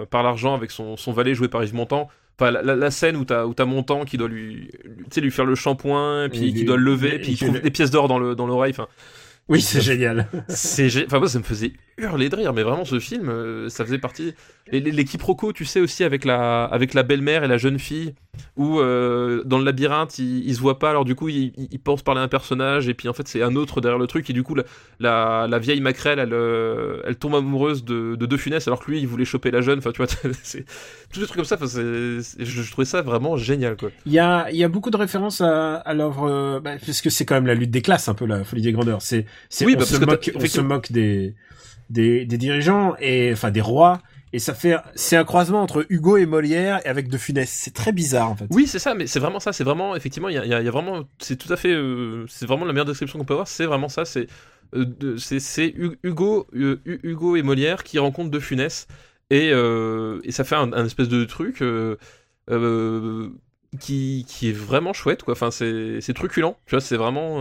[0.09, 2.09] par l'argent avec son, son valet joué par Yves Montand.
[2.39, 4.69] Enfin la, la- la scène où t'as où t'as Montand qui doit lui
[5.17, 8.09] lui- faire le shampoing puis qui doit le lever puis il trouve des pièces d'or
[8.09, 8.73] dans le dans l'oreille.
[8.73, 8.89] Enfin
[9.49, 10.27] Oui, c'est génial.
[10.49, 13.85] c'est enfin moi ça me faisait hurler de rire mais vraiment ce film euh, ça
[13.85, 14.35] faisait partie.
[14.73, 17.79] Les, les, les quiproquos tu sais aussi avec la avec la belle-mère et la jeune
[17.79, 18.15] fille
[18.57, 20.91] où euh, dans le labyrinthe ils, ils se voient pas.
[20.91, 21.53] Alors du coup ils,
[21.85, 24.29] pensent parler à un personnage et puis en fait c'est un autre derrière le truc
[24.31, 24.65] et du coup la,
[25.01, 28.91] la, la vieille Macrel elle euh, elle tombe amoureuse de, de De Funès alors que
[28.91, 29.79] lui il voulait choper la jeune.
[29.79, 30.07] Enfin tu vois
[30.43, 30.65] c'est
[31.13, 33.91] tous des trucs comme ça enfin, je, je trouvais ça vraiment génial quoi.
[34.07, 37.01] Il y a, il y a beaucoup de références à, à l'œuvre, euh, bah, parce
[37.01, 39.03] que c'est quand même la lutte des classes, un peu la folie des grandeurs.
[39.03, 41.35] C'est, c'est, Oui, on, bah, se moque, on se moque des,
[41.91, 44.01] des, des dirigeants et, enfin, des rois.
[44.33, 47.49] Et ça fait, c'est un croisement entre Hugo et Molière et avec De Funès.
[47.49, 48.47] C'est très bizarre, en fait.
[48.51, 49.53] Oui, c'est ça, mais c'est vraiment ça.
[49.53, 52.45] C'est vraiment, effectivement, il y a, y a- vraiment, c'est tout à fait, euh, c'est
[52.47, 53.47] vraiment la meilleure description qu'on peut avoir.
[53.47, 54.05] C'est vraiment ça.
[54.05, 54.27] C'est,
[54.75, 58.89] euh, c'est, c'est Hu- Hugo, euh, Hu- Hugo et Molière qui rencontrent De Funès
[59.31, 61.63] et, et ça fait un, espèce de truc
[63.81, 65.33] qui, qui est vraiment chouette, quoi.
[65.33, 66.57] Enfin, c'est truculent.
[66.67, 67.39] Tu vois, c'est vraiment.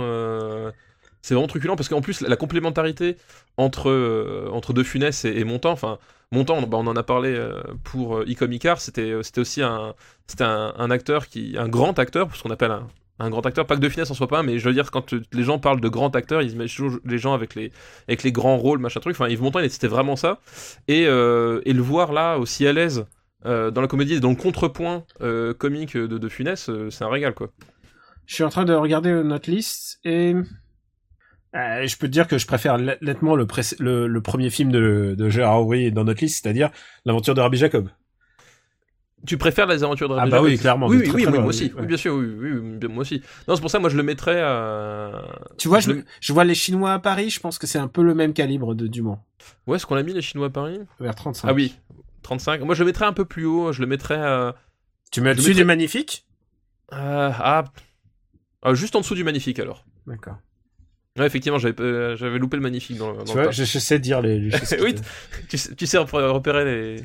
[1.23, 3.17] Euh, c'est vraiment truculent parce qu'en plus la, complémentarité
[3.57, 5.97] entre euh, entre De Funès et, et Montand, enfin
[6.31, 9.95] Montand, bah, on en a parlé euh, pour euh, Icom Icar, c'était c'était aussi un
[10.27, 12.87] c'était un, acteur qui un grand acteur, ce qu'on appelle un,
[13.19, 15.13] un grand acteur, pas que de finesse en soit pas, mais je veux dire quand
[15.13, 17.71] euh, les gens parlent de grand acteur, ils imaginent toujours les gens avec les
[18.07, 19.15] avec les grands rôles, machin truc.
[19.15, 20.39] Enfin, Yves Montand, c'était vraiment ça.
[20.87, 23.05] Et euh, et le voir là aussi à l'aise
[23.45, 27.03] euh, dans la comédie, et dans le contrepoint euh, comique de, de Funès, euh, c'est
[27.03, 27.49] un régal quoi.
[28.25, 30.33] Je suis en train de regarder notre liste et
[31.55, 34.71] euh, je peux te dire que je préfère nettement le, pré- le, le premier film
[34.71, 36.69] de, de Gérard dans notre liste, c'est-à-dire
[37.05, 37.89] l'aventure de Rabbi Jacob.
[39.25, 41.21] Tu préfères les aventures de Ah Rabbi bah Jacob oui, clairement, Oui, oui, très, oui,
[41.23, 41.65] très oui, loin, moi aussi.
[41.65, 41.73] ouais.
[41.79, 43.21] Oui, bien sûr, oui, oui, oui, moi aussi.
[43.47, 45.23] Non, c'est pour ça, moi, je le mettrais à.
[45.57, 47.79] Tu vois, Je je, le- je vois les Chinois à Paris, je pense que c'est
[47.79, 49.19] un peu le même calibre de Dumont.
[49.65, 50.79] Où est-ce qu'on a mis les Chinois à Paris?
[50.99, 51.47] Vers 35.
[51.47, 51.73] Ah oui,
[52.23, 52.61] 35.
[52.63, 53.71] Moi, je le mettrais un peu plus haut.
[53.71, 54.55] Je le mettrais à.
[55.11, 56.25] Tu mets au-dessus mettrais- du magnifique
[56.91, 57.63] à-
[58.61, 59.85] ah, juste en dessous du magnifique alors.
[60.05, 60.35] D'accord.
[61.19, 63.51] Ouais, effectivement, j'avais euh, j'avais loupé le magnifique dans, dans Tu le vois, tas.
[63.51, 64.75] je, je sais dire les, les choses.
[64.81, 64.95] Oui.
[65.47, 67.03] Tu, sais, tu sais repé- repérer les,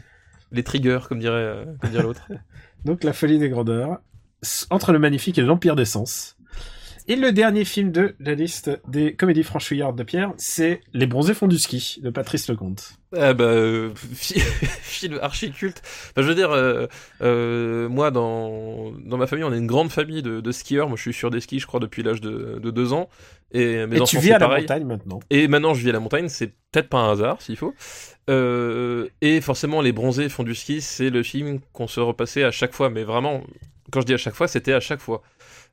[0.51, 2.27] les triggers, comme dirait, euh, comme dirait l'autre.
[2.87, 3.99] Donc, La folie des grandeurs,
[4.71, 6.38] entre le magnifique et l'empire des sens.
[7.11, 11.33] Et le dernier film de la liste des comédies franchouillardes de Pierre, c'est Les bronzés
[11.33, 12.93] font du ski de Patrice Lecomte.
[13.17, 14.39] Ah bah, euh, fi-
[14.83, 15.81] film archi culte.
[15.85, 16.87] Enfin, je veux dire, euh,
[17.23, 20.89] euh, moi, dans, dans ma famille, on est une grande famille de, de skieurs.
[20.89, 23.09] Moi, je suis sur des skis, je crois, depuis l'âge de, de deux ans.
[23.53, 25.21] Et mes et enfants, tu vis à la montagne maintenant.
[25.31, 27.75] Et maintenant, je vis à la montagne, c'est peut-être pas un hasard, s'il faut.
[28.29, 32.51] Euh, et forcément, Les Bronzés font du ski, c'est le film qu'on se repassait à
[32.51, 32.91] chaque fois.
[32.91, 33.43] Mais vraiment,
[33.91, 35.23] quand je dis à chaque fois, c'était à chaque fois.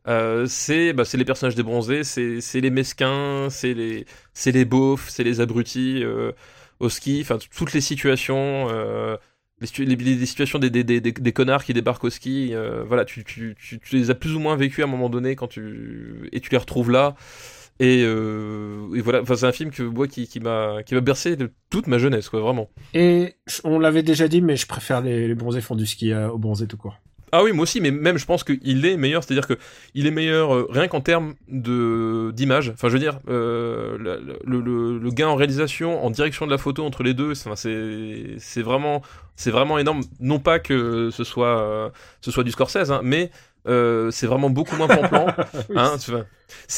[0.08, 4.06] Euh, c'est bah, les personnages des bronzés, c'est les mesquins, c'est les,
[4.46, 6.32] les beaufs, c'est les abrutis euh,
[6.80, 8.68] au ski, enfin toutes les situations.
[8.70, 9.18] euh,
[9.62, 12.54] les, situ- les- les situations des, des, des, des- connards qui débarquent au ski,
[12.88, 15.48] voilà, tu, tu, tu, les as plus ou moins vécues à un moment donné quand
[15.48, 17.16] tu et tu les retrouves là.
[17.80, 18.06] Et,
[19.02, 22.30] voilà, enfin, c'est un film que moi qui, qui m'a bercé de toute ma jeunesse,
[22.30, 22.70] quoi, vraiment.
[22.94, 26.30] Et on l'avait déjà dit, mais je préfère les, les bronzés font du ski euh,
[26.30, 26.98] aux bronzés tout court.
[27.38, 29.58] Ah oui, moi aussi, mais même je pense qu'il est meilleur, c'est-à-dire que
[29.94, 32.70] il est meilleur euh, rien qu'en termes d'image.
[32.70, 33.98] Enfin, je veux dire, euh,
[34.46, 39.02] le, gain en réalisation, en direction de la photo entre les deux, c'est vraiment
[39.48, 40.00] vraiment énorme.
[40.22, 41.90] Non pas que ce soit euh,
[42.22, 43.32] ce soit du Scorsese, hein, mais
[43.68, 45.28] euh, c'est vraiment beaucoup moins plan-plan.
[45.76, 45.96] hein,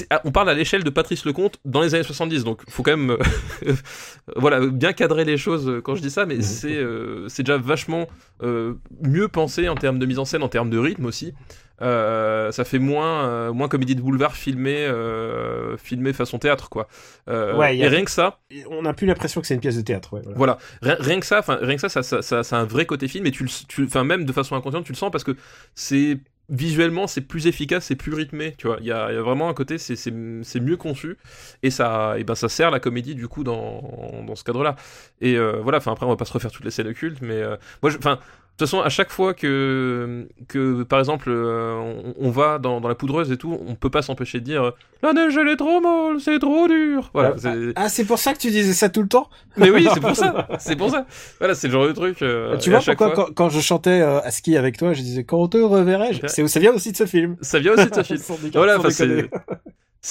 [0.10, 2.96] ah, on parle à l'échelle de Patrice Lecomte dans les années 70, donc faut quand
[2.96, 3.18] même
[3.66, 3.74] euh,
[4.36, 7.58] voilà bien cadrer les choses euh, quand je dis ça, mais c'est euh, c'est déjà
[7.58, 8.08] vachement
[8.44, 8.74] euh,
[9.04, 11.34] mieux pensé en termes de mise en scène, en termes de rythme aussi.
[11.80, 16.88] Euh, ça fait moins euh, moins comédie de boulevard filmée euh, filmée façon théâtre quoi.
[17.30, 18.40] Euh, Ouais, il y et a- rien que ça,
[18.72, 20.14] On n'a plus l'impression que c'est une pièce de théâtre.
[20.14, 20.38] Ouais, voilà.
[20.38, 22.66] voilà, rien, rien que ça, enfin rien que ça, ça, ça, ça, ça a un
[22.66, 25.12] vrai côté film et tu le, tu, enfin même de façon inconsciente, tu le sens
[25.12, 25.36] parce que
[25.76, 26.18] c'est
[26.50, 28.78] visuellement c'est plus efficace, c'est plus rythmé, tu vois.
[28.80, 31.18] Il y a, vraiment un côté, c'est, mieux conçu
[31.64, 33.82] et ça, et ben ça sert la comédie du coup dans,
[34.26, 34.76] dans ce cadre-là.
[35.22, 37.42] Et euh, voilà, enfin après on va pas se refaire toutes les scènes occultes, mais
[37.42, 38.20] euh, moi, enfin.
[38.58, 42.82] De toute façon, à chaque fois que, que par exemple, euh, on, on va dans,
[42.82, 44.72] dans la poudreuse et tout, on peut pas s'empêcher de dire
[45.04, 47.12] La neige, elle est trop molle, c'est trop dur.
[47.14, 47.34] Voilà.
[47.36, 49.30] Ah, c'est- Ah, c'est pour ça que tu disais ça tout le temps?
[49.58, 50.48] Mais oui, c'est pour ça.
[50.60, 51.06] C'est pour ça.
[51.40, 52.20] Voilà, c'est le genre de truc.
[52.24, 55.02] euh, Tu vois pourquoi fois, quand, quand je chantais euh, à ski avec toi, je
[55.02, 56.22] disais quand te reverrai-je.
[56.26, 57.36] C'est ça vient aussi de ce film.
[57.42, 58.20] ça vient aussi de ce film.
[58.54, 58.80] Voilà,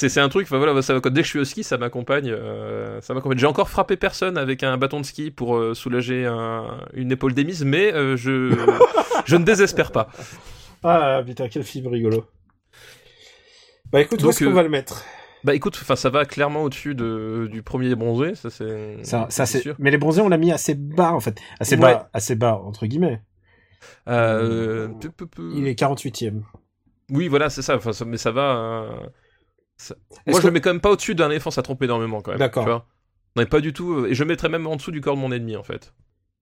[0.08, 0.46] c'est, un truc.
[0.46, 2.30] Enfin voilà, ça, dès que je suis au ski, ça m'accompagne.
[2.30, 3.38] euh, ça m'accompagne.
[3.38, 7.32] J'ai encore frappé personne avec un bâton de ski pour euh, soulager un- une épaule
[7.34, 8.54] démise, mais euh, je,
[9.26, 10.08] je ne désespère pas.
[10.84, 12.24] Ah putain, quel film rigolo.
[13.92, 15.04] Bah écoute, où Donc, est-ce qu'on va le mettre?
[15.44, 18.98] Bah écoute, enfin ça va clairement au-dessus de, du premier bronzé, ça c'est.
[19.04, 19.60] ça, ça c'est.
[19.60, 19.76] sûr.
[19.78, 21.80] Mais les bronzés, on l'a mis assez bas en fait, assez Ouais.
[21.82, 23.22] bas, assez bas entre guillemets.
[24.08, 24.88] Euh.
[25.54, 26.42] Il est 48e.
[27.10, 27.76] Oui, voilà, c'est ça.
[27.76, 28.56] Enfin, ça- mais ça va.
[28.56, 28.90] euh,
[29.76, 29.94] ça-
[30.26, 32.38] Moi, je le mets quand même pas au-dessus d'un éléphant, ça trompe énormément quand même.
[32.38, 32.66] D'accord.
[32.66, 32.82] Non,
[33.36, 34.06] mais pas du tout.
[34.06, 35.94] Et je le mettrais même en dessous du corps de mon ennemi, en fait.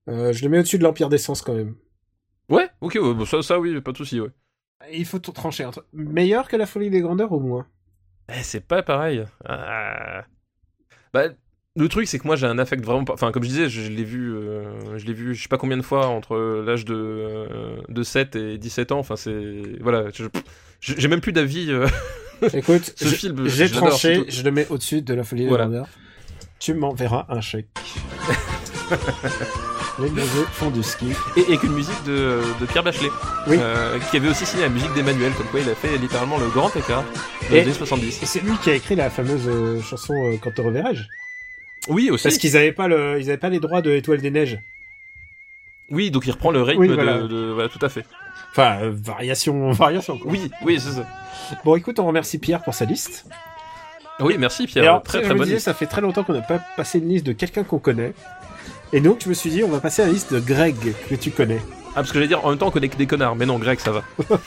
[0.09, 1.75] Euh, je le mets au-dessus de l'Empire des Sens quand même.
[2.49, 4.29] Ouais, ok, ouais, bon, ça, ça, oui, pas de souci, ouais.
[4.93, 7.65] Il faut tout trancher entre meilleur que la folie des grandeurs ou moins?
[8.29, 9.25] Eh, c'est pas pareil.
[9.45, 10.25] Ah.
[11.13, 11.23] Bah,
[11.75, 13.13] le truc, c'est que moi, j'ai un affect vraiment pas.
[13.13, 15.57] Enfin, comme je disais, je, je l'ai vu, euh, je l'ai vu, je sais pas
[15.57, 18.99] combien de fois entre l'âge de, euh, de 7 et 17 ans.
[18.99, 19.63] Enfin, c'est.
[19.81, 20.25] Voilà, je-
[20.81, 21.71] je- j'ai même plus d'avis.
[22.53, 25.65] Écoute, Ce je- film, j'ai tranché, je le mets au-dessus de la folie Voilà.
[25.65, 25.89] des grandeurs.
[26.59, 27.67] Tu m'enverras un chèque.
[29.99, 31.07] les bronzés font du ski.
[31.37, 33.09] et, et qu'une musique de, de Pierre Bachelet.
[33.47, 33.57] Oui.
[33.59, 36.47] euh, qui avait aussi signé la musique d'Emmanuel, comme quoi il a fait littéralement le
[36.49, 37.03] grand écart
[37.49, 38.23] des années 70.
[38.23, 41.03] Et c'est lui qui a écrit la fameuse euh, chanson euh, Quand te reverrai-je.
[41.89, 42.23] Oui, aussi.
[42.23, 44.59] Parce qu'ils avaient pas le, ils avaient pas les droits de Étoile des Neiges.
[45.91, 47.19] Oui, donc il reprend le rythme Oui, de, voilà.
[47.19, 48.05] de- Voilà, tout à fait.
[48.57, 50.17] Enfin, euh, variation, variation.
[50.17, 50.31] Quoi.
[50.31, 51.05] Oui, oui, c'est ça.
[51.65, 53.25] Bon, écoute, on remercie Pierre pour sa liste.
[54.21, 54.83] Oui, merci Et Pierre.
[54.83, 55.65] alors, très très me bonne disais, liste.
[55.65, 58.13] ça fait très longtemps qu'on n'a pas passé une liste de quelqu'un qu'on connaît.
[58.93, 60.75] Et donc, je me suis dit, on va passer à la liste de Greg
[61.09, 61.59] que tu connais.
[61.89, 63.57] Ah, parce que j'allais dire en même temps on connaît que des connards, mais non,
[63.59, 64.03] Greg, ça va.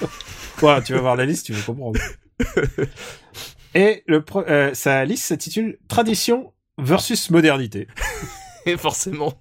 [0.59, 2.00] Voilà, tu vas voir la liste, tu vas comprendre.
[3.74, 7.86] Et le euh, sa liste s'intitule Tradition versus modernité.
[8.88, 9.34] Forcément.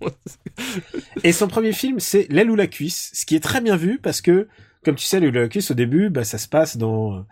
[1.23, 3.99] Et son premier film, c'est L'aile ou la cuisse, ce qui est très bien vu
[3.99, 4.47] parce que,
[4.83, 7.25] comme tu sais, L'aile ou la cuisse, au début, bah, ça se passe dans,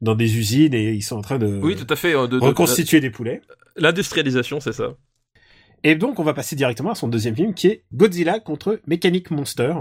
[0.00, 2.14] dans des usines et ils sont en train de Oui, tout à fait.
[2.14, 3.42] euh, de- de- reconstituer des poulets.
[3.76, 4.94] L'industrialisation, c'est ça.
[5.84, 9.30] Et donc, on va passer directement à son deuxième film qui est Godzilla contre Mechanic
[9.32, 9.74] Monster,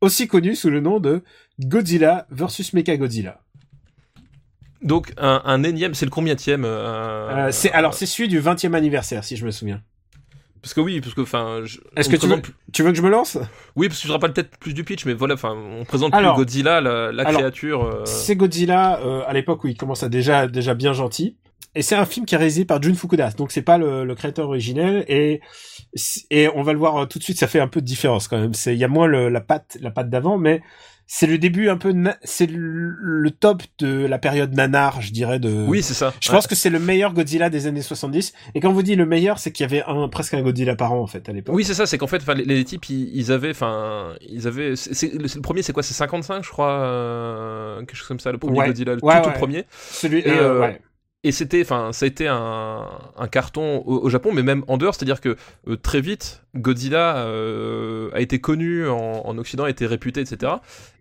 [0.00, 1.22] aussi connu sous le nom de
[1.60, 3.40] Godzilla versus Mechagodzilla.
[4.82, 8.74] Donc un, un énième, c'est le combienième euh, Euh, c'est, alors, c'est celui du 20e
[8.74, 9.82] anniversaire, si je me souviens.
[10.66, 11.62] Parce que oui, parce que enfin.
[11.96, 13.38] Est-ce que tu veux, présente- tu veux que je me lance?
[13.76, 16.34] Oui, parce que je rappelle peut-être plus du pitch, mais voilà, enfin, on présente Alors-
[16.34, 17.84] plus Godzilla, la, la alors, créature.
[17.84, 21.36] euh, C'est Godzilla euh, à l'époque où il commence à déjà déjà bien gentil.
[21.76, 24.14] Et c'est un film qui est réalisé par Jun Fukuda, donc c'est pas le, le
[24.16, 25.40] créateur originel et
[26.30, 28.26] et on va le voir euh, tout de suite, ça fait un peu de différence
[28.26, 28.54] quand même.
[28.54, 30.62] C'est il y a moins le, la patte la patte d'avant, mais
[31.08, 35.12] c'est le début un peu na- c'est le, le top de la période nanar, je
[35.12, 35.64] dirais de.
[35.68, 36.12] Oui, c'est ça.
[36.20, 36.34] Je Ouais.
[36.36, 38.32] pense que c'est le meilleur Godzilla des années 70.
[38.54, 40.74] Et quand on vous dit le meilleur, c'est qu'il y avait un presque un Godzilla
[40.74, 41.54] par an en fait à l'époque.
[41.54, 44.74] Oui, c'est ça, c'est qu'en fait, les, les types, ils, ils avaient, enfin, ils avaient,
[44.76, 48.32] c'est, c'est- le, premier, c'est quoi, c'est 55, je crois, euh, quelque chose comme ça,
[48.32, 48.66] le premier Ouais.
[48.66, 49.32] Godzilla, le Ouais, tout, ouais.
[49.34, 49.64] tout premier.
[49.90, 50.72] Celui Et, euh, euh.
[51.26, 54.76] Et c'était, enfin, ça a été un, un carton au, au Japon, mais même en
[54.76, 59.70] dehors, c'est-à-dire que euh, très vite, Godzilla euh, a été connu en, en Occident, a
[59.70, 60.52] été réputé, etc.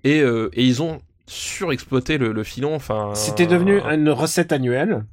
[0.04, 3.12] Et, euh, et ils ont surexploité le, le filon, enfin.
[3.14, 5.04] C'était devenu une recette annuelle.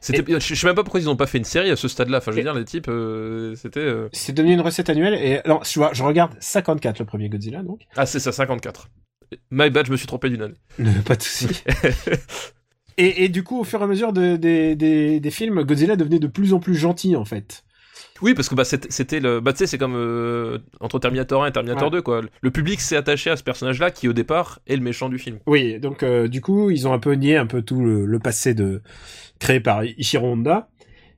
[0.00, 1.86] C'était, je, je sais même pas pourquoi ils ont pas fait une série à ce
[1.86, 2.18] stade-là.
[2.18, 3.80] Enfin, je veux Et- dire, les types, euh, c'était.
[3.80, 5.40] euh, C'est devenu une recette annuelle et
[5.76, 7.82] vois, je regarde 54 le premier Godzilla donc.
[7.96, 8.88] Ah, c'est ça, 54.
[9.50, 10.56] My bad, je me suis trompé d'une année.
[11.04, 11.62] Pas de souci.
[13.06, 16.26] et, et du coup, au fur et à mesure de- des- films, Godzilla devenait de
[16.26, 17.64] plus en plus gentil en fait.
[18.20, 19.40] Oui, parce que bah, c'était le.
[19.40, 21.90] Bah, tu sais, c'est comme euh, entre Terminator 1 et Terminator Ouais.
[21.90, 22.20] 2, quoi.
[22.40, 25.38] Le public s'est attaché à ce personnage-là qui, au départ, est le méchant du film.
[25.46, 28.18] Oui, donc euh, du coup, ils ont un peu nié un peu tout le, le
[28.20, 28.80] passé de
[29.40, 30.68] créé par Ishiro Honda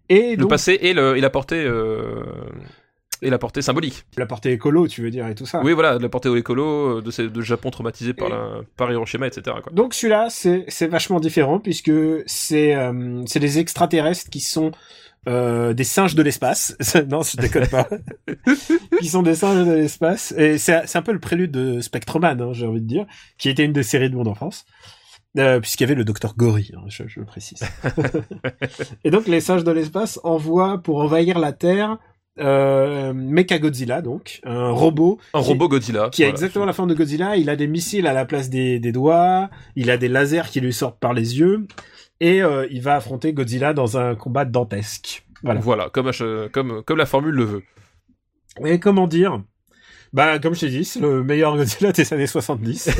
[0.09, 1.63] et Le passé et, le, et la portée.
[1.63, 2.23] euh,
[3.25, 4.05] et la portée symbolique.
[4.17, 5.63] la portée écolo, tu veux dire et tout ça.
[5.65, 9.57] Oui, voilà, la portée écolo, euh, de, Japon traumatisé par, Et- la, par Hiroshima, etc.
[9.63, 9.73] Quoi.
[9.73, 11.93] Donc celui-là, c'est vachement différent puisque
[12.27, 14.73] c'est euh, c'est des extraterrestres qui sont
[15.27, 16.77] euh, des singes de l'espace.
[17.09, 17.89] non, je déconne pas.
[19.01, 20.33] qui sont des singes de l'espace.
[20.37, 23.07] Et c'est un peu le prélude de Spectreman, hein, j'ai envie de dire,
[23.39, 24.67] qui était une des séries de mon enfance.
[25.37, 27.61] Euh, puisqu'il y avait le docteur Gory, hein, je, je le précise.
[29.05, 31.99] et donc les singes de l'espace envoient pour envahir la Terre
[32.41, 36.09] euh, Mechagodzilla, donc un robot Un qui- robot Godzilla.
[36.11, 36.35] qui a voilà.
[36.35, 37.37] exactement la forme de Godzilla.
[37.37, 39.51] Il a des missiles à la place des, des doigts.
[39.77, 41.67] Il a des lasers qui lui sortent par les yeux.
[42.21, 45.25] Et euh, il va affronter Godzilla dans un combat dantesque.
[45.43, 45.61] Voilà.
[45.61, 46.11] Voilà, comme,
[46.53, 47.63] comme, comme la formule le veut.
[48.65, 49.43] Et comment dire?
[50.15, 52.89] Bah, comme je t'ai dit, c'est le meilleur Godzilla des années 70.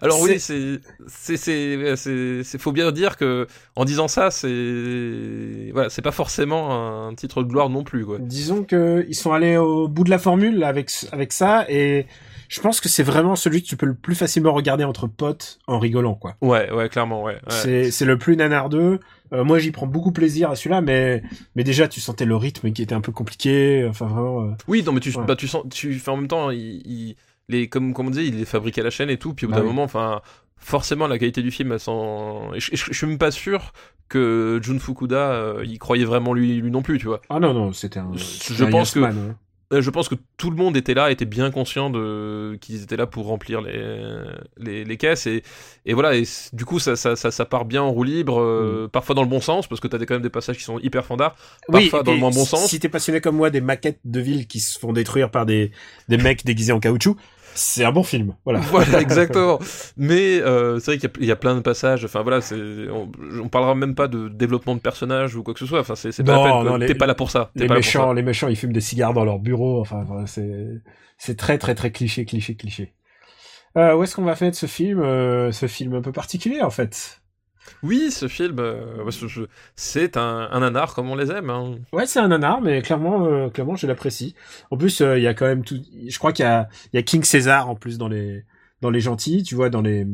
[0.00, 0.78] Alors oui, c'est
[1.08, 7.12] c'est c'est faut bien dire que en disant ça, c'est voilà, c'est pas forcément un
[7.16, 8.18] titre de gloire non plus quoi.
[8.20, 12.06] Disons que ils sont allés au bout de la formule là, avec avec ça et
[12.48, 15.58] je pense que c'est vraiment celui que tu peux le plus facilement regarder entre potes
[15.66, 16.36] en rigolant quoi.
[16.40, 17.32] Ouais, ouais, clairement, ouais.
[17.32, 17.40] ouais.
[17.48, 19.00] C'est c'est le plus nanardeux.
[19.32, 21.22] Euh, moi j'y prends beaucoup plaisir à celui-là mais
[21.56, 24.82] mais déjà tu sentais le rythme qui était un peu compliqué, enfin vraiment euh, Oui,
[24.84, 25.24] non mais tu Ouais.
[25.26, 27.16] bah tu sens tu fais en même temps il, il-
[27.48, 29.48] les comme comme on dit, il les fabrique à la chaîne et tout puis au
[29.48, 29.72] bout Bah d'un oui.
[29.72, 30.20] moment enfin
[30.56, 33.72] forcément la qualité du film elle s'en je, je- je suis même pas sûr
[34.08, 37.22] que Jun Fukuda euh, il croyait vraiment lui lui non plus, tu vois.
[37.30, 38.10] Ah non, non, c'était un.
[38.14, 39.36] Je un pense yes que- man, hein.
[39.72, 42.96] Euh, Je pense que tout le monde était là, était bien conscient de qu'ils étaient
[42.96, 43.82] là pour remplir les
[44.58, 45.42] les, les caisses et,
[45.86, 48.88] et voilà et du coup ça, ça, ça, ça part bien en roue libre, euh,
[48.92, 51.04] parfois dans le bon sens parce que t'as quand même des passages qui sont hyper
[51.04, 51.36] fandards,
[51.70, 52.66] parfois dans le moins bon sens.
[52.68, 55.70] Si t'es passionné comme moi des maquettes de villes qui se font détruire par des,
[56.08, 57.16] des mecs déguisés en caoutchouc,
[57.54, 58.34] c'est un bon film.
[58.44, 58.60] Voilà.
[58.70, 59.58] Voilà, exactement.
[59.96, 62.04] Mais euh, c'est vrai qu'il y a- il y, a plein de passages.
[62.04, 62.56] Enfin voilà, c'est
[62.90, 63.10] on,
[63.42, 65.80] on parlera même pas de développement de personnages ou quoi que ce soit.
[65.80, 66.64] Enfin c'est pas Non, la peine.
[66.64, 67.50] non, les- pas là pour ça.
[67.54, 68.14] Les pas méchants, ça.
[68.14, 69.80] les méchants, ils fument des cigares dans leur bureau.
[69.80, 70.68] Enfin, voilà, c'est,
[71.18, 72.94] c'est très, très, très cliché, cliché, cliché.
[73.78, 76.60] Euh, où est-ce qu'on va faire de ce film, euh, ce film un peu particulier
[76.60, 77.21] en fait?
[77.82, 79.10] Oui, ce film, euh,
[79.74, 81.50] c'est un, un nanar comme on les aime.
[81.50, 81.76] hein.
[81.92, 84.34] Ouais, c'est un nanar, mais clairement, euh, clairement, je l'apprécie.
[84.70, 85.80] En plus, euh, il y a quand même tout.
[86.06, 88.44] Je crois qu'il y a, King César en plus dans les,
[88.80, 90.06] dans les gentils, tu vois, dans les.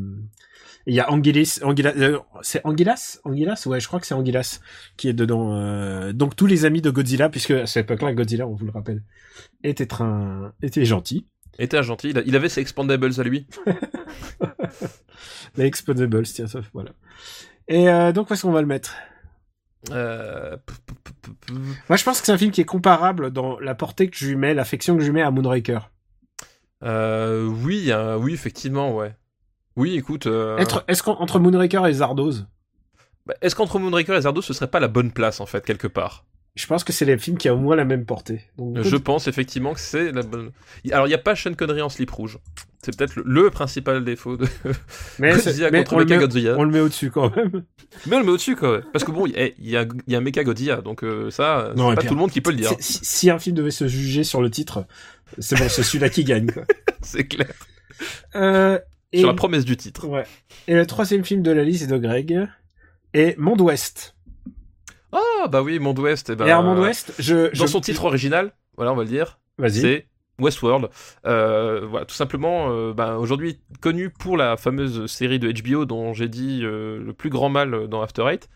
[0.86, 4.60] Il y a Anguilis, Anguilas, euh, c'est Anguilas, Anguilas, ouais, je crois que c'est Anguilas
[4.96, 6.12] qui est dedans.
[6.12, 9.02] donc tous les amis de Godzilla, puisque à cette époque-là, Godzilla, on vous le rappelle,
[9.62, 11.26] était un, était gentil.
[11.58, 12.10] Était un gentil.
[12.10, 13.46] Il, a- il avait ses expandables à lui.
[15.56, 16.90] Les Exposables, tiens, ça, voilà.
[17.68, 18.94] Et euh, donc où est-ce qu'on va le mettre?
[19.90, 20.56] Euh,
[21.88, 24.26] Moi, je pense que c'est un film qui est comparable dans la portée que je
[24.28, 25.90] lui mets, l'affection que je lui mets à Moonraker.
[26.84, 29.14] euh, oui, euh, oui, effectivement, ouais.
[29.76, 30.26] Oui, écoute.
[30.26, 32.46] euh, Être- Est-ce qu'entre Moonraker et Zardoz,
[33.26, 35.86] bah, Est-ce qu'entre Moonraker et Zardos, ce serait pas la bonne place, en fait, quelque
[35.88, 36.24] part?
[36.58, 38.42] Je pense que c'est les films qui ont au moins la même portée.
[38.58, 40.50] Donc, Je pense effectivement que c'est la bonne.
[40.90, 42.38] Alors, il n'y a pas Sean Connery en slip rouge.
[42.82, 44.46] C'est peut-être le, le principal défaut de
[45.18, 46.54] mais, Godzilla c'est- mais contre on, le Mecha met, Godzilla.
[46.58, 47.64] on le met au-dessus quand même.
[48.06, 48.80] Mais on le met au-dessus, quoi.
[48.92, 51.72] Parce que bon, il y, a- y a, y a Mecha Godzilla, donc euh, ça,
[51.76, 52.70] Non, c'est et pas tout le monde qui peut le dire.
[52.80, 54.84] Si, si- si un film devait se juger sur le titre,
[55.38, 56.50] c'est bon, c'est celui-là qui gagne.
[56.50, 56.64] Quoi.
[57.02, 57.52] c'est clair.
[58.36, 58.78] Euh,
[59.12, 60.06] et, Sur la promesse du titre.
[60.06, 60.24] ouais.
[60.66, 62.46] et le troisième film de la liste de Greg
[63.14, 64.14] est Monde Ouest.
[65.12, 66.30] Ah, bah oui, Monde Ouest.
[66.30, 69.02] eh ben, et alors Monde Ouest, je, Dans je- son titre original, voilà, on va
[69.04, 69.38] le dire.
[69.70, 70.06] C'est
[70.38, 70.88] Westworld.
[71.26, 76.12] Euh, voilà, tout simplement, euh, bah, aujourd'hui connu pour la fameuse série de HBO dont
[76.14, 78.48] j'ai dit euh, le plus grand mal dans After Eight.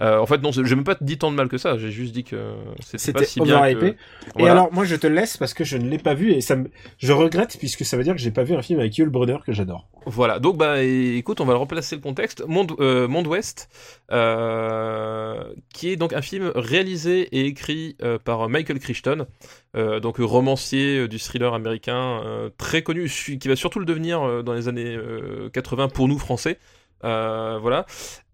[0.00, 1.78] Euh, en fait, non, j'ai même pas dit tant de mal que ça.
[1.78, 3.60] J'ai juste dit que c'était pas si bien.
[3.74, 3.94] Que...
[4.38, 6.56] Et alors, moi, je te laisse parce que je ne l'ai pas vu et ça
[6.56, 9.08] me, je regrette puisque ça veut dire que j'ai pas vu un film avec Yul
[9.08, 9.88] Brynner que j'adore.
[10.06, 12.42] Voilà, donc bah écoute, on va le replacer le contexte.
[12.46, 13.68] Monde, euh, Monde Ouest,
[14.10, 15.44] euh,
[15.74, 19.26] qui est donc un film réalisé et écrit par Michael Crichton,
[19.74, 22.22] donc romancier du thriller américain
[22.56, 26.58] très connu, qui va surtout le devenir dans les années euh, 80 pour nous français.
[27.04, 27.86] Euh, voilà.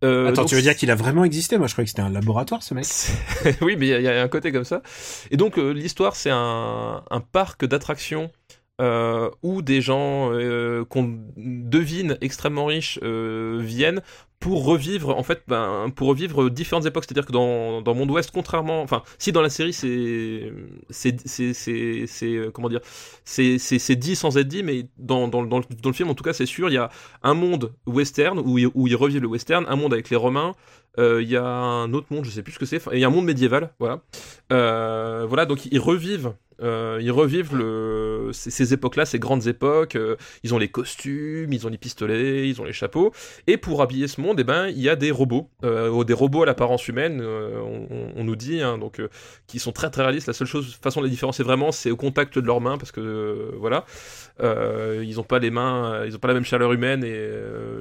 [0.04, 1.56] Euh, Attends, donc, tu veux dire qu'il a vraiment existé?
[1.58, 2.86] Moi, je croyais que c'était un laboratoire, ce mec.
[3.62, 4.82] oui, mais il y, a- il y a un côté comme ça.
[5.30, 8.30] Et donc, euh, l'histoire, c'est un, un parc d'attractions
[9.42, 10.30] où des gens
[10.90, 14.02] qu'on devine extrêmement riches viennent
[14.40, 17.04] pour revivre, en fait, ben, pour revivre différentes époques.
[17.04, 20.52] C'est-à-dire que dans, dans Monde Ouest, contrairement, enfin, si dans la série, c'est,
[20.90, 22.80] c'est, c'est, c'est, c'est, euh, comment dire,
[23.24, 26.24] c'est, c'est, c'est dit sans être dit, mais dans, dans, dans, le, film, en tout
[26.24, 26.90] cas, c'est sûr, il y a
[27.22, 30.54] un monde western où où ils revivent le western, un monde avec les Romains,
[30.98, 33.04] euh, il y a un autre monde, je sais plus ce que c'est, il y
[33.04, 34.00] a un monde médiéval, voilà.
[34.52, 36.32] Euh, voilà, donc ils revivent,
[36.62, 37.52] euh, ils revivent
[38.32, 39.96] ces, époques-là, ces grandes époques.
[39.96, 43.12] euh, ils ont les costumes, ils ont les pistolets, ils ont les chapeaux.
[43.46, 46.42] Et pour habiller ce monde, eh ben, il y a des robots, euh, des robots
[46.42, 49.00] à l'apparence humaine, on, nous dit, hein, donc,
[49.46, 50.26] qui sont très très réalistes.
[50.26, 52.92] La seule chose, façon de les différencier vraiment, c'est au contact de leurs mains, parce
[52.92, 53.84] que voilà,
[54.42, 57.16] ils ont pas les mains, ils ont pas la même chaleur humaine et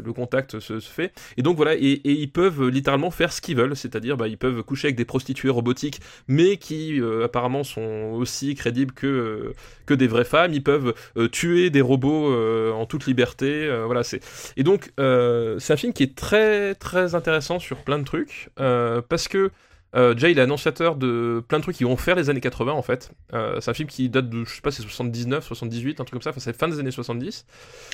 [0.04, 1.14] le contact se, fait.
[1.38, 4.64] Et donc voilà, et, ils peuvent littéralement faire ce qu'ils veulent, c'est-à-dire, bah, ils peuvent
[4.64, 9.54] coucher avec des prostituées robotiques, mais qui apparemment sont aussi crédibles que euh,
[9.86, 10.54] que des vraies femmes.
[10.54, 13.70] Ils peuvent euh, tuer des robots euh, en toute liberté.
[13.86, 14.22] voilà, c'est
[14.58, 19.28] et donc c'est un film qui est très très intéressant sur plein de trucs parce
[19.28, 19.52] que
[19.96, 22.74] euh, déjà, il est annonciateur de plein de trucs qui vont faire les années 80
[22.74, 23.12] en fait.
[23.34, 26.12] Euh, c'est un film qui date de, je sais pas, c'est 79, 78, un truc
[26.12, 26.32] comme ça.
[26.32, 27.46] Enfin, c'est fin des années 70.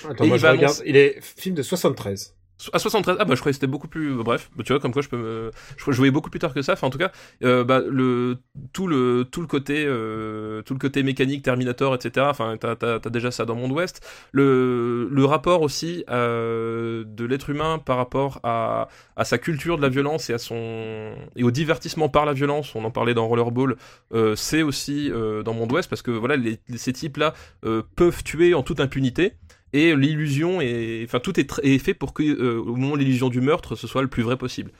[0.09, 0.63] Attends, moi, il je regarde.
[0.63, 2.33] annoncer- Il est film de 73.
[2.73, 4.13] À 73, ah bah je croyais que c'était beaucoup plus.
[4.15, 5.51] Bref, bah, tu vois, comme quoi je peux me.
[5.77, 6.73] Je, voyais beaucoup plus tard que ça.
[6.73, 7.11] Enfin, en tout cas,
[7.43, 8.37] euh, bah, le,
[8.73, 12.27] tout, le, tout, le côté, euh, tout le côté mécanique, Terminator, etc.
[12.29, 14.01] Enfin, t'as t'as- t'as déjà ça dans Monde Ouest.
[14.31, 19.81] Le, le rapport aussi euh, de l'être humain par rapport à, à sa culture de
[19.81, 23.27] la violence et, à son, et au divertissement par la violence, on en parlait dans
[23.27, 23.75] Rollerball,
[24.13, 26.35] euh, c'est aussi euh, dans Monde Ouest parce que voilà,
[26.75, 27.33] ces types-là
[27.65, 29.33] euh, peuvent tuer en toute impunité.
[29.73, 33.75] Et l'illusion est, enfin tout est, fait pour que euh, au moment l'illusion du meurtre,
[33.75, 34.71] ce soit le plus vrai possible.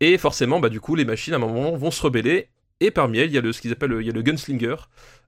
[0.00, 2.48] Et forcément, bah du coup, les machines à un moment vont se rebeller.
[2.80, 4.74] Et parmi elles, il y a le ce qu'ils appellent, le gunslinger,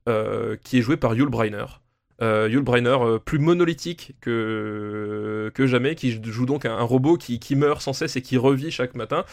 [0.09, 1.67] euh, qui est joué par Yul Brynner.
[2.23, 7.41] Euh, Yul euh, plus monolithique que que jamais, qui joue donc un, un robot qui,
[7.41, 9.25] qui meurt sans cesse et qui revit chaque matin,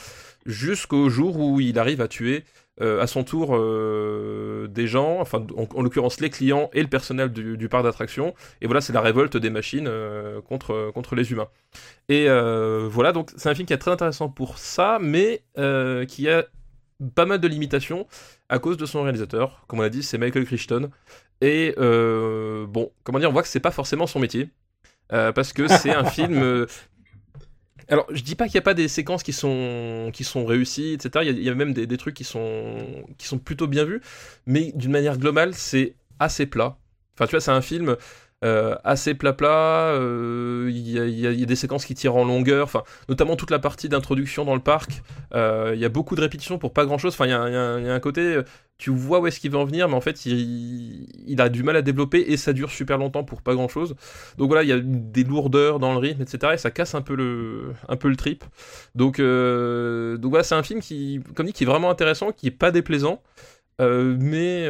[0.45, 2.43] jusqu'au jour où il arrive à tuer
[2.81, 6.87] euh, à son tour euh, des gens, enfin en, en l'occurrence les clients et le
[6.87, 8.33] personnel du, parc d'attractions.
[8.61, 11.49] Et voilà, c'est la révolte des machines euh, contre, les humains.
[12.09, 15.43] Et voilà, donc c'est un film qui est très intéressant pour ça, mais
[16.07, 16.45] qui a
[17.13, 18.07] pas mal de limitations
[18.49, 19.63] à cause de son réalisateur.
[19.67, 20.89] Comme on l'a dit, c'est Michael Crichton.
[21.41, 24.49] Et bon, comment dire, on voit que c'est pas forcément son métier.
[25.09, 26.65] Parce que c'est un film.
[27.91, 30.93] alors, je dis pas qu'il n'y a pas des séquences qui sont, qui sont réussies,
[30.93, 31.25] etc.
[31.27, 32.77] Il y y a même des, des trucs qui sont,
[33.17, 34.01] qui sont plutôt bien vus,
[34.45, 36.77] mais d'une manière globale, c'est assez plat.
[37.15, 37.97] Enfin, tu vois, c'est un film
[38.43, 39.93] euh, assez plat-plat.
[39.93, 44.45] euh, Il y, a- des séquences qui tirent en longueur, notamment toute la partie d'introduction
[44.45, 45.03] dans le parc.
[45.35, 47.13] euh, Il y a beaucoup de répétitions pour pas grand-chose.
[47.13, 48.43] Enfin, il y, a un- côté, euh,
[48.77, 51.75] tu vois où est-ce qu'il veut en venir, mais en fait, il, a du mal
[51.75, 53.95] à développer et ça dure super longtemps pour pas grand-chose.
[54.37, 56.53] Donc voilà, il y a des lourdeurs dans le rythme, etc.
[56.53, 58.43] Et ça casse un peu le, un peu le trip.
[58.95, 62.71] Donc, voilà, c'est un film qui, comme dit, qui est vraiment intéressant, qui est pas
[62.71, 63.21] déplaisant,
[63.79, 64.67] mais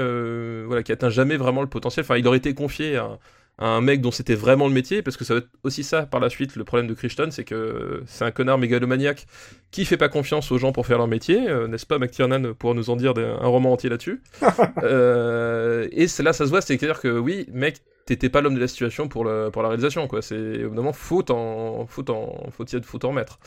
[0.65, 2.03] voilà, qui atteint jamais vraiment le potentiel.
[2.03, 3.18] Enfin, il aurait été confié à,
[3.61, 6.05] à un mec dont c'était vraiment le métier, parce que ça va être aussi ça
[6.07, 6.55] par la suite.
[6.55, 9.27] Le problème de Crichton, c'est que c'est un connard mégalomaniaque
[9.71, 12.75] qui fait pas confiance aux gens pour faire leur métier, euh, n'est-ce pas, McTiernan pour
[12.75, 14.21] nous en dire des- un roman entier là-dessus.
[14.83, 18.67] Euh, et là, ça se voit, c'est-à-dire que oui, mec, t'étais pas l'homme de la
[18.67, 20.21] situation pour, le, pour la réalisation, quoi.
[20.21, 22.65] C'est évidemment faut en, faut en, faut
[23.03, 23.39] remettre.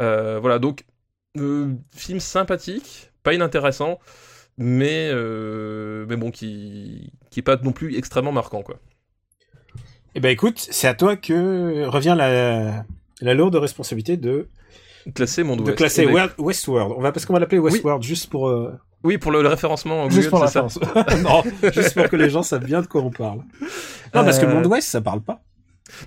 [0.00, 0.84] Euh, voilà, donc
[1.94, 3.98] film sympathique, pas inintéressant,
[4.56, 5.12] mais
[6.08, 8.80] mais bon, qui qui est pas non plus extrêmement marquant, quoi.
[10.14, 12.84] Eh ben écoute, c'est à toi que revient la
[13.20, 14.48] la lourde responsabilité de
[15.14, 16.06] classer Monde de classer
[16.38, 16.94] Westworld.
[16.96, 18.72] On va parce qu'on va l'appeler Westworld juste pour euh,
[19.04, 20.66] oui, pour le, référencement en Juste Google, pour ça.
[21.22, 23.38] Non, juste pour que les gens savent bien de quoi on parle.
[24.14, 25.40] Non, parce que Euh, Monde Ouest, ça parle pas.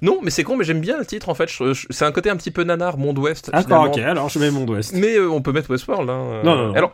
[0.01, 1.49] Non, mais c'est con, mais j'aime bien le titre en fait.
[1.89, 3.49] C'est un côté un petit peu nanar, Monde Ouest.
[3.51, 4.93] D'accord, ok, alors je mets Monde Ouest.
[4.93, 6.09] Mais euh, on peut mettre Westworld.
[6.09, 6.41] Hein.
[6.43, 6.73] Non, non, non.
[6.75, 6.91] Alors,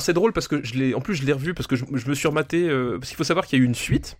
[0.00, 2.08] c'est drôle parce que je l'ai, en plus je l'ai revu parce que je, je
[2.08, 2.68] me suis rematé.
[2.68, 4.16] euh, parce qu'il faut savoir qu'il y a eu une suite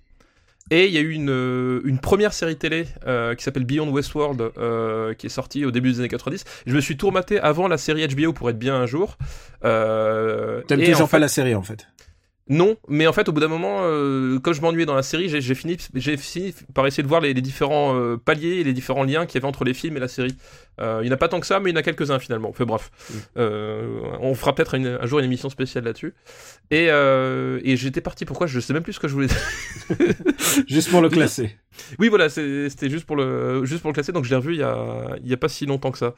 [0.71, 3.91] et il y a eu une, euh, une première série télé euh, qui s'appelle Beyond
[3.91, 6.45] Westworld euh, qui est sortie au début des années 90.
[6.67, 9.19] Je me suis tout rematé avant la série HBO pour être bien un jour.
[9.65, 11.87] Euh, T'aimes toujours en fait- pas la série en fait?
[12.49, 15.29] Non, mais en fait, au bout d'un moment, euh, quand je m'ennuyais dans la série,
[15.29, 19.05] j'ai fini, fini par essayer de voir les, les différents euh, paliers et les différents
[19.05, 20.37] liens qu'il y avait entre les films et la série.
[20.79, 22.19] Euh, il n'y en a pas tant que ça, mais il y en a quelques-uns
[22.19, 22.51] finalement.
[22.51, 23.15] Enfin bref, Mm.
[23.39, 26.15] Euh, on fera peut-être un jour une émission spéciale là-dessus.
[26.71, 28.25] Et, et j'étais parti.
[28.25, 28.47] Pourquoi?
[28.47, 29.29] Je sais même plus ce que je voulais.
[30.69, 31.57] Juste pour le classer.
[31.99, 34.13] Oui, voilà, c'était juste pour le juste pour le classer.
[34.13, 36.15] Donc je l'ai revu il y a il y a pas si longtemps que ça.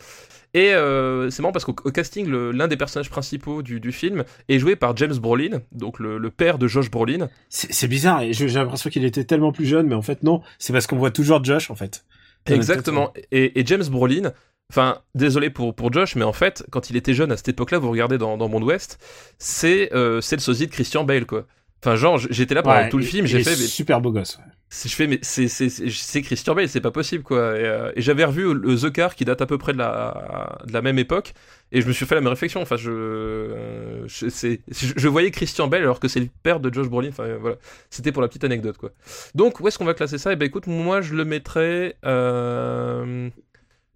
[0.55, 4.25] Et euh, c'est marrant parce qu'au au casting, l'un des personnages principaux du, du film
[4.49, 7.29] est joué par James Brolin, donc le, le père de Josh Brolin.
[7.49, 10.87] C'est bizarre, j'ai l'impression qu'il était tellement plus jeune, mais en fait non, c'est parce
[10.87, 12.05] qu'on voit toujours Josh en fait.
[12.47, 13.13] Exactement.
[13.33, 14.33] Et, et James Brolin,
[14.71, 17.79] enfin, désolé pour, pour Josh, mais en fait, quand il était jeune à cette époque-là,
[17.79, 18.99] vous regardez dans, dans Monde Ouest,
[19.39, 21.47] c'est euh, c'est le sosie de Christian Bale, quoi.
[21.83, 24.13] Enfin, genre, j'étais là pendant Ouais, tout le il- film, il j'ai fait, super beau
[24.13, 24.39] gosse.
[24.39, 24.45] ouais.
[24.71, 27.57] Je fais, mais c'est Christian Bale, c'est pas possible, quoi.
[27.57, 30.83] Et, euh, et j'avais revu le The Car qui date à peu près de la,
[30.83, 31.35] même époque,
[31.73, 32.61] et je me suis fait la même réflexion.
[32.61, 37.09] Enfin, je, je, voyais Christian Bale alors que c'est le père de Josh Brolin.
[37.09, 37.57] Enfin, voilà.
[37.91, 38.91] C'était pour la petite anecdote, quoi.
[39.35, 40.33] Donc, où est-ce qu'on va classer ça?
[40.33, 43.31] Eh ben, écoute, moi, je le mettrais, euh,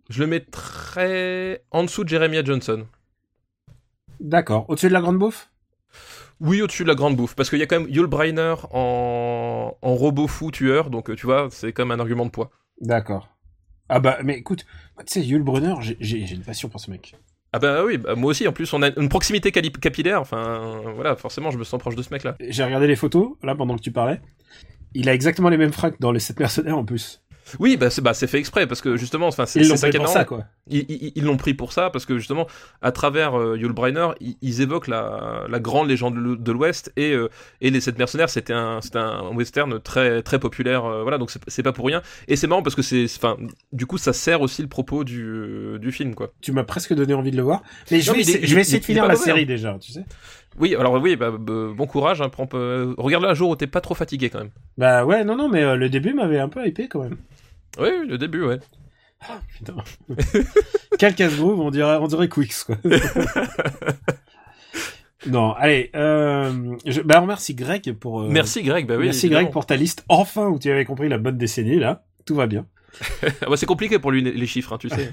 [0.09, 2.87] je le mettrais en dessous de Jeremiah Johnson.
[4.21, 4.67] D'accord.
[4.69, 5.50] Au-dessus de la grande bouffe?
[6.41, 9.77] Oui, au-dessus de la grande bouffe, parce qu'il y a quand même Yul Brynner en,
[9.81, 12.51] en robot fou tueur, donc euh, tu vois, c'est quand même un argument de poids.
[12.81, 13.29] D'accord.
[13.91, 14.65] Ah bah, mais écoute,
[14.99, 17.17] tu sais, Yul Brunner, j'ai- une passion pour ce mec.
[17.53, 21.17] Ah bah oui, bah moi aussi, en plus, on a une proximité capillaire, enfin, voilà,
[21.17, 22.37] forcément, je me sens proche de ce mec-là.
[22.41, 24.21] J'ai regardé les photos, là, pendant que tu parlais.
[24.95, 27.23] Il a exactement les mêmes fringues dans les 7 mercenaires en plus.
[27.59, 29.77] Oui, bah c'est bah, c'est fait exprès, parce que justement, enfin, c'est Ils c'est l'ont
[29.77, 30.45] ça est pour ça, quoi.
[30.69, 32.47] Ils l'ont pris pour ça, parce que justement,
[32.81, 36.53] à travers euh, Yul Brynner, ils, ils évoquent la, la grande légende de l'O- de
[36.53, 37.29] l'Ouest, et, euh,
[37.61, 38.81] et les sept mercenaires, c'était un,
[39.35, 42.03] western très, très populaire, euh, voilà, donc c'est pas pour rien.
[42.29, 43.37] Et c'est marrant, parce que c'est, enfin,
[43.73, 46.33] du coup, ça sert aussi le propos du, euh, du film, quoi.
[46.41, 47.63] Tu m'as presque donné envie de le voir.
[47.91, 49.47] Mais je Non, vais, mais il est- essayer, il- de finir la série hein.
[49.47, 50.05] déjà, tu sais.
[50.61, 51.39] Oui, alors oui, bah, bah,
[51.75, 54.51] bon courage, hein, prends, peu- regarde-le un jour où t'es pas trop fatigué, quand même.
[54.77, 57.17] Bah ouais, non, non, mais euh, le début m'avait un peu hypé quand même.
[57.79, 58.59] Oui, le début, ouais.
[59.57, 59.77] Putain.
[60.99, 62.77] Quel casse-groove, on dirait, on dirait Quicks, quoi.
[65.27, 69.05] non, allez, euh, je, bah, on remercie Greg pour, euh, Merci Greg, bah oui.
[69.07, 69.43] merci évidemment.
[69.45, 72.05] Greg pour ta liste, enfin, où tu avais compris la bonne décennie, là.
[72.27, 72.67] Tout va bien.
[73.23, 75.11] Ah bah, c'est compliqué pour lui les chiffres, hein, tu sais.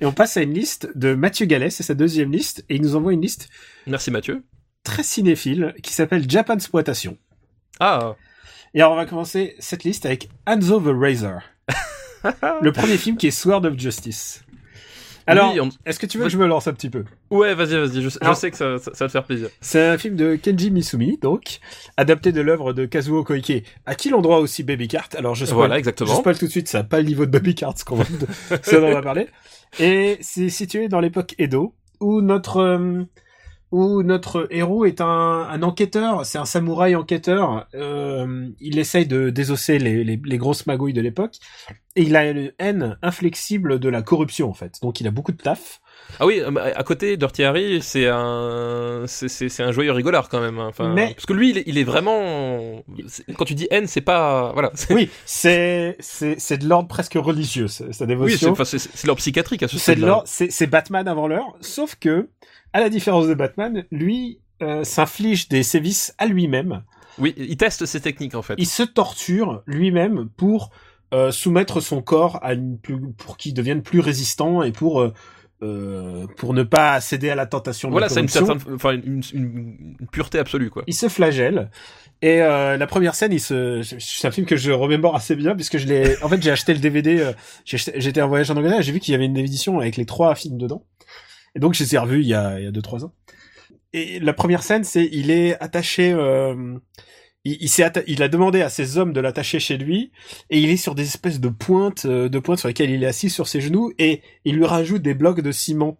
[0.00, 2.82] Et on passe à une liste de Mathieu Gallet, c'est sa deuxième liste, et il
[2.82, 3.48] nous envoie une liste
[3.86, 4.42] Merci Mathieu.
[4.82, 7.16] très cinéphile qui s'appelle Japan Exploitation.
[7.80, 8.16] Ah,
[8.74, 11.40] Et alors on va commencer cette liste avec Hanzo the Razor.
[12.62, 14.44] le premier film qui est Sword of Justice.
[15.26, 17.54] Alors, Oui, on- est-ce que tu veux que je me lance un petit peu ouais,
[17.54, 19.48] vas-y, vas-y, je, je sais que ça, ça, ça va te faire plaisir.
[19.60, 21.60] C'est un film de Kenji Misumi, donc,
[21.96, 25.08] adapté de l'œuvre de Kazuo Koike, à qui l'on droit aussi Baby Cart?
[25.16, 26.14] Alors je spoil, Voilà, je exactement.
[26.14, 27.96] spoil tout de suite, ça n'a pas le niveau de Baby Cart, ce qu'on
[28.50, 29.28] on va parler.
[29.80, 33.02] Et c'est situé dans l'époque Edo, où notre, euh,
[33.74, 35.06] où notre héros est un,
[35.50, 37.66] un enquêteur, c'est un samouraï enquêteur.
[37.74, 41.34] Euh, il essaye de désosser les, les, les grosses magouilles de l'époque,
[41.96, 44.74] et il a une haine inflexible de la corruption en fait.
[44.82, 45.80] Donc il a beaucoup de taf.
[46.20, 50.58] Ah oui, euh, à côté, Dirty Harry, c'est un, c'est, un joyeux rigolard quand même.
[50.58, 50.66] hein.
[50.68, 52.82] Enfin, Mais- parce que lui, il est, il est vraiment.
[53.38, 54.70] Quand tu dis haine, c'est pas, voilà.
[54.74, 58.50] c'est- Oui, c'est c'est c'est de l'ordre presque religieux, sa sa Oui, c'est, dévotion.
[58.52, 61.96] enfin, c'est, c'est leur psychiatrique à ce de l'ordre, c'est c'est Batman avant l'heure, sauf
[61.98, 62.28] que
[62.74, 66.82] à la différence de Batman, lui euh, s'inflige des sévices à lui-même.
[67.18, 68.54] Oui, il teste ses techniques en fait.
[68.58, 70.70] Il se torture lui-même pour
[71.14, 75.12] euh, soumettre son corps à une plus, pour qu'il devienne plus résistant et pour euh,
[75.62, 79.22] euh, pour ne pas céder à la tentation de Voilà, c'est une certaine, enfin, une,
[79.32, 80.82] une- une pureté absolue quoi.
[80.88, 81.70] il se flagelle.
[82.22, 85.54] Et euh, la première scène, il se, c'est un film que je remémore assez bien
[85.54, 87.20] puisque je l'ai, en fait, j'ai acheté le DVD.
[87.20, 87.32] euh,
[87.64, 90.06] J'étais en voyage en Angleterre, et j'ai vu qu'il y avait une édition avec les
[90.06, 90.82] trois films dedans.
[91.54, 93.12] Et donc, je les ai revus il y a, il y a deux trois ans.
[93.92, 96.76] Et la première scène, c'est il est attaché, euh,
[97.44, 100.10] il, atta- il a demandé à ses hommes de l'attacher chez lui
[100.50, 103.06] et il est sur des espèces de pointes, euh, de pointes sur lesquelles il est
[103.06, 105.98] assis sur ses genoux et il lui rajoute des blocs de ciment.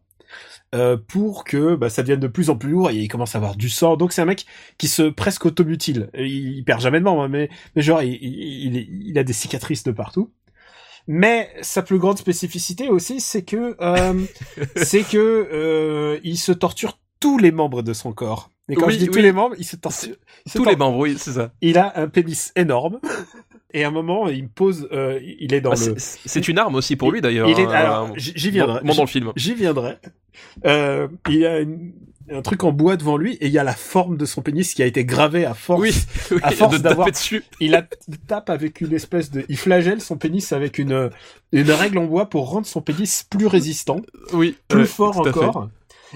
[0.74, 3.38] euh, pour que bah, ça devienne de plus en plus lourd et il commence à
[3.38, 3.96] avoir du sang.
[3.96, 4.44] Donc c'est un mec
[4.78, 6.10] qui se presque automutile.
[6.18, 9.32] Il, il perd jamais de membres, hein, mais, mais genre il, il- il a des
[9.32, 10.32] cicatrices de partout.
[11.06, 14.14] Mais sa plus grande spécificité aussi, c'est que euh,
[14.76, 15.18] c'est que
[15.52, 18.50] euh, il se torture tous les membres de son corps.
[18.68, 20.16] Et quand Oui, je dis tous les membres, il se torture.
[20.46, 21.52] il se Tous les membres, oui, c'est ça.
[21.60, 22.98] Il a un pénis énorme.
[23.74, 25.94] Et à un moment, il me pose, euh, il est dans Bah, le.
[25.98, 27.48] c'est- une arme aussi pour lui d'ailleurs.
[27.48, 28.80] Il est, hein, alors, euh, j'y viendrai.
[28.84, 29.32] Bon, dans le film.
[29.36, 29.98] J'y viendrai.
[30.64, 31.92] Euh, il a une-
[32.30, 34.74] un truc en bois devant lui et il y a la forme de son pénis
[34.74, 35.80] qui a été gravé à force.
[35.80, 35.94] Oui,
[36.30, 37.08] oui à force d'avoir-.
[37.60, 37.86] Il, a,
[38.26, 41.10] tape avec une espèce de, il flagelle son pénis avec une
[41.52, 44.00] une règle en bois pour rendre son pénis plus résistant,
[44.32, 45.68] Oui, plus ouais, fort encore.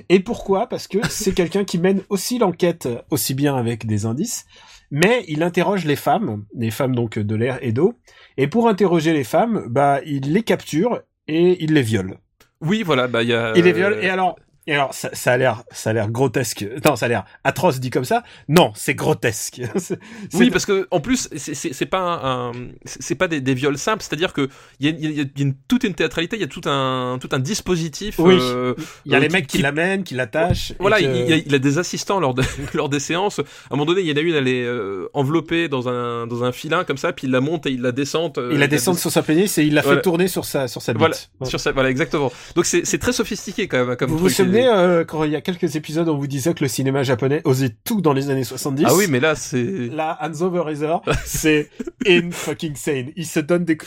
[0.09, 0.69] Et pourquoi?
[0.69, 4.47] Parce que c'est quelqu'un qui mène aussi l'enquête aussi bien avec des indices,
[4.91, 7.95] mais il interroge les femmes, les femmes donc de l'air et d'eau,
[8.37, 12.19] et pour interroger les femmes, bah il les capture et il les viole.
[12.61, 13.53] Oui, voilà, bah il y a.
[13.57, 14.37] Il les viole et alors
[14.69, 16.65] et alors ça, ça a l'air ça a l'air grotesque.
[16.85, 18.23] Non, ça a l'air atroce dit comme ça.
[18.49, 19.61] Non, c'est grotesque.
[20.35, 22.53] Oui, parce que en plus, c'est- c'est c'est pas un, un-
[22.85, 25.20] c'est pas des, des viols simples, c'est-à-dire que il y a, y a- il y
[25.20, 28.19] a une, toute une théâtralité, il y a tout un tout un dispositif.
[28.19, 28.36] Oui.
[28.40, 28.74] euh,
[29.07, 30.74] il y a euh, les qui- mecs qui, qui- l'amènent, qui l'attachent.
[30.78, 32.43] Voilà, que- il, il a, il a des assistants lors, de,
[32.74, 33.39] lors des séances.
[33.39, 36.27] À un moment donné, il y en a une, elle est euh, enveloppée dans un,
[36.27, 38.36] dans un filin comme ça, puis il la monte et il la descend.
[38.39, 40.82] euh, il la descend sur sa pénis et il la fait tourner sur sa sur
[40.82, 40.99] sa bite.
[41.01, 41.49] Voilà, Ouais.
[41.49, 42.31] sur ça, voilà, exactement.
[42.55, 44.28] Donc c'est c'est très sophistiqué quand même comme Vous vous.
[44.63, 47.41] Souvenez euh, quand il y a quelques épisodes on vous disait que le cinéma japonais
[47.45, 49.63] osait tout dans les années 70 Ah oui, mais là c'est.
[49.63, 51.71] Là, Hans Overreiser, c'est
[52.07, 53.13] in fucking sane.
[53.17, 53.79] Il se donne des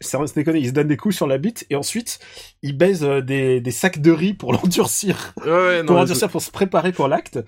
[0.00, 2.18] sans se déconner, il se donne des coups sur la bite et ensuite
[2.62, 6.50] il baise euh, des, des sacs de riz pour l'endurcir, Ouais, pour l'endurcir, pour se
[6.50, 7.38] préparer pour l'acte.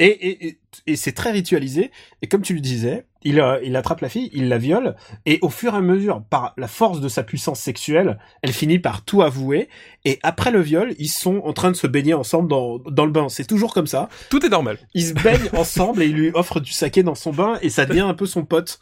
[0.00, 1.92] Et, et, et, et c'est très ritualisé.
[2.20, 4.94] Et comme tu le disais, il, euh, il attrape la fille, il la viole,
[5.26, 8.78] et au fur et à mesure, par la force de sa puissance sexuelle, elle finit
[8.78, 9.68] par tout avouer.
[10.04, 13.12] Et après le viol, ils sont en train de se baigner ensemble dans, dans le
[13.12, 13.28] bain.
[13.28, 14.08] C'est toujours comme ça.
[14.30, 14.78] tout est normal.
[14.94, 17.86] Ils se baignent ensemble et il lui offre du saké dans son bain et ça
[17.86, 18.78] devient un peu son pote.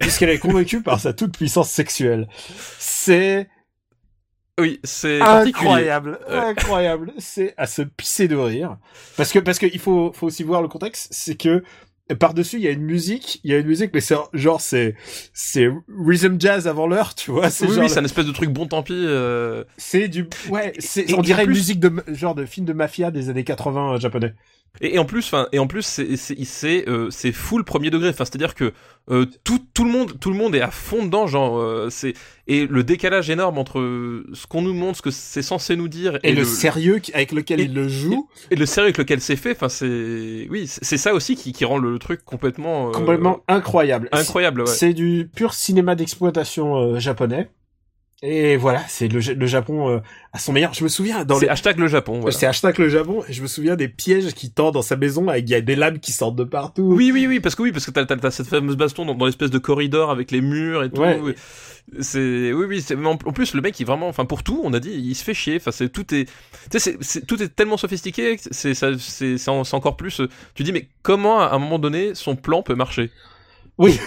[0.00, 2.28] Puisqu'elle est convaincue par sa toute puissance sexuelle.
[2.78, 3.48] C'est
[4.60, 6.36] Oui, c'est incroyable, Ouais.
[6.36, 7.12] incroyable.
[7.18, 8.76] C'est à se pisser de rire.
[9.16, 11.62] Parce que, parce que il faut, faut aussi voir le contexte, c'est que
[12.14, 14.94] par-dessus, il y a une musique, il y a une musique, mais c'est genre, c'est,
[15.32, 15.68] c'est
[15.98, 18.50] rhythm jazz avant l'heure, tu vois, c'est Oui, genre, oui, c'est un espèce de truc
[18.50, 18.92] bon tant pis.
[18.94, 22.72] euh, c'est du, ouais, c'est, on dirait plus- une musique de, genre de film de
[22.72, 24.34] mafia des années 80 euh, japonais.
[24.80, 28.10] Et, et en plus, enfin, et en plus, c'est c'est euh, c'est full premier degré.
[28.10, 28.72] Enfin, c'est-à-dire que
[29.10, 31.26] euh, tout tout le monde tout le monde est à fond dedans.
[31.26, 32.14] Genre, euh, c'est
[32.46, 33.80] et le décalage énorme entre
[34.32, 37.60] ce qu'on nous montre, ce que c'est censé nous dire, Et, le, sérieux avec lequel
[37.60, 39.52] et- il le joue, et le sérieux avec lequel c'est fait.
[39.52, 44.08] Enfin, c'est oui, c'est ça aussi qui qui rend le, truc complètement euh, complètement incroyable.
[44.12, 44.60] incroyable.
[44.60, 44.66] Ouais.
[44.68, 47.50] C'est du pur cinéma d'exploitation euh, japonais.
[48.20, 49.98] Et voilà, c'est le, le Japon euh,
[50.32, 50.74] à son meilleur.
[50.74, 52.18] Je me souviens dans C'est le, hashtag le Japon.
[52.18, 52.36] Voilà.
[52.36, 53.22] c'est hashtag le Japon.
[53.28, 55.76] Et je me souviens des pièges qui tendent dans sa maison il y a des
[55.76, 56.82] lames qui sortent de partout.
[56.82, 59.14] Oui, oui, oui, parce que oui, parce que t'as, t'as, t'as cette fameuse baston dans,
[59.14, 61.00] dans l'espèce de corridor avec les murs et tout.
[61.00, 61.20] Ouais.
[62.00, 64.80] C'est, oui, oui, en, en plus, le mec, il vraiment, enfin, pour tout, on a
[64.80, 65.56] dit, il se fait chier.
[65.56, 66.32] Enfin, c'est, tout est, tu
[66.72, 70.64] sais, c'est, c'est- tout est tellement sophistiqué, c'est, ça, c'est, c'est encore plus, euh, tu
[70.64, 73.10] dis, mais comment, à un moment donné, son plan peut marcher?
[73.84, 73.98] Oui.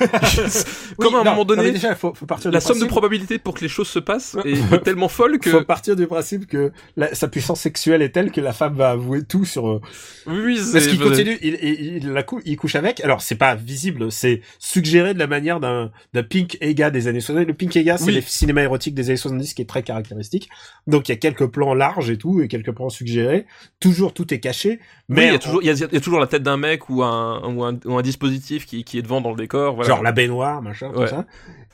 [0.98, 2.80] Comme à un non, moment donné, non, déjà, faut, faut partir La du somme de
[2.82, 6.08] principe- probabilités pour que les choses se passent est tellement folle que, Faut partir du
[6.08, 9.68] principe que la- sa puissance sexuelle est telle que la femme va avouer tout sur.
[9.70, 9.82] euh,
[10.28, 13.00] oui, oui, c'est, Parce qu'il continue, il, il, il la cou- il couche avec.
[13.02, 17.22] Alors c'est pas visible, c'est suggéré de la manière d'un d'un pink Ega des années
[17.22, 17.48] 70.
[17.48, 18.14] Le pink Ega, c'est Oui.
[18.14, 20.50] les cinémas érotiques des années 70 qui est très caractéristique.
[20.88, 23.46] Donc il y a quelques plans larges et tout, et quelques plans suggérés.
[23.80, 25.98] Toujours tout est caché, Mais mais il y a toujours, il y a, il y
[25.98, 28.98] a toujours la tête d'un mec ou un, ou un, ou un dispositif qui, qui
[28.98, 29.88] est devant dans le décor, voilà.
[29.90, 31.26] genre la baignoire, machin, tout ça.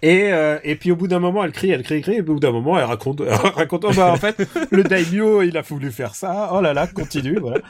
[0.03, 2.15] Et euh, et puis au bout d'un moment, elle crie, elle crie, elle crie.
[2.18, 3.85] Et au bout d'un moment, elle raconte, elle raconte.
[3.85, 6.51] Oh bah en fait, le daimyo, il a voulu faire ça.
[6.53, 7.39] Oh là là, continue.
[7.39, 7.61] Voilà.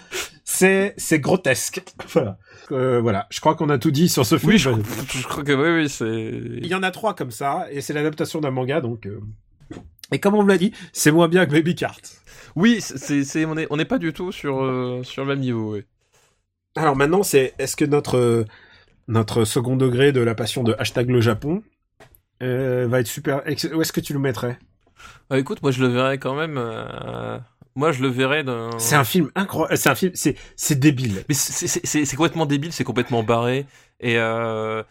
[0.43, 1.81] C'est c'est grotesque.
[2.13, 2.37] Voilà.
[2.71, 3.27] Euh, voilà.
[3.29, 4.51] Je crois qu'on a tout dit sur ce film.
[4.51, 4.69] Oui, je,
[5.19, 6.57] je crois que oui, oui, c'est.
[6.61, 9.05] Il y en a trois comme ça, et c'est l'adaptation d'un manga, donc.
[9.05, 9.21] euh,
[10.11, 12.01] Et comme on me l'a dit, c'est moins bien que Baby Cart.
[12.57, 14.55] Oui, c'est, c'est, on est, on n'est pas du tout sur,
[15.03, 15.75] sur le même niveau.
[15.75, 15.83] Oui.
[16.75, 18.45] Alors maintenant, c'est est-ce que notre
[19.07, 21.63] notre second degré de la passion de hashtag le Japon
[22.43, 24.59] euh, va être super Où est-ce que tu le mettrais?
[25.29, 26.57] Ah, écoute, moi je le verrais quand même.
[26.57, 27.37] euh,
[27.75, 28.69] Moi je le verrais d'un.
[28.79, 29.77] C'est un film incroyable.
[29.77, 30.11] C'est un film.
[30.15, 31.23] C'est c'est débile.
[31.29, 33.65] Mais c'est, complètement débile, c'est complètement barré.
[33.99, 34.83] Et, euh...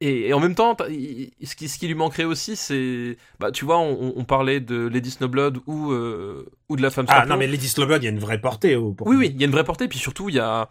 [0.00, 3.16] et, et en même temps, ce qui, ce qui lui manquerait aussi, c'est.
[3.40, 7.06] Bah, tu vois, on, on parlait de Lady Snowblood ou, euh, ou de la femme
[7.08, 8.76] Ah non, mais Lady Slowblood, il y a une vraie portée.
[8.76, 10.70] Oui, oui, il y a une vraie portée, puis surtout, il y a.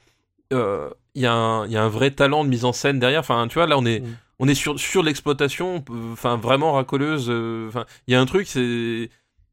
[0.52, 3.00] euh, il y, a un- il y a un vrai talent de mise en scène
[3.00, 3.20] derrière.
[3.20, 4.16] Enfin, tu vois, là, on est, Mm.
[4.40, 7.28] on est sur, sur l'exploitation, enfin, vraiment racoleuse.
[7.30, 9.10] euh, Enfin, il y a un truc, c'est.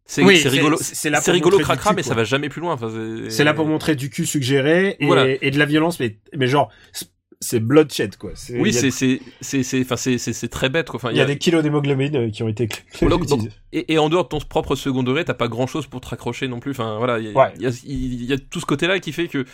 [0.06, 2.72] C'est Oui, c'est rigolo, c'est- là rigolo cracra, cul, mais ça va jamais plus loin.
[2.74, 2.90] Enfin,
[3.28, 5.36] C'est là pour montrer du cul suggéré et, Voilà.
[5.40, 6.68] et de la violence, mais, mais genre,
[7.38, 8.32] c'est bloodshed, quoi.
[8.54, 10.96] Oui, c'est c'est c'est c'est enfin c'est c'est très bête quoi.
[10.96, 12.68] Enfin, Il y a des kilos d'hémoglobine euh, qui ont été
[13.02, 16.00] donc- et, et en dehors de ton propre second degré, t'as pas grand chose pour
[16.00, 16.72] te raccrocher non plus.
[16.72, 17.52] Enfin voilà, il y, a- Ouais.
[17.56, 19.44] il y a, il y a tout ce côté-là qui fait que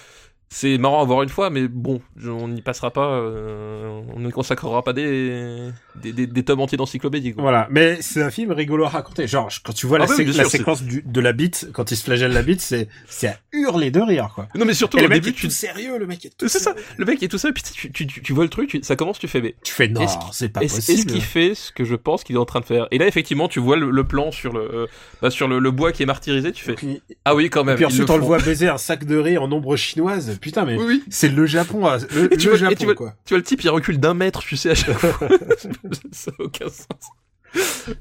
[0.49, 4.31] c'est marrant à voir une fois, mais bon, on n'y passera pas, euh, on ne
[4.31, 7.35] consacrera pas des des, des, des tomes entiers d'encyclopédie.
[7.37, 9.27] Voilà, mais c'est un film rigolo à raconter.
[9.27, 11.69] Genre, quand tu vois la, Ah oui, sé- bien la séquence du- de la bite,
[11.73, 14.49] quand il se flagelle la bite, c'est c'est à hurler de rire, quoi.
[14.55, 16.49] Non mais surtout Et le mec début, est tu tout sérieux, le mec est tout
[16.49, 16.83] c'est ça, sérieux.
[16.97, 18.95] le mec est tout et puis tu, tu, tu, tu vois le truc, tu- ça
[18.97, 21.11] commence, tu fais mais Tu fais non, Est-ce c'est pas est-ce est-ce possible.
[21.13, 22.87] qu'il fait ce que je pense qu'il est en train de faire?
[22.93, 24.87] Et là effectivement, tu vois le, le plan sur le euh,
[25.23, 27.63] bah, sur le, le bois qui est martyrisé, tu Et fais puis, ah oui quand
[27.63, 27.75] et même.
[27.77, 30.36] puis ils ensuite, on le voit baiser un sac de riz en ombre chinoise.
[30.41, 31.05] Putain, mais Oui oui.
[31.11, 33.15] c'est le Japon, à- le, Et tu le vois- et Japon, tu vois- quoi.
[33.25, 35.29] Tu vois le type, il recule d'un mètre, tu sais à chaque fois.
[36.13, 36.87] ça n'a aucun sens.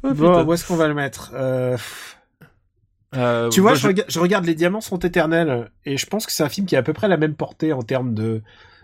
[0.04, 1.78] Oh, Bon, où est-ce qu'on va le mettre euh.
[3.16, 6.26] Euh, Tu vois, moi, je, rega- je regarde Les Diamants sont éternels, et je pense
[6.26, 8.42] que c'est un film qui a à peu près la même portée en termes de,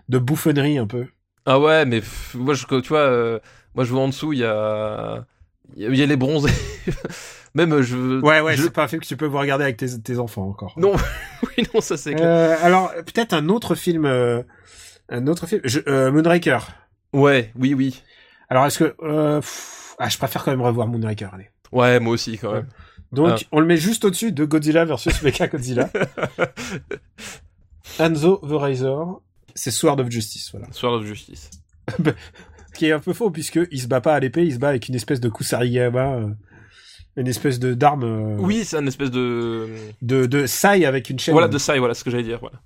[0.08, 1.06] de bouffonnerie, un peu.
[1.44, 2.02] Ah ouais, mais
[2.34, 3.38] moi, je, tu vois, euh,
[3.74, 5.26] moi, je vois en dessous, il y a,
[5.76, 6.52] il y a- il y a les bronzés.
[7.54, 8.20] Même, euh, je.
[8.20, 10.18] Ouais, ouais, je- c'est pas un film que tu peux vous regarder avec tes, tes
[10.18, 10.72] enfants encore.
[10.78, 10.92] Non,
[11.56, 12.26] oui, non, ça c'est clair.
[12.26, 14.42] Euh, alors, peut-être un autre film, euh,
[15.10, 16.58] un autre film, je, euh, Moonraker.
[17.12, 18.02] Ouais, oui, oui.
[18.48, 21.50] Alors, est-ce que, euh, pff, ah, je préfère quand même revoir Moonraker, allez.
[21.72, 22.68] Ouais, moi aussi, quand même.
[23.12, 23.46] Donc, Ah.
[23.52, 25.90] on le met juste au-dessus de Godzilla versus Mecha Godzilla.
[27.98, 29.20] Hanzo the Razor,
[29.54, 30.66] c'est Sword of Justice, voilà.
[30.72, 31.50] Soir de justice.
[31.98, 34.58] Ce qui est un peu faux, puisque il se bat pas à l'épée, il se
[34.58, 36.28] bat avec une espèce de kusarigama, euh,
[37.16, 39.68] une espèce de d'arme, euh, Oui, c'est une espèce de.
[40.00, 41.32] de, de sai avec une chaîne.
[41.32, 42.38] Voilà, de et voilà ce que j'allais dire.
[42.40, 42.60] Voilà.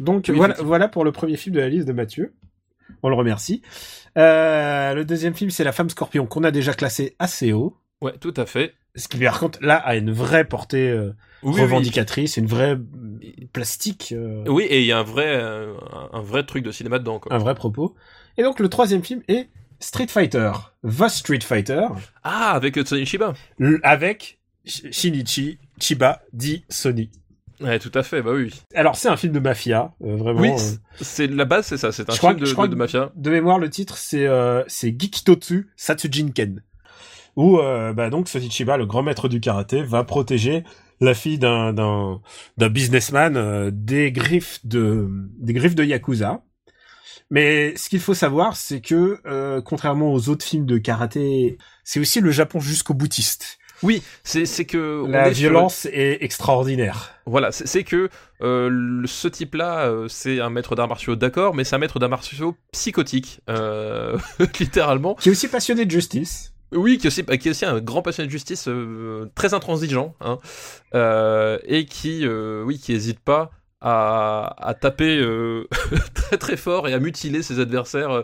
[0.00, 2.34] Donc Oui, voilà, voilà pour le premier film de la liste de Mathieu.
[3.02, 3.62] On le remercie.
[4.18, 7.76] Euh, le deuxième film, c'est La Femme Scorpion, qu'on a déjà classé assez haut.
[8.00, 8.74] Ouais, tout à fait.
[8.94, 11.12] Ce qui, par contre, là, a une vraie portée euh,
[11.42, 11.60] Oui, oui.
[11.62, 12.76] revendicatrice, une vraie
[13.52, 14.14] plastique,
[14.46, 15.74] Oui, et il y a un vrai, un,
[16.12, 17.32] un vrai truc de cinéma dedans, quoi.
[17.34, 17.94] un vrai propos.
[18.36, 19.48] Et donc, le troisième film est
[19.82, 20.52] Street Fighter,
[20.86, 21.88] The Street Fighter,
[22.22, 23.34] Ah, avec euh, Tony Chiba.
[23.82, 27.10] avec Sh- Shinichi Chiba, dit Sony.
[27.60, 28.50] Ouais, tout à fait, bah oui.
[28.74, 30.40] Alors, c'est un film de mafia, euh, vraiment.
[30.40, 31.92] Oui, euh, c'est- la base, c'est ça.
[31.92, 33.12] C'est un Je film de, je crois de- de mafia.
[33.14, 36.62] de mémoire, le titre, c'est euh, c'est Gikitotsu Satsujinken.
[37.36, 40.64] Où, euh, bah, donc, Sotichiba, le grand maître du karaté, va protéger
[41.00, 42.20] la fille d'un d'un
[42.58, 46.42] d'un businessman euh, des griffes de des griffes de yakuza.
[47.32, 51.98] Mais ce qu'il faut savoir, c'est que euh, contrairement aux autres films de karaté, c'est
[51.98, 53.58] aussi le Japon jusqu'au boutiste.
[53.82, 57.14] Oui, c'est c'est que on La sur- violence est extraordinaire.
[57.24, 58.10] Voilà, c'est que
[58.42, 61.98] euh, le- ce type-là, euh, c'est un maître d'arts martiaux, d'accord, mais c'est un maître
[61.98, 64.18] d'arts martiaux psychotique, euh,
[64.60, 65.14] littéralement.
[65.14, 66.52] Qui est aussi passionné de justice.
[66.70, 70.14] Oui, qui est aussi, qui est aussi un grand passionné de justice, euh, très intransigeant,
[70.20, 70.38] hein,
[70.94, 73.50] euh, et qui, euh, oui, qui hésite pas
[73.82, 75.68] à, à taper euh,
[76.14, 78.22] très très fort et à mutiler ses adversaires euh,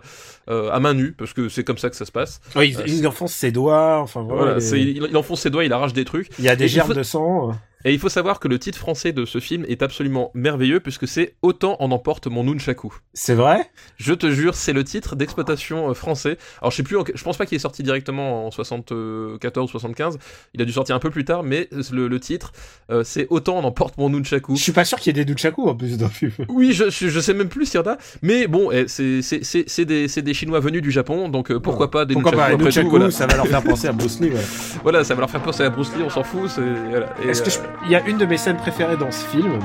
[0.48, 2.40] euh, à main nue, parce que c'est comme ça que ça se passe.
[2.56, 3.98] Oui, il, Euh, il enfonce ses doigts.
[4.00, 6.28] Enfin, voilà, Voilà, il- c'est- il, il enfonce ses doigts, il arrache des trucs.
[6.38, 7.52] il y a des et germes faut- de sang.
[7.84, 11.06] Et il faut savoir que le titre français de ce film est absolument merveilleux, puisque
[11.06, 12.92] c'est Autant en emporte mon nunchaku.
[13.14, 13.70] C'est vrai?
[13.96, 16.36] Je te jure, c'est le titre d'exploitation euh, français.
[16.60, 20.18] Alors je sais plus, je pense pas qu'il est sorti directement en 74 ou 75.
[20.54, 22.52] Il a dû sortir un peu plus tard, mais le, le titre,
[22.90, 24.56] euh, c'est Autant en emporte mon nunchaku.
[24.56, 26.32] Je suis pas sûr qu'il y ait des nunchaku en plus dans le film.
[26.48, 29.84] Oui, je, je, je sais même plus s'il y en a, mais bon, eh, c'est
[29.84, 32.70] des, Chinois venus du Japon, donc euh, pourquoi pas des Pourquoi pas nunchaku les après
[32.72, 33.10] tout, nunchaku, voilà.
[33.10, 34.30] ça va leur faire penser à Bruce Lee.
[34.30, 34.46] Voilà.
[34.82, 36.48] Voilà, ça va leur faire penser à Bruce Lee, on s'en fout.
[36.48, 36.60] c'est-
[36.90, 37.14] Voilà.
[37.22, 39.58] Et, Est-ce que je- il y a une de mes scènes préférées dans ce film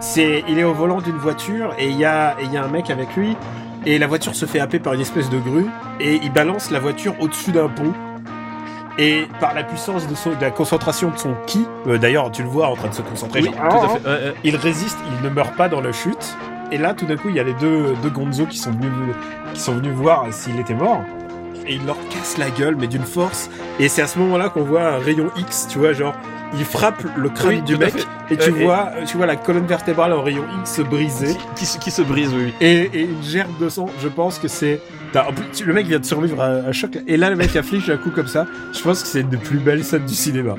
[0.00, 2.64] C'est il est au volant d'une voiture et il y a et il y a
[2.64, 3.36] un mec avec lui
[3.86, 5.66] et la voiture se fait happer par une espèce de grue
[6.00, 7.92] et il balance la voiture au-dessus d'un pont.
[8.98, 12.42] Et par la puissance de, son, de la concentration de son ki, euh, d'ailleurs tu
[12.42, 14.34] le vois en train de se concentrer, Oui, genre, tout à fait.
[14.42, 16.36] Il résiste, il ne meurt pas dans la chute.
[16.72, 18.90] Et là, tout d'un coup, il y a les deux, deux Gonzo qui sont venus,
[19.54, 21.02] qui sont venus voir s'il était mort.
[21.68, 23.50] Et il leur casse la gueule, mais d'une force.
[23.80, 26.14] Et c'est à ce moment-là qu'on voit un rayon X, tu vois, genre,
[26.56, 27.92] il frappe le crâne Oui, du mec,
[28.30, 31.34] et tu Euh, et- vois, tu vois la colonne vertébrale en rayon X se briser.
[31.34, 32.54] Qui, qui se- qui se brise, oui.
[32.60, 34.80] Et, et une gerbe de sang, je pense que c'est...
[35.12, 37.36] t'as- en plus, tu- Le mec vient de survivre à un choc, et là, le
[37.36, 38.46] mec afflige un coup comme ça.
[38.72, 40.54] Je pense que c'est une des plus belles scènes du cinéma.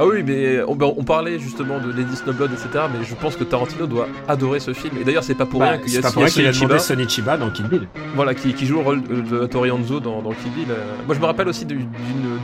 [0.00, 2.84] Ah oui, mais on, ben, on parlait justement de Lady Snowblood, etc.
[2.92, 4.96] Mais je pense que Tarantino doit adorer ce film.
[5.00, 6.32] Et d'ailleurs, c'est pas pour Bah, rien qu'il y a, pas pour y a rien
[6.34, 7.88] qu'il a Sonny demandé Chiba, Sonny Chiba dans Kill Bill.
[8.14, 10.66] voilà, qui, qui joue le rôle de, Tori Hanzo dans, dans Kill Bill.
[10.70, 10.76] euh.
[11.06, 11.88] Moi, je me rappelle aussi d'une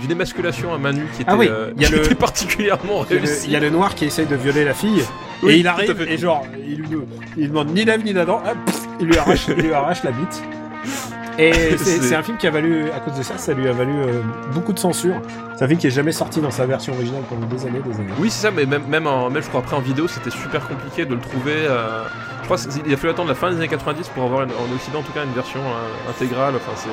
[0.00, 2.04] d'une émasculation à main nue qui était, Ah oui, euh, il y a qui le-
[2.04, 3.44] était particulièrement réussie.
[3.46, 5.02] il y a le noir qui essaye de violer la fille.
[5.42, 6.12] Oui, et il arrive fait.
[6.12, 6.88] et genre, il lui
[7.36, 10.10] il demande ni lève ni d'Adam, hop, pff, il lui arrache, il lui arrache la
[10.10, 10.42] bite.
[11.38, 13.92] Et c'est un film qui a valu, à cause de ça, ça lui a valu
[14.02, 14.20] euh,
[14.52, 15.20] beaucoup de censure.
[15.56, 17.94] C'est un film qui est jamais sorti dans sa version originale pendant des années, des
[17.94, 18.12] années.
[18.18, 20.66] Oui, c'est ça, mais même, même, en, même je crois après en vidéo, c'était super
[20.68, 21.54] compliqué de le trouver.
[21.56, 22.04] euh,
[22.40, 24.74] je crois qu'il a fallu attendre la fin des années 90 pour avoir une- en
[24.74, 26.54] Occident en tout cas une version euh, intégrale.
[26.56, 26.90] Enfin, c'est.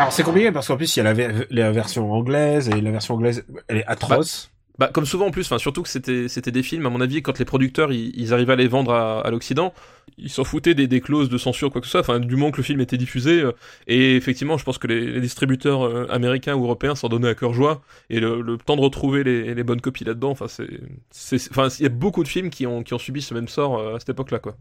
[0.00, 2.90] Alors c'est compliqué parce qu'en plus il y a la, la version anglaise et la
[2.90, 4.48] version anglaise elle est atroce.
[4.50, 4.53] Bah,
[4.92, 7.38] comme souvent en plus, enfin, surtout que c'était, c'était des films, à mon avis, quand
[7.38, 9.72] les producteurs ils, ils arrivaient à les vendre à, à l'Occident,
[10.18, 12.50] ils s'en foutaient des, des clauses de censure, quoi que ce soit, enfin, du moment
[12.50, 13.40] que le film était diffusé.
[13.40, 13.52] euh,
[13.86, 17.34] et effectivement, je pense que les, les distributeurs euh, américains ou européens s'en donnaient à
[17.36, 17.82] cœur joie.
[18.10, 21.82] Et le, le temps de retrouver les, les bonnes copies là-dedans, enfin, c'est, enfin, il
[21.84, 24.00] y a beaucoup de films qui ont, qui ont subi ce même sort euh, à
[24.00, 24.56] cette époque-là, quoi.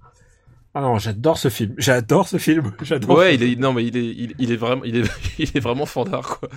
[0.75, 3.17] Ah non j'adore ce film, j'adore ce film, j'adore.
[3.17, 5.03] Ouais, il est, non, mais il est, il, il est vraiment, il est,
[5.37, 6.49] il est vraiment fandard, quoi.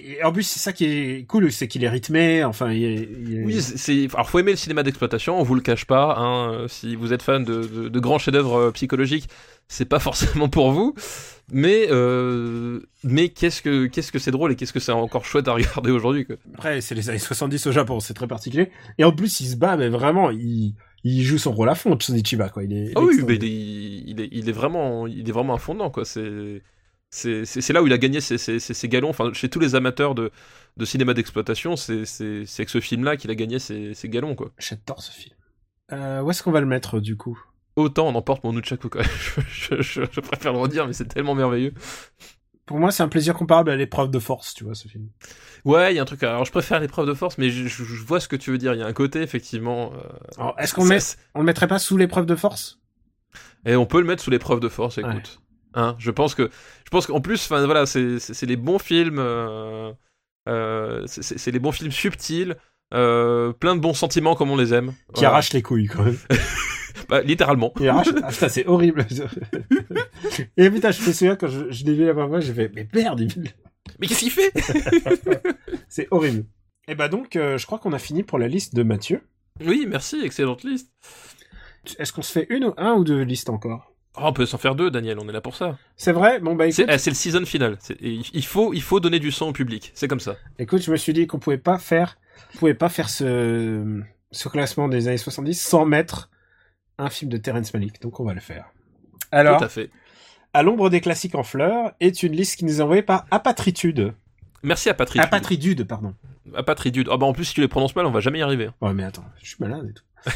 [0.00, 3.08] Et en plus c'est ça qui est cool, c'est qu'il est rythmé, enfin il est...
[3.26, 6.14] il est- Oui, c'est, alors faut aimer le cinéma d'exploitation, on vous le cache pas.
[6.18, 9.28] Hein, si vous êtes fan de, de, de grands chefs-d'œuvre euh, psychologiques,
[9.68, 10.94] c'est pas forcément pour vous.
[11.50, 15.48] Mais euh, mais qu'est-ce que qu'est-ce que c'est drôle et qu'est-ce que c'est encore chouette
[15.48, 16.26] à regarder aujourd'hui.
[16.54, 18.70] Après c'est les années 70 au Japon, c'est très particulier.
[18.98, 20.74] Et en plus il se bat mais vraiment il,
[21.04, 22.64] il joue son rôle à fond, Tsunichiba quoi.
[22.64, 25.58] Il est, Ah oui, mais il est, il est, il est vraiment, il est vraiment
[25.90, 26.04] quoi.
[26.04, 26.62] C'est
[27.10, 29.08] c'est là où il a gagné ses, ses, ses, ses galons.
[29.08, 30.30] Enfin, chez tous les amateurs de,
[30.76, 32.02] de cinéma d'exploitation, c'est
[32.58, 34.50] avec ce film-là qu'il a gagné ses, ses galons quoi.
[34.58, 35.34] J'adore ce film.
[35.92, 37.40] Euh, où est-ce qu'on va le mettre du coup?
[37.76, 39.02] Autant on emporte mon Nunchaku quoi.
[39.02, 41.72] je, je, je, je préfère le redire, mais c'est tellement merveilleux.
[42.68, 45.08] Pour moi c'est un plaisir comparable à l'épreuve de force, tu vois ce film.
[45.64, 46.22] Ouais, il y a un truc.
[46.22, 48.58] Alors, je préfère l'épreuve de force, mais je, je- je vois ce que tu veux
[48.58, 48.74] dire.
[48.74, 49.92] Il y a un côté, effectivement.
[49.94, 49.98] euh,
[50.36, 50.98] Alors est-ce qu'on met,
[51.34, 52.78] on le mettrait pas sous l'épreuve de force?
[53.66, 55.40] Et on peut le mettre sous l'épreuve de force, écoute.
[55.74, 56.48] Hein, je pense que,
[56.84, 59.18] je pense qu'en plus, enfin voilà, c'est les bons films.
[59.18, 59.92] euh,
[60.48, 62.56] euh, c'est- les bons films subtils,
[62.90, 64.92] plein de bons sentiments comme on les aime.
[64.92, 65.30] Qui Voilà.
[65.30, 66.18] arrache les couilles quand même.
[67.08, 67.72] Bah, littéralement.
[67.88, 68.08] Arrache...
[68.22, 69.06] Ah putain, c'est horrible.
[70.56, 72.70] Et putain, je me souviens quand je, je l'ai vu la première fois, j'ai fait,
[72.74, 73.52] mais merde, il-
[73.98, 74.52] Mais qu'est-ce qu'il fait
[75.88, 76.44] c'est horrible.
[76.88, 79.22] Et bah donc, euh, je crois qu'on a fini pour la liste de Mathieu.
[79.64, 80.90] Oui, merci, excellente liste.
[81.98, 83.92] Est-ce qu'on se fait une ou un ou deux listes encore?
[84.16, 85.18] Oh, on peut s'en faire deux, Daniel.
[85.20, 85.78] On est là pour ça.
[85.96, 86.40] C'est vrai?
[86.40, 87.78] Bon bah écoute, C'est eh, c'est le season final.
[88.00, 89.90] Et il il faut, il faut donner du sang au public.
[89.94, 90.36] C'est comme ça.
[90.58, 92.18] écoute, je me suis dit qu'on pouvait pas faire,
[92.54, 94.02] on pouvait pas faire ce,
[94.32, 96.30] ce classement des années 70 sans mettre
[96.98, 98.00] un film de Terrence Malick.
[98.02, 98.66] Donc on va le faire.
[99.30, 99.90] Alors, Tout à fait.
[100.54, 104.14] à l'ombre des classiques en fleurs est une liste qui nous est envoyée par Apatritude.
[104.62, 105.22] Merci à Patrick.
[105.22, 106.14] Apatritude, pardon.
[106.54, 107.08] Apatritude.
[107.10, 108.70] Ah bah en plus si tu les prononces mal, on va jamais y arriver.
[108.80, 110.32] Oh mais attends, je suis malade et tout.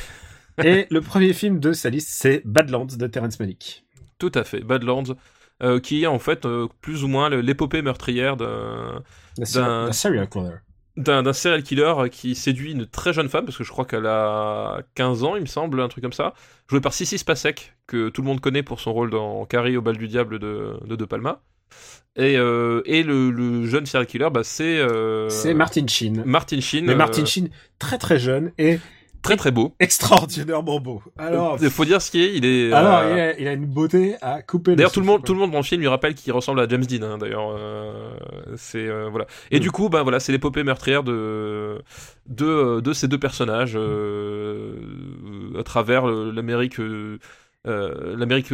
[0.64, 3.84] et le premier film de sa liste, c'est Badlands de Terrence Malick.
[4.18, 4.60] Tout à fait.
[4.60, 5.16] Badlands,
[5.62, 9.02] euh, qui est en fait euh, plus ou moins l'épopée meurtrière d'un
[9.92, 10.56] serial killer.
[10.96, 14.82] D'un serial killer qui séduit une très jeune femme parce que je crois qu'elle a
[14.94, 16.34] 15 ans, il me semble, un truc comme ça.
[16.68, 19.82] Joué par Sissi Spacek, que tout le monde connaît pour son rôle dans Carrie au
[19.82, 21.40] bal du diable de de, de Palma.
[22.16, 26.22] Et, euh, et le, le jeune serial killer, bah, c'est euh, C'est Martin Sheen.
[26.26, 26.84] Martin Sheen.
[26.84, 27.48] Mais Martin euh, Sheen,
[27.78, 28.78] très très jeune et
[29.22, 29.74] très très beau.
[29.80, 31.02] extraordinairement beau.
[31.18, 32.72] Alors, Il faut dire ce qui est, il est.
[32.72, 34.72] alors euh, il, a, il a une beauté à couper.
[34.72, 36.60] le D'ailleurs, tout le monde, tout le monde dans le film lui rappelle qu'il ressemble
[36.60, 37.02] à James Dean.
[37.02, 38.14] hein, D'ailleurs, euh,
[38.56, 39.26] c'est euh, voilà.
[39.50, 39.60] Et Mm.
[39.60, 41.80] du coup, bah voilà, c'est l'épopée meurtrière de
[42.28, 43.76] de de ces deux personnages
[45.58, 46.78] à travers l'Amérique.
[46.80, 48.52] euh, l'Amérique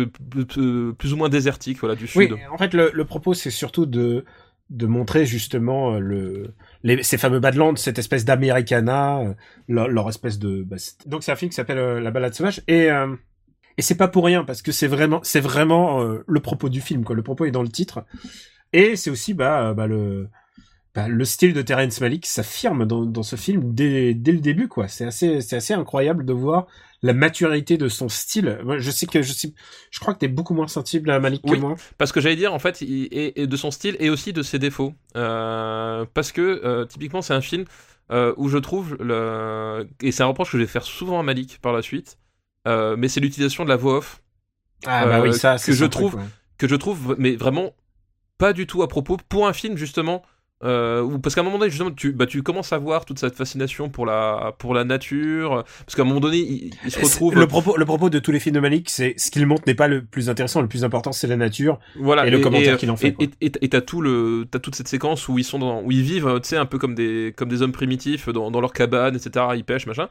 [0.99, 3.87] plus ou moins désertique voilà du Oui, sud en fait, le, le propos, c'est surtout
[3.87, 4.25] de
[4.71, 5.99] de montrer justement euh,
[6.83, 9.35] le ces fameux Badlands, cette espèce d'Americana, euh,
[9.69, 10.63] leur, espèce de.
[10.63, 10.77] bah,
[11.07, 12.89] donc c'est un film qui s'appelle euh, La Balade sauvage et
[13.77, 17.05] et c'est pas pour rien parce que c'est vraiment c'est vraiment le propos du film
[17.05, 17.15] quoi.
[17.15, 18.05] Le propos est dans le titre
[18.73, 20.29] et c'est aussi bah, bah le
[20.95, 24.69] bah, le style de Terrence Malick s'affirme dans, dans ce film dès, dès le début
[24.69, 24.89] quoi.
[24.89, 26.67] C'est assez c'est assez incroyable de voir
[27.03, 28.59] la maturité de son style.
[28.65, 29.53] Moi, je sais que je sais
[29.91, 31.53] je crois que t'es beaucoup moins sensible à Malick Oui.
[31.57, 31.77] que moi.
[31.97, 34.43] parce que j'allais dire en fait il, et, et de son style et aussi de
[34.43, 37.65] ses défauts Euh, parce que euh, typiquement c'est un film
[38.11, 41.23] euh, où je trouve le et c'est un reproche que je vais faire souvent à
[41.23, 42.19] Malik par la suite
[42.67, 44.21] mais c'est l'utilisation de la voix off
[44.87, 46.29] Ah bah oui, ça, que c'est je truc, trouve- ouais.
[46.59, 47.73] que je trouve mais vraiment
[48.39, 50.23] pas du tout à propos pour un film justement
[50.65, 53.37] euh, parce qu'à un moment donné justement tu bah tu commences à voir toute cette
[53.37, 57.35] fascination pour la pour la nature parce qu'à un moment donné il, il se retrouve
[57.37, 59.75] Le propos, le propos de tous les films de Malik, c'est ce qu'il montre n'est
[59.77, 60.61] pas le plus intéressant.
[60.61, 61.79] Le plus important, c'est la nature.
[61.97, 65.29] voilà et le commentaire qu'il en fait, et- t'as tout le t'as toute cette séquence
[65.29, 67.49] où ils sont dans où ils vivent euh, tu sais un peu comme des comme
[67.49, 70.09] des hommes primitifs dans, dans leur cabane etc ils pêchent machin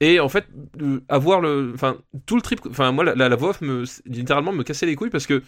[0.00, 0.44] et en fait
[0.82, 1.96] euh, avoir le enfin
[2.26, 4.94] tout le trip enfin moi la, la, la voix off me littéralement me cassait les
[4.96, 5.42] couilles parce que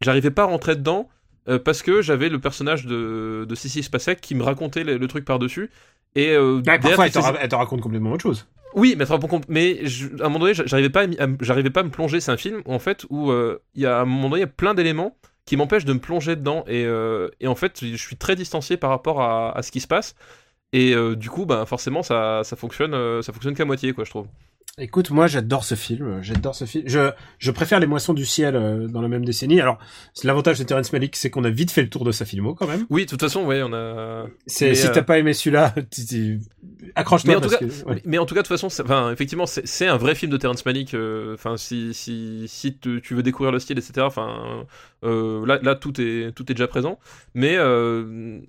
[0.00, 1.08] j'arrivais pas à rentrer dedans
[1.48, 5.08] euh, parce que j'avais le personnage de de Sissi Spacek qui me racontait le, le
[5.08, 5.70] truc par dessus
[6.14, 8.46] et euh, parfois, elle te, sais, ra- elle te raconte complètement autre chose.
[8.74, 9.04] Oui, mais,
[9.48, 12.20] mais je, à un moment donné, j'arrivais pas, à, j'arrivais pas à me plonger.
[12.20, 14.44] C'est un film en fait où euh, il y a à un moment donné, il
[14.44, 17.84] y a plein d'éléments qui m'empêchent de me plonger dedans et, euh, et, en fait,
[17.84, 20.14] je suis très distancié par rapport à, à ce qui se passe.
[20.72, 24.26] Et du coup, bah, forcément, ça, ça fonctionne, ça fonctionne qu'à moitié, quoi, je trouve.
[24.78, 26.84] Écoute, moi j'adore ce film, j'adore ce film.
[26.86, 29.60] Je, je préfère Les Moissons du Ciel euh, dans la même décennie.
[29.60, 29.78] Alors,
[30.24, 32.66] l'avantage de Terrence Malick, c'est qu'on a vite fait le tour de sa filmo quand
[32.66, 32.86] même.
[32.88, 34.24] Oui, de toute façon, oui, on a.
[34.46, 34.90] C'est, si euh...
[34.90, 35.74] t'as pas aimé celui-là,
[36.94, 37.32] accroche-toi.
[37.32, 38.02] Mais, en tout cas, que, ouais.
[38.06, 40.64] mais en tout cas, de toute façon, enfin, effectivement, c'est un vrai film de Terrence
[40.64, 40.94] Malick.
[40.94, 44.06] euh, Enfin, si si si tu tu veux découvrir le style, etc.
[44.06, 44.64] Enfin,
[45.04, 46.98] euh, là là tout est tout est déjà présent.
[47.34, 48.40] Mais euh,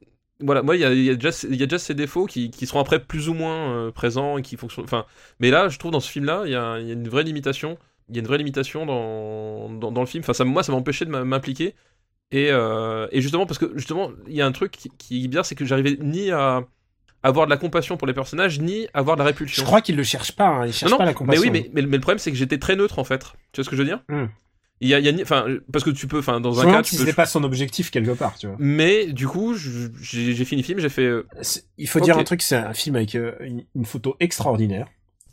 [0.44, 2.52] voilà, moi, il y a, y, a déjà, il y a déjà ces défauts qui,
[2.52, 4.86] qui seront après plus ou moins euh, présents et qui fonctionnent.
[4.86, 5.06] Enfin,
[5.40, 7.24] mais là, je trouve dans ce film-là, il y a, il y a une vraie
[7.24, 7.78] limitation.
[8.10, 10.24] Il y a une vraie limitation dans, dans, dans le film.
[10.24, 11.74] Enfin, ça, moi, ça m'a empêché de m'impliquer.
[12.32, 15.28] Et, euh, et justement, parce que justement, il y a un truc qui, qui est
[15.28, 16.64] bizarre, c'est que j'arrivais ni à
[17.22, 19.62] avoir de la compassion pour les personnages, ni à avoir de la répulsion.
[19.62, 20.66] Je crois qu'il le cherche pas, hein.
[20.66, 21.42] il cherche non, non, pas la mais compassion.
[21.44, 23.22] oui, mais, mais, mais le problème, c'est que j'étais très neutre en fait.
[23.52, 24.02] Tu vois ce que je veux dire?
[24.10, 24.26] Hmm.
[24.84, 26.96] Il y a, y a enfin, parce que tu peux, enfin, dans un cas, tu
[26.98, 27.14] peux.
[27.14, 28.56] pas son objectif quelque part, tu vois.
[28.60, 31.06] Mais du coup, j'ai fini le film, j'ai fait.
[31.06, 31.26] euh,
[31.78, 34.88] Il faut dire un truc, c'est un film avec euh, une, une photo extraordinaire.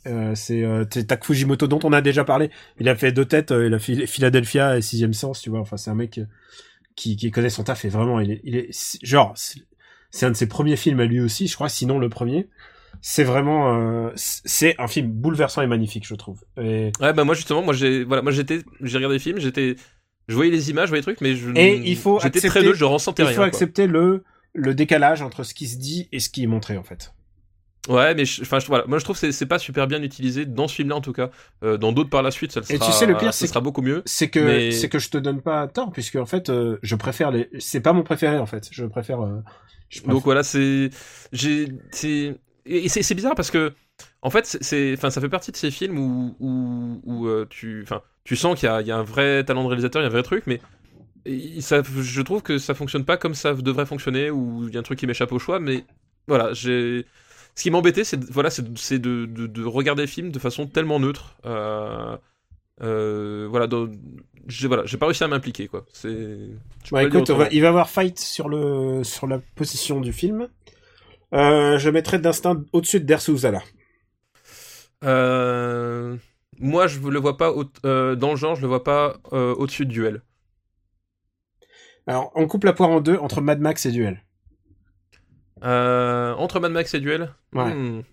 [0.07, 0.65] Euh, c'est
[1.07, 2.49] Tak Fujimoto dont on a déjà parlé.
[2.79, 5.59] Il a fait deux têtes, il a fait Philadelphia et Sixième Sens, tu vois.
[5.59, 6.19] Enfin, c'est un mec
[6.95, 9.33] qui, qui connaît son taf et vraiment, il est, il est c'est- genre,
[10.11, 12.47] c'est un de ses premiers films à lui aussi, je crois, sinon le premier.
[13.03, 13.75] C'est vraiment,
[14.05, 16.43] euh, c'est un film bouleversant et magnifique, je trouve.
[16.57, 19.75] Et, Ouais, bah moi justement, moi j'ai, voilà, moi j'étais, j'ai regardé le film, j'étais,
[20.27, 21.49] je voyais les images, je voyais les trucs, mais je.
[21.55, 23.33] Et il faut J'étais très neutre, je ressentais il rien.
[23.35, 23.47] faut quoi.
[23.47, 24.23] accepter le
[24.53, 27.13] le décalage entre ce qui se dit et ce qui est montré en fait.
[27.89, 30.75] Ouais, mais enfin, voilà, moi je trouve que c'est- pas super bien utilisé dans ce
[30.75, 31.31] film-là en tout cas.
[31.63, 32.85] Euh, dans d'autres par la suite, ça le Et sera.
[32.85, 34.03] tu sais, le pire, c'est sera beaucoup mieux.
[34.05, 36.95] c'est que Mais- c'est que je te donne pas tort puisque en fait euh, je
[36.95, 39.39] préfère les c'est pas mon préféré en fait je préfère euh,
[39.89, 40.91] je préfère- Donc voilà, c'est,
[41.33, 42.35] j'ai, c'est,
[42.65, 43.73] et c'est bizarre parce que,
[44.21, 47.81] en fait, c'est- enfin, ça fait partie de ces films où, où, où euh, tu,
[47.83, 50.05] enfin, tu sens qu'il y a, il y a un vrai talent de réalisateur, il
[50.05, 50.59] y a un vrai truc, mais
[51.25, 54.77] et ça, je trouve que ça fonctionne pas comme ça devrait fonctionner, ou il y
[54.77, 55.85] a un truc qui m'échappe au choix, mais
[56.27, 57.05] voilà, j'ai.
[57.53, 61.35] Ce qui m'embêtait, c'est de- voilà, c'est de, regarder le film de façon tellement neutre.
[61.45, 62.15] Euh,
[62.81, 63.67] euh, voilà,
[64.47, 65.85] j'ai voilà, pas réussi à m'impliquer quoi.
[65.93, 66.37] C'est.
[66.91, 70.47] Bah, écoute va- il va y avoir fight sur le sur la position du film
[71.33, 73.13] euh, je mettrai d'instinct au-dessus de
[75.03, 76.15] Euh,
[76.59, 77.53] moi, je le vois pas
[77.85, 80.21] euh, dans le genre, je le vois pas au-dessus de Duel.
[82.07, 84.21] alors on coupe la poire en deux entre Mad Max et Duel
[85.63, 87.73] entre Mad Max et Duel, Ouais.
[87.73, 88.03] hmm,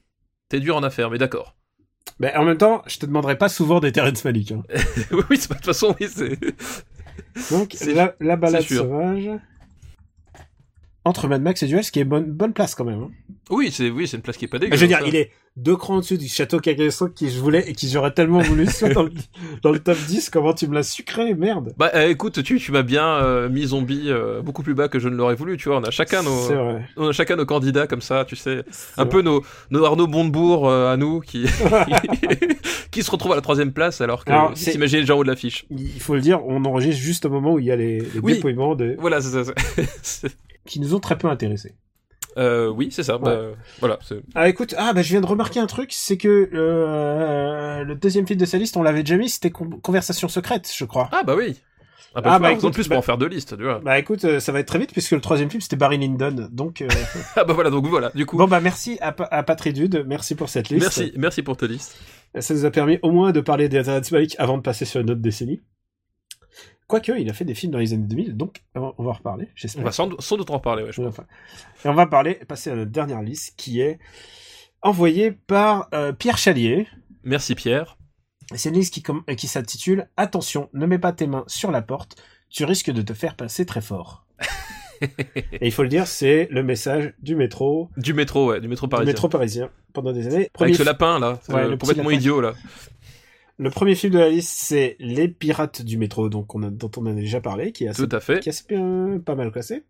[0.48, 1.56] t'es dur en affaires, mais d'accord.
[2.20, 4.62] mais en même temps je te demanderai pas souvent des Terrence Malick hein.
[5.30, 6.38] oui, de toute façon, oui, c'est.
[7.50, 9.30] donc C'est- la, la balade sauvage
[11.08, 13.10] entre Mad Max et Duel ce qui est bonne bonne place quand même hein.
[13.50, 14.76] Oui, c'est oui, c'est une place qui est pas dégueu.
[14.76, 15.06] je veux dire ça.
[15.06, 18.40] il est deux crans au-dessus du château Kageso qui je voulais et qui j'aurais tellement
[18.40, 19.10] voulu soit dans le,
[19.62, 22.70] dans le top 10 comment tu me l'as sucré merde Bah euh, écoute, tu, tu
[22.72, 25.68] m'as bien euh, mis zombie euh, beaucoup plus bas que je ne l'aurais voulu, tu
[25.70, 25.78] vois.
[25.78, 28.62] On a chacun nos, vrai on a chacun nos candidats comme ça, tu sais.
[28.98, 29.08] Un vrai.
[29.10, 31.46] peu nos, nos Arnaud Montebourg euh, à nous qui,
[32.90, 35.24] qui se retrouvent à la troisième place alors que Alors, c'est- t'imagines gens en haut
[35.24, 35.64] de l'affiche.
[35.70, 38.20] il faut le dire, on enregistre juste au moment où il y a les, les
[38.22, 38.34] Oui.
[38.34, 38.94] dépouillements de...
[39.00, 40.28] Voilà, c'est ça.
[40.68, 41.74] Qui nous ont très peu intéressés.
[42.36, 43.18] Euh, oui, c'est ça.
[43.18, 43.36] Bah,
[43.80, 43.98] voilà.
[44.36, 48.26] Ah écoute, ah bah je viens de remarquer un truc, c'est que euh, le deuxième
[48.26, 51.08] film de sa liste, on l'avait déjà mis, c'était Con- Conversation secrète, je crois.
[51.12, 51.56] Ah bah oui.
[52.14, 53.80] Ah bah, Ah, bah, écoute, en plus bah- pour en faire deux listes, tu vois.
[53.80, 56.48] Bah écoute, euh, ça va être très vite puisque le troisième film c'était Barry Lyndon,
[56.52, 56.88] donc euh,
[57.36, 58.10] Ah bah voilà, donc voilà.
[58.14, 60.82] Du coup, bon bah merci à, Pa- à Patridude, merci pour cette liste.
[60.82, 61.96] merci, merci pour ta liste.
[62.38, 63.82] Ça nous a permis au moins de parler des
[64.12, 65.62] Malik avant de passer sur une autre décennie.
[66.88, 69.12] Quoique, il a fait des films dans les années 2000, donc on va on en
[69.12, 69.84] reparler, On j'espère.
[69.84, 71.18] va sans, sans doute en reparler, ouais, je pense.
[71.84, 73.98] Et on va parler, passer à notre dernière liste qui est
[74.82, 76.86] envoyée par euh, Pierre Chalier.
[77.24, 77.98] Merci Pierre.
[78.54, 81.82] C'est une liste qui, euh, qui s'intitule Attention, ne mets pas tes mains sur la
[81.82, 82.16] porte,
[82.48, 84.24] tu risques de te faire passer très fort.
[85.00, 88.86] Et il faut le dire, c'est le message du métro, Du métro, ouais, du métro
[88.86, 89.12] du parisien.
[89.12, 90.50] métro parisien pendant des années.
[90.52, 92.16] Premier Avec ce lapin là, Ouais, euh, le complètement lapin.
[92.16, 92.54] idiot là.
[93.58, 96.90] Le premier film de la liste, c'est Les Pirates du métro, donc on a, dont
[96.96, 98.40] on a déjà parlé, qui est assez, Tout à fait.
[98.40, 99.84] qui est assez bien- pas mal classé.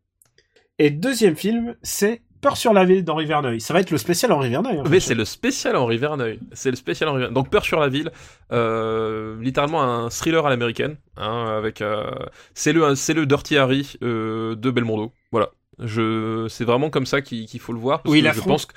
[0.79, 3.61] Et deuxième film, c'est Peur sur la ville d'Henri Verneuil.
[3.61, 4.79] Ça va être le spécial Henri Verneuil.
[4.79, 6.39] hein, Mais c'est le spécial Henri Verneuil.
[6.53, 7.35] C'est le spécial Henri Verneuil.
[7.35, 8.13] Donc Peur sur la ville,
[8.53, 12.09] euh, littéralement un thriller à l'américaine, hein, avec euh,
[12.55, 15.13] c'est le c'est le Dirty Harry euh, de Belmondo.
[15.33, 15.51] Voilà.
[15.81, 18.03] Je c'est vraiment comme ça qu'il faut le voir.
[18.03, 18.21] parce je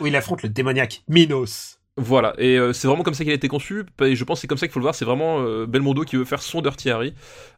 [0.07, 1.77] il affronte le démoniaque Minos.
[1.97, 4.41] Voilà, et euh, c'est vraiment comme ça qu'il a été conçu, et je pense que
[4.41, 6.61] c'est comme ça qu'il faut le voir, c'est vraiment euh, Belmondo qui veut faire son
[6.61, 7.13] Dirty Harry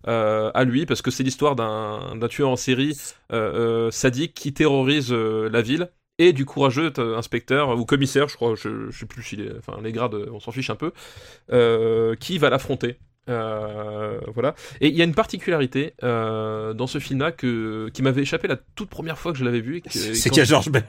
[0.07, 2.97] euh, à lui, parce que c'est l'histoire d'un tueur en série
[3.91, 8.99] sadique qui terrorise la ville, et du courageux inspecteur ou commissaire, je crois, je, je
[8.99, 10.91] sais plus si les, grades, on s'en fiche un peu,
[12.17, 12.97] qui va l'affronter.
[13.29, 14.53] Euh, voilà.
[14.81, 18.57] Et il y a une particularité euh, dans ce film-là que qui m'avait échappé la
[18.57, 19.81] toute première fois que je l'avais vu.
[19.89, 20.69] C'est qu'il y a Georges.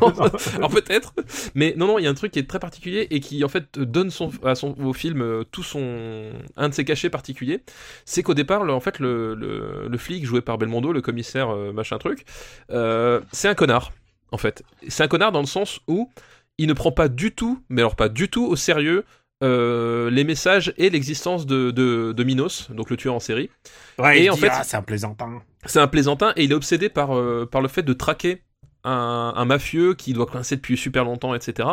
[0.00, 0.12] Non,
[0.56, 1.14] Alors peut-être,
[1.54, 3.48] mais non, non, il y a un truc qui est très particulier et qui en
[3.48, 7.62] fait donne son, à son, au film euh, tout son un de ses cachets particuliers.
[8.04, 11.54] C'est qu'au départ, le- en fait, le, le, le flic joué par Belmondo, le commissaire
[11.72, 12.24] machin truc,
[12.70, 13.92] euh, c'est un connard.
[14.32, 16.10] En fait, c'est un connard dans le sens où
[16.58, 19.04] il ne prend pas du tout, mais alors pas du tout au sérieux.
[19.42, 23.50] Euh, les messages et l'existence de, de, de Minos, donc le tueur en série.
[23.98, 25.42] Ouais, Et il en dit, fait- ah, c'est un plaisantin.
[25.66, 28.42] C'est un plaisantin et il est obsédé par, euh, par le fait de traquer
[28.84, 31.68] un, mafieux qui doit coincer depuis super longtemps, etc.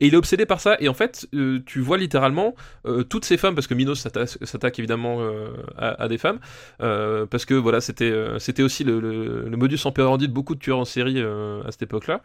[0.00, 0.76] Et il est obsédé par ça.
[0.80, 2.54] Et en fait, euh, tu vois littéralement
[2.86, 6.38] euh, toutes ces femmes, parce que Minos s'attaque évidemment euh, à, des femmes,
[6.78, 11.70] parce que voilà, c'était aussi le, modus operandi de beaucoup de tueurs en série à
[11.70, 12.22] cette époque-là.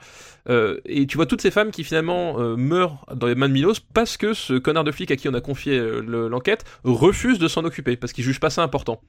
[0.86, 4.18] Et tu vois toutes ces femmes qui finalement meurent dans les mains de Milos parce
[4.18, 7.64] que ce connard de flic à qui on a confié le- l'enquête refuse de s'en
[7.66, 9.02] occuper parce qu'il juge pas ça important.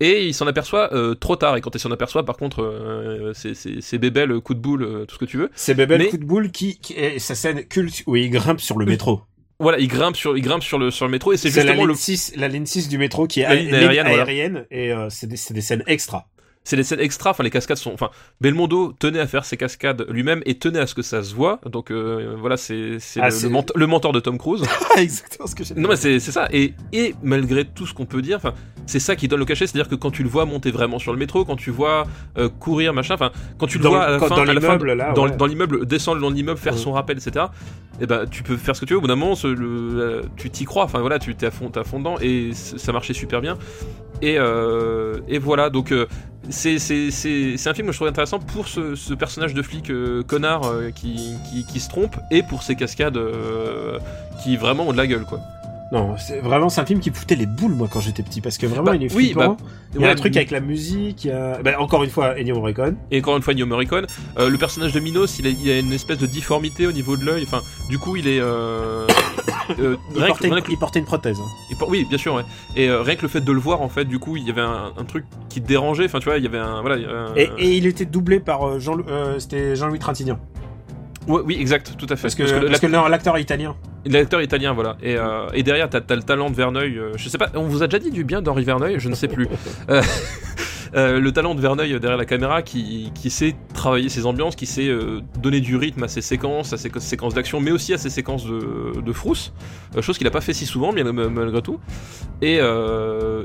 [0.00, 0.90] Et il s'en aperçoit
[1.20, 1.56] trop tard.
[1.56, 5.14] Et quand il s'en aperçoit, par contre, c'est- bébé, le coup de boule, euh, tout
[5.14, 5.50] ce que tu veux.
[5.54, 8.60] C'est Bébé Mais- coup de boule qui, qui est sa scène culte où il grimpe
[8.60, 9.22] sur le métro.
[9.60, 11.66] Voilà, il grimpe sur, il grimpe sur le sur le métro et c'est C'est la
[11.66, 14.64] justement ligne le, 6, la ligne 6 du métro qui est aérienne, voilà.
[14.72, 16.26] et euh, c'est des, c'est des scènes extra.
[16.64, 17.30] C'est des scènes extra.
[17.30, 18.10] Enfin, les cascades sont, enfin,
[18.40, 21.60] Belmondo tenait à faire ses cascades lui-même et tenait à ce que ça se voit.
[21.70, 24.62] Donc euh, voilà, c'est c'est Ah, le, c'est- le ment- le mentor de Tom Cruise.
[24.96, 28.06] Exactement ce que j'ai Non mais c'est c'est ça et, et malgré tout ce qu'on
[28.06, 28.54] peut dire, enfin
[28.86, 31.12] c'est ça qui donne le cachet, c'est-à-dire que quand tu le vois monter vraiment sur
[31.12, 32.04] le métro, quand tu vois
[32.38, 35.12] euh, courir machin, enfin quand tu le Dans- vois à la fin, dans l'immeuble, là,
[35.12, 35.36] dans, ouais.
[35.36, 37.46] dans l'immeuble descendre de l'immeuble, faire son rappel, etc.
[38.00, 38.98] Et ben tu peux faire ce que tu veux.
[38.98, 40.84] Au bout d'un moment, ce- le- euh, tu t'y crois.
[40.84, 43.58] Enfin voilà, tu t'es à fond, t'es à fond dedans et ça marchait super bien.
[44.22, 45.90] Et, euh, et voilà, donc
[46.50, 46.76] c'est
[47.66, 51.80] un film que je trouve intéressant pour ce, personnage de flic euh, connard euh, qui,
[51.80, 53.98] se trompe et pour ses cascades euh,
[54.42, 55.40] qui vraiment ont de la gueule quoi.
[55.92, 58.40] Non, c'est vraiment c'est un film qui me foutait les boules moi quand j'étais petit
[58.40, 59.48] parce que vraiment Bah, il est oui, flippant.
[59.50, 59.56] bah,
[59.94, 62.08] il y a Ouais, un truc avec la musique, il y a bah, encore une
[62.08, 62.96] fois Ennio Morricone.
[63.10, 64.06] Et encore une fois, Ennio Morricone.
[64.38, 67.18] Euh, le personnage de Minos, il a, il a une espèce de difformité au niveau
[67.18, 67.44] de l'œil.
[67.46, 67.60] Enfin,
[67.90, 68.40] du coup, il est.
[68.40, 69.06] Euh,
[69.78, 71.38] euh, Il rien que- portait, rien que- il portait une prothèse.
[71.38, 71.48] hein.
[71.70, 72.44] il por- oui, bien sûr, ouais.
[72.74, 74.50] Et euh, rien que le fait de le voir, en fait, du coup, il y
[74.50, 76.06] avait un, un truc qui dérangeait.
[76.06, 76.80] Enfin, tu vois, il y avait un.
[76.80, 76.96] Voilà.
[76.96, 78.96] un- Et, et il était doublé par Jean,
[79.38, 80.38] c'était Jean-Louis Trintignant.
[81.28, 82.22] Ouais, oui, exact, tout à fait.
[82.22, 83.76] Parce que, Parce l'acteur est italien.
[84.04, 84.96] L'acteur italien, voilà.
[85.02, 86.98] Et, euh, et derrière, t'as as le talent de Verneuil.
[86.98, 89.14] euh, je sais pas, on vous a déjà dit du bien d'Henri Verneuil Je ne
[89.14, 89.48] sais plus.
[89.88, 90.02] Euh,
[90.94, 94.66] euh, le talent de Verneuil derrière la caméra qui, qui sait travailler ses ambiances, qui
[94.66, 97.98] sait euh, donner du rythme à ses séquences, à ses séquences d'action, mais aussi à
[97.98, 99.52] ses séquences de, de frousse.
[99.96, 101.78] Euh, chose qu'il a pas fait si souvent, bien malgré tout.
[102.42, 102.58] Et,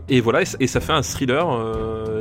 [0.10, 1.46] et voilà, et, ça- et ça fait un thriller.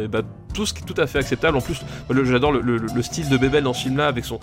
[0.02, 0.22] et bah,
[0.52, 1.56] tout, ce qui est tout à fait acceptable.
[1.56, 1.80] En plus,
[2.24, 4.38] j'adore le, le- le style de Bebel dans ce film-là, avec son,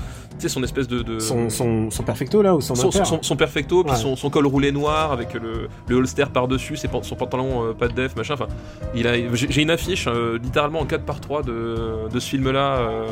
[0.46, 1.02] son espèce de.
[1.02, 2.92] de- Son, son, son perfecto là ou son, son,
[3.22, 3.98] son- perfecto, puis Ouais.
[4.00, 8.16] son, son col roulé noir avec le, le holster par-dessus, son pantalon pas de def,
[8.16, 8.34] machin.
[8.36, 8.48] Enfin,
[8.96, 10.38] j'ai une affiche euh,
[10.80, 13.06] en 4 par 3 de, de ce film-là, euh,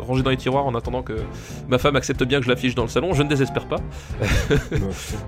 [0.00, 1.14] rangée dans les tiroirs en attendant que
[1.68, 3.12] ma femme accepte bien que je l'affiche dans le salon.
[3.14, 3.78] Je ne désespère pas.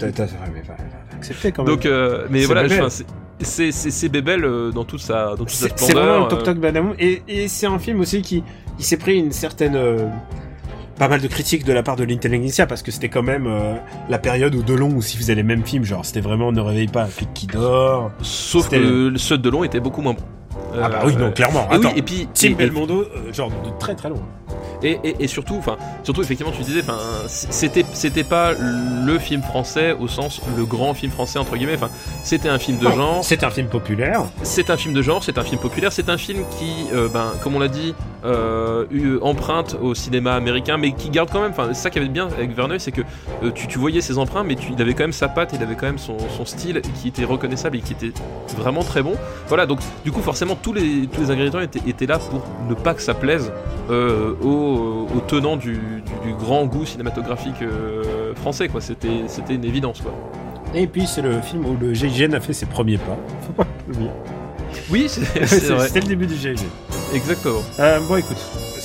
[1.52, 1.74] Quand même.
[1.74, 5.92] Donc, euh, mais voilà, c'est- Bébel euh, dans toute sa dans toute sa c'est c'est
[5.94, 8.42] vraiment toc toc Badamoun et, et c'est un film aussi qui
[8.78, 10.06] il s'est pris une certaine euh,
[10.98, 13.74] pas mal de critiques de la part de l'intelligentsia parce que c'était quand même euh,
[14.10, 17.04] la période où Delon aussi faisait les mêmes films genre c'était vraiment ne réveille pas
[17.04, 20.24] un flic qui dort euh, Sauf que ceux de long étaient beaucoup moins bons.
[20.82, 23.32] Ah bah Euh, oui non clairement et oui, Attends, et puis Tim et- Belmondo euh,
[23.32, 24.18] genre de très très loin
[24.82, 29.42] Et, et, et surtout, enfin, surtout effectivement, tu disais, enfin, c'était c'était pas le film
[29.42, 31.74] français au sens le grand film français entre guillemets.
[31.74, 31.90] Enfin,
[32.24, 33.24] c'était un film de Non, genre.
[33.24, 36.16] c'est un film populaire C'est un film de genre, c'est un film populaire, c'est un
[36.16, 37.94] film qui, euh, ben, comme on l'a dit,
[38.24, 41.50] euh, eu- emprunte au cinéma américain, mais qui garde quand même.
[41.52, 43.02] Enfin, c'est ça qui avait de bien avec Verneuil, c'est que
[43.42, 45.62] euh, tu, tu voyais ses emprunts, mais tu, il avait quand même sa patte, il
[45.62, 48.12] avait quand même son, son style qui était reconnaissable et qui était
[48.56, 49.12] vraiment très bon.
[49.48, 52.74] Voilà, donc du coup, forcément, tous les, tous les ingrédients étaient, étaient là pour ne
[52.74, 53.50] pas que ça plaise
[53.90, 58.80] euh, aux, aux tenants du, du- du grand goût cinématographique euh, français, quoi.
[58.80, 60.12] C'était, c'était une évidence, quoi.
[60.74, 63.16] et puis c'est le film où le GIGN a fait ses premiers pas
[63.46, 64.10] faut pas l'oublier
[64.90, 65.86] Oui, c'est, c'est vrai.
[65.86, 66.62] c'était le début du GIGN
[67.14, 67.62] Exactement.
[67.80, 68.36] Euh, bon, écoute,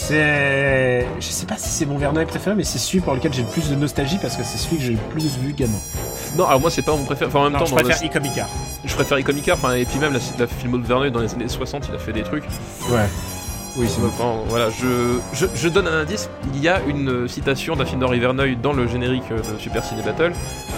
[0.07, 1.07] c'est.
[1.19, 3.47] Je sais pas si c'est mon Verneuil préféré, mais c'est celui pour lequel j'ai le
[3.47, 5.77] plus de nostalgie parce que c'est celui que j'ai le plus vu gamin.
[6.37, 7.29] Non, alors moi, c'est pas mon préféré.
[7.29, 8.49] Enfin, en même Non, temps, je préfère Icomicard.
[8.83, 11.47] Je préfère Icomica, enfin, et puis même la, la filmo de Verneuil dans les années
[11.47, 12.43] 60, il a fait des trucs.
[12.89, 13.05] Ouais.
[13.77, 14.09] Oui, c'est bon.
[14.47, 16.29] Voilà, je, je, je donne un indice.
[16.53, 20.01] Il y a une citation d'un film d'Henri Verneuil dans le générique de Super Ciné
[20.01, 20.31] Battle.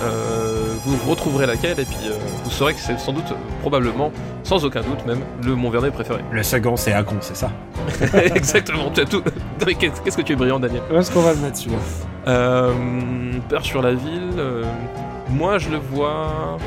[0.03, 2.13] Euh, vous retrouverez laquelle et puis euh,
[2.43, 4.11] vous saurez que c'est sans doute, euh, probablement,
[4.43, 6.21] sans aucun doute même, le mon Vernet préféré.
[6.31, 7.51] Le second, c'est un con, c'est ça
[8.35, 9.21] Exactement, tu as tout.
[9.79, 10.81] Qu'est-ce que tu es brillant, Daniel?
[10.91, 11.77] Où est-ce qu'on va le mettre celui-là?
[12.27, 12.73] Euh,
[13.47, 14.63] Peur sur la ville, euh,
[15.29, 16.57] moi je le vois.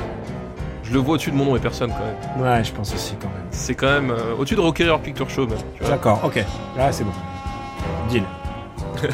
[0.90, 2.04] Je le vois au-dessus de mon nom et personne quand
[2.42, 2.44] même.
[2.52, 3.46] Ouais, je pense aussi quand même.
[3.52, 5.56] C'est quand même euh, au-dessus de Rocky Horror Picture Show même.
[5.76, 5.90] tu vois.
[5.92, 6.44] D'accord, ok.
[6.76, 7.12] Là, c'est bon.
[8.08, 8.24] Deal.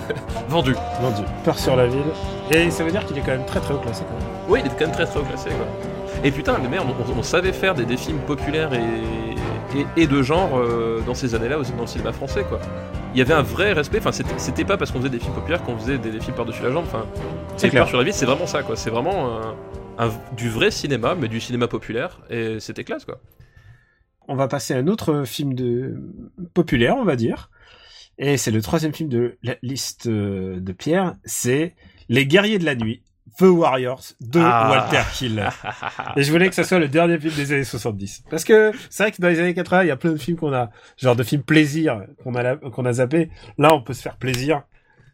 [0.49, 0.75] Vendu.
[1.03, 1.23] Vendu.
[1.45, 2.01] Peur sur la ville.
[2.51, 4.35] Et ça veut dire qu'il est quand même très très haut classé quand même.
[4.49, 5.67] Oui, il est quand même très très haut classé quoi.
[6.25, 10.07] Et putain, mais merde, on, on savait faire des, des films populaires et, et, et
[10.07, 12.59] de genre euh, dans ces années-là aussi dans le cinéma français quoi.
[13.15, 15.35] Il y avait un vrai respect, enfin c'était- c'était pas parce qu'on faisait des films
[15.35, 17.05] populaires qu'on faisait des, des films par-dessus la jambe, enfin
[17.57, 17.83] C'est clair.
[17.83, 19.55] clair sur la vie, c'est vraiment ça quoi, c'est vraiment un-
[19.99, 23.21] un- du vrai cinéma, mais du cinéma populaire, et c'était classe quoi.
[24.29, 26.01] On va passer à un autre film de
[26.55, 27.51] populaire, on va dire.
[28.19, 31.15] Et c'est le troisième film de la liste euh, de Pierre.
[31.25, 31.77] C'est
[32.09, 33.03] Les Guerriers de la Nuit,
[33.39, 34.69] The Warriors de Ah.
[34.91, 35.49] Walter Hill.
[36.17, 38.25] Et je voulais que ça soit le dernier film des années 70.
[38.31, 40.39] Parce que c'est vrai que dans les années 80, il y a plein de films
[40.39, 43.31] qu'on a, genre de films plaisir qu'on a, qu'on a zappé.
[43.59, 44.63] Là, on peut se faire plaisir.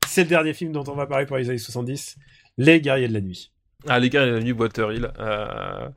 [0.06, 2.16] C'est le dernier film dont on va parler pour les années 70.
[2.56, 3.51] Les Guerriers de la Nuit.
[3.88, 5.10] Ah les gars, il y a la nuit Walter Hill.
[5.18, 5.88] Euh,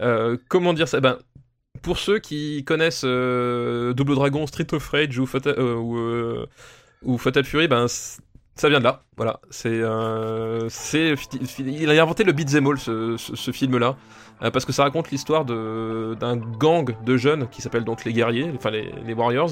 [0.00, 1.00] euh, comment dire ça?
[1.00, 1.18] Ben
[1.82, 6.46] pour ceux qui connaissent euh, Double Dragon, Street of Rage ou Fatal, euh,
[7.44, 9.02] Fury, ben ça vient de là.
[9.16, 9.82] Voilà, c'est il
[11.90, 13.96] a inventé le beat'em all ce, film-là
[14.52, 18.70] parce que ça raconte l'histoire d'un gang de jeunes qui s'appelle donc les guerriers, enfin
[18.70, 19.50] les Warriors,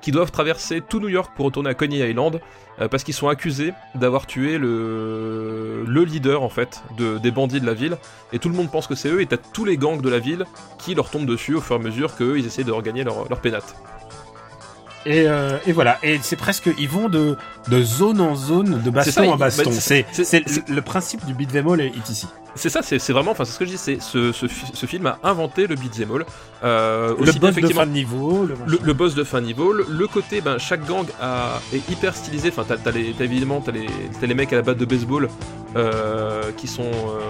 [0.00, 2.40] qui doivent traverser tout New York pour retourner à Coney Island
[2.80, 7.60] euh, parce qu'ils sont accusés d'avoir tué le, le leader en fait de, des bandits
[7.60, 7.96] de la ville
[8.32, 10.18] et tout le monde pense que c'est eux et t'as tous les gangs de la
[10.18, 10.44] ville
[10.78, 13.28] qui leur tombent dessus au fur et à mesure qu'eux ils essaient de regagner leur,
[13.28, 13.74] leur pénate.
[15.06, 15.98] Et, euh, et voilà.
[16.02, 17.36] Et c'est presque, ils vont de,
[17.68, 19.70] de zone en zone, de baston ça, en baston.
[19.70, 19.76] bah,
[20.12, 22.26] c'est, le principe du beat'em all est ici.
[22.54, 24.86] C'est ça, c'est vraiment, enfin c'est ce que je dis, c'est ce, ce, fi- ce
[24.86, 26.26] film a inventé le beat'em all.
[26.64, 28.46] Euh, Le aussi bien, boss de fin de niveau.
[28.46, 31.88] Le, le, le boss de fin niveau, le, le côté, ben, chaque gang a, est
[31.88, 32.48] hyper stylisé.
[32.48, 33.86] Enfin, t'as, évidemment, t'as les,
[34.20, 35.28] les mecs à la batte de baseball
[35.76, 37.20] euh, qui sont, euh,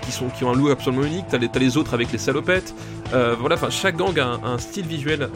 [0.00, 1.26] qui, qui sont, qui ont un look absolument unique.
[1.30, 2.74] T'as les, les autres avec les salopettes.
[3.38, 5.28] Voilà, enfin, chaque gang a un, un style visuel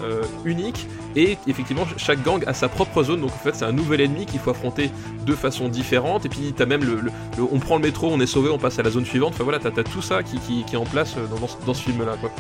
[0.45, 3.21] unique et effectivement, chaque gang a sa propre zone.
[3.21, 4.91] Donc en fait, c'est un nouvel ennemi qu'il faut affronter
[5.25, 6.27] de façon différente.
[6.27, 8.59] Et puis t'as même le, le- le- on prend le métro, on est sauvé, on
[8.59, 9.33] passe à la zone suivante.
[9.35, 11.49] Enfin voilà, t'as, t'as tout ça qui, qui, qui est en place euh, dans, dans
[11.49, 12.31] ce, dans ce film-là, quoi.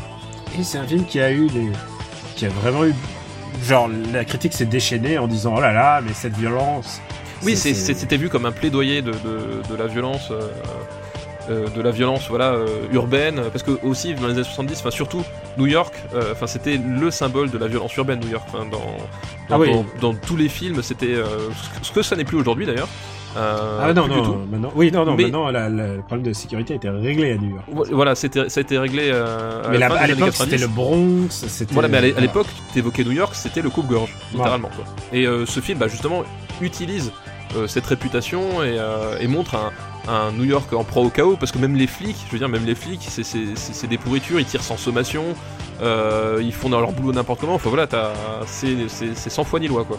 [0.58, 1.70] Et c'est un film qui a eu des,
[2.36, 2.94] qui a vraiment eu,
[3.64, 7.00] genre la critique s'est déchaînée en disant oh là là, mais cette violence.
[7.42, 10.40] Oui, c'était vu comme un plaidoyer de, de, de la violence, euh,
[11.48, 14.90] euh, de la violence, voilà, euh, urbaine, parce que aussi dans les années 70, enfin
[14.90, 15.24] surtout
[15.56, 18.44] New York, euh, enfin c'était le symbole de la violence urbaine New York.
[18.52, 18.78] Enfin, dans,
[19.48, 19.72] dans, Ah oui.
[19.72, 21.16] dans, dans tous les films, c'était
[21.82, 22.88] ce que ça n'est plus aujourd'hui d'ailleurs.
[23.36, 24.36] Euh, Ah non non, du tout.
[24.50, 27.32] maintenant, oui non non, Mais- maintenant la- la- le problème de sécurité a été réglé
[27.32, 27.64] à New York.
[27.72, 30.50] Vo- Voilà, ça a été réglé euh, à mais la fin à l'époque 90.
[30.50, 31.66] c'était le Bronx.
[31.70, 34.68] Voilà, mais à l'époque, t'évoquais New York, c'était le coupe-gorge, littéralement.
[34.74, 34.84] Quoi.
[35.12, 36.24] Et euh, ce film, bah, justement,
[36.60, 37.12] utilise
[37.66, 38.78] cette réputation et,
[39.20, 39.70] et montre un,
[40.12, 42.48] un New York en proie au chaos, parce que même les flics, je veux dire,
[42.48, 45.24] même les flics, c'est- des pourritures, ils tirent sans sommation,
[45.82, 47.86] euh, ils font dans leur boulot n'importe comment, enfin voilà,
[48.46, 49.98] c'est sans foi ni loi, quoi.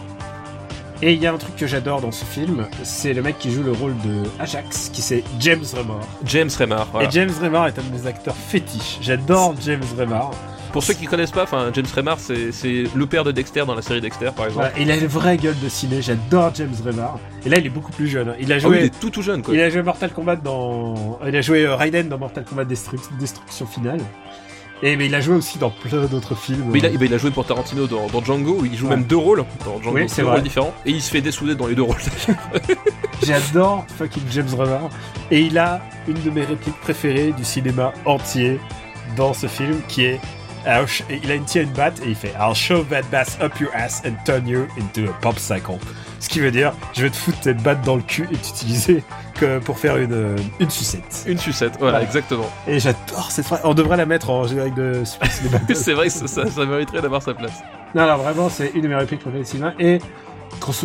[1.04, 3.50] Et il y a un truc que j'adore dans ce film, c'est le mec qui
[3.50, 5.98] joue le rôle de Ajax, qui c'est James Remar.
[6.24, 7.08] James Remar, voilà.
[7.08, 8.98] Et James Remar est un de mes acteurs fétiches.
[9.00, 10.30] J'adore James Remar.
[10.72, 13.82] Pour ceux qui connaissent pas, enfin, James Remar, c'est le père de Dexter dans la
[13.82, 14.68] série Dexter, par exemple.
[14.70, 16.00] Voilà, il a une vraie gueule de ciné.
[16.00, 17.18] J'adore James Remar.
[17.44, 18.28] Et là, il est beaucoup plus jeune.
[18.30, 18.34] hein.
[18.40, 19.52] Il a Ah joué, il est tout tout jeune, quoi.
[19.54, 22.96] il a joué Mortal Kombat dans, il a joué euh, Raiden dans Mortal Kombat Destru-
[23.18, 24.00] Destruction Finale.
[24.84, 26.64] Et mais il a joué aussi dans plein d'autres films.
[26.72, 28.96] Mais il, a, il a joué pour Tarantino dans, dans Django, où il joue Ouais.
[28.96, 30.32] même deux rôles dans Django, Oui, c'est deux vrai.
[30.34, 31.96] rôles différents, et il se fait dessouder dans les deux rôles.
[33.22, 34.88] J'adore fucking James Remar.
[35.30, 38.58] Et il a une de mes répliques préférées du cinéma entier
[39.16, 40.20] dans ce film qui est
[40.86, 43.58] Sh- il a une tient une batte et il fait I'll shove that bass up
[43.60, 45.78] your ass and turn you into a popsicle.
[46.20, 49.02] Ce qui veut dire je vais te foutre cette batte dans le cul et t'utiliser
[49.34, 51.24] que pour faire une, euh, une sucette.
[51.26, 52.04] Une sucette, voilà, Ouais.
[52.04, 52.48] exactement.
[52.68, 53.60] Et j'adore cette phrase.
[53.64, 55.02] On devrait la mettre en générique de
[55.74, 57.62] c'est vrai que ça, ça- ça mériterait d'avoir sa place.
[57.94, 59.74] non, non, vraiment, c'est une de mes répliques préférées du cinéma.
[59.80, 59.98] Et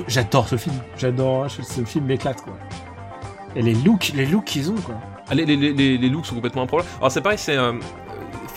[0.07, 0.75] j'adore ce film.
[0.97, 1.47] J'adore.
[1.49, 2.53] je- Ce film m'éclate, quoi.
[3.55, 4.95] Et les looks, les looks qu'ils ont, quoi.
[5.29, 6.87] Ah, Les, les, les, les looks sont complètement un problème.
[6.99, 7.73] Alors c'est pareil, c'est euh,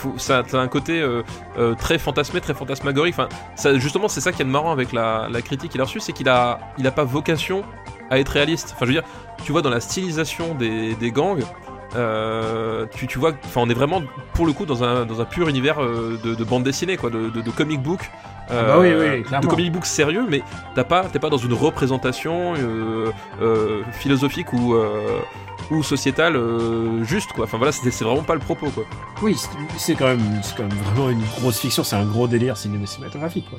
[0.01, 1.23] faut- ça a un côté euh,
[1.59, 3.15] euh, très fantasmé, très fantasmagorique.
[3.15, 5.85] Enfin, ça, justement, c'est ça qui est de marrant avec la, la critique qu'il a
[5.85, 7.63] reçue, c'est qu'il a, il a pas vocation
[8.11, 8.73] à être réaliste.
[8.75, 9.05] Enfin, je veux dire,
[9.45, 11.45] tu vois dans la stylisation des, des gangs,
[11.97, 14.03] euh, tu, tu vois, enfin, on est vraiment
[14.35, 17.11] pour le coup dans un, dans un pur univers euh, de, de bande dessinée, quoi,
[17.11, 18.01] de, de, de comic book.
[18.53, 19.47] Ah bah oui, oui, euh, clairement.
[19.47, 20.43] de comic book sérieux, mais
[20.75, 25.21] t'as pas, t'es pas dans une représentation euh, euh, philosophique ou, euh,
[25.71, 27.45] ou sociétale euh, juste, quoi.
[27.45, 28.85] Enfin voilà, c'est vraiment pas le propos, quoi.
[29.23, 29.37] Oui,
[29.79, 31.85] c'est- quand même, c'est quand même vraiment une grosse fiction.
[31.85, 33.59] C'est un gros délire cinéma- cinématographique, quoi.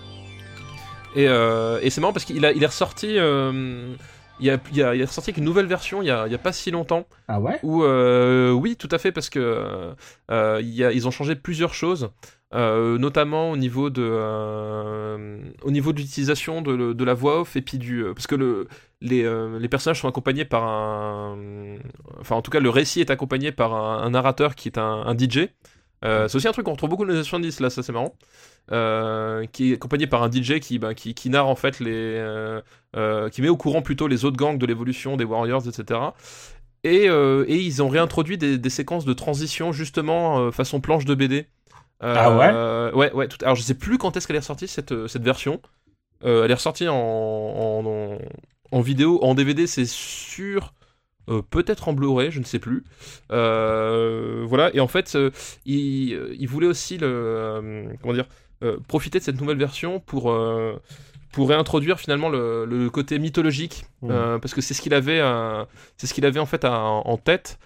[1.15, 3.17] Et, euh, et c'est marrant parce qu'il a, il est ressorti.
[3.17, 3.95] euh,
[4.39, 6.39] il, a, il, a, il ressorti une nouvelle version il y a, il y a
[6.39, 7.05] pas si longtemps.
[7.27, 7.59] Ah ouais?
[7.63, 9.93] Où, euh, oui, tout à fait, parce que
[10.31, 12.09] euh, ils ont changé plusieurs choses,
[12.53, 17.55] euh, notamment au niveau de, euh, au niveau de l'utilisation de, de la voix off
[17.55, 18.67] et puis du, euh, parce que le,
[18.99, 19.23] les,
[19.57, 21.37] les personnages sont accompagnés par un,
[22.19, 25.47] enfin en tout cas le récit est accompagné par un, narrateur qui est un, DJ.
[26.03, 28.15] C'est aussi un truc qu'on retrouve beaucoup dans les années 70 là, ça c'est marrant.
[29.51, 32.21] Qui est accompagné par un DJ qui, ben, qui, qui narre en fait les,
[33.31, 35.99] qui met au courant plutôt les autres gangs de l'évolution des Warriors, etc.
[36.83, 41.47] Et, et ils ont réintroduit des, séquences de transition justement façon planche de BD.
[42.01, 42.49] Ah ouais?
[42.53, 43.27] Euh, Ouais, ouais.
[43.27, 43.37] Tout...
[43.43, 45.61] Alors je sais plus quand est-ce qu'elle est ressortie cette, euh, cette version.
[46.23, 48.17] Euh, elle est ressortie en, en, en,
[48.71, 50.73] en vidéo, en DVD, c'est sûr.
[51.29, 52.83] Euh, peut-être en Blu-ray, je ne sais plus.
[53.31, 55.31] Euh, voilà, et en fait, euh,
[55.65, 58.27] il, il voulait aussi le, comment dire,
[58.87, 60.35] profiter de cette nouvelle version pour,
[61.31, 65.21] pour réintroduire finalement le, le côté mythologique, euh, parce que c'est ce qu'il avait,
[65.97, 67.57] c'est ce qu'il avait en fait à- en tête.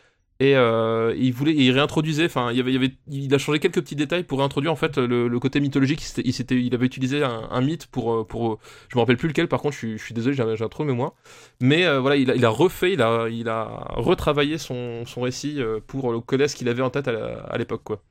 [0.41, 3.79] Et euh, il voulait, il réintroduisait, enfin, il avait, il avait, il a changé quelques
[3.81, 6.01] petits détails pour réintroduire en fait le, le côté mythologique.
[6.25, 8.57] Il, s'était- il, avait utilisé un, un mythe pour, euh, pour, euh,
[8.89, 9.47] je me rappelle plus lequel.
[9.47, 11.13] Par contre, je suis, je suis désolé, j'ai j'ai un trou de mémoire.
[11.61, 15.21] Mais euh, voilà, il a, il a refait, il a, il a retravaillé son, son
[15.21, 18.01] récit pour euh, coller ce qu'il avait en tête à la- à l'époque, quoi.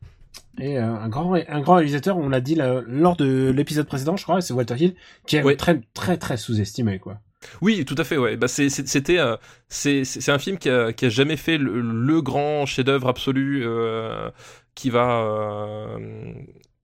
[0.58, 4.16] Et euh, un grand, un grand réalisateur, on l'a dit là, lors de l'épisode précédent,
[4.16, 4.94] je crois, c'est Walter Hill,
[5.26, 5.56] qui est Ouais.
[5.56, 7.18] très, très, très sous-estimé, quoi.
[7.60, 8.36] Oui, tout à fait, ouais.
[8.36, 9.36] Bah, euh,
[9.68, 14.30] c'est un film qui a, qui a jamais fait le, grand chef-d'œuvre absolu euh,
[14.74, 16.32] qui va, euh,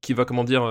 [0.00, 0.62] qui va, comment dire,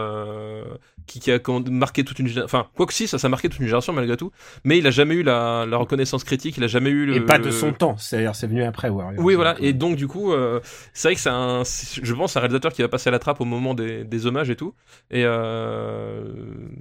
[1.10, 1.40] qui, qui a
[1.72, 2.46] marqué toute une génération.
[2.60, 4.32] Enfin, quoi que si, ça, ça a marqué toute une génération malgré tout.
[4.64, 7.16] Mais il a jamais eu la, la reconnaissance critique, il a jamais eu le.
[7.16, 9.24] Et pas de son temps, c'est-à-dire c'est venu après Warriors.
[9.24, 9.56] Oui, voilà.
[9.60, 10.60] Et donc, du coup, euh,
[10.94, 13.42] c'est vrai que c'est un, je pense, un réalisateur qui va passer à la trappe
[13.42, 14.74] au moment des, des hommages et tout.
[15.10, 16.24] Et euh,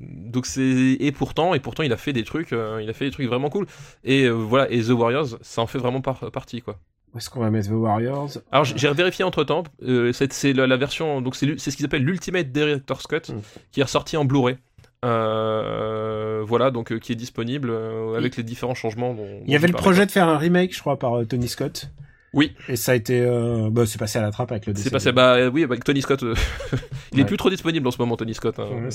[0.04, 0.62] donc c'est
[1.00, 3.26] et pourtant, et pourtant, il a fait des trucs, euh, il a fait des trucs
[3.26, 3.66] vraiment cool.
[4.04, 4.70] Et euh, voilà.
[4.70, 6.78] Et The Warriors, ça en fait vraiment par- partie, quoi.
[7.14, 8.30] Où est-ce qu'on va mettre The Warriors?
[8.52, 9.64] Alors j'ai vérifié entre temps.
[10.12, 13.40] c'est c'est la, la version, donc c'est ce qu'ils appellent l'Ultimate Director's Cut, Mm.
[13.72, 14.56] qui est ressorti en Blu-ray.
[15.04, 19.14] Euh, voilà, donc euh, qui est disponible euh, avec les différents changements.
[19.14, 21.48] Dont, Il y avait le projet de faire un remake, je crois, par euh, Tony
[21.48, 21.90] Scott.
[22.34, 22.54] Oui.
[22.68, 24.74] Et ça a été, euh, bah, c'est passé à la trappe avec le.
[24.76, 26.22] C'est passé, bah euh, oui, avec Tony Scott.
[26.24, 26.34] euh,
[27.12, 27.28] il est Ouais.
[27.28, 28.58] plus trop disponible en ce moment, Tony Scott.
[28.58, 28.66] hein.
[28.70, 28.88] Ouais,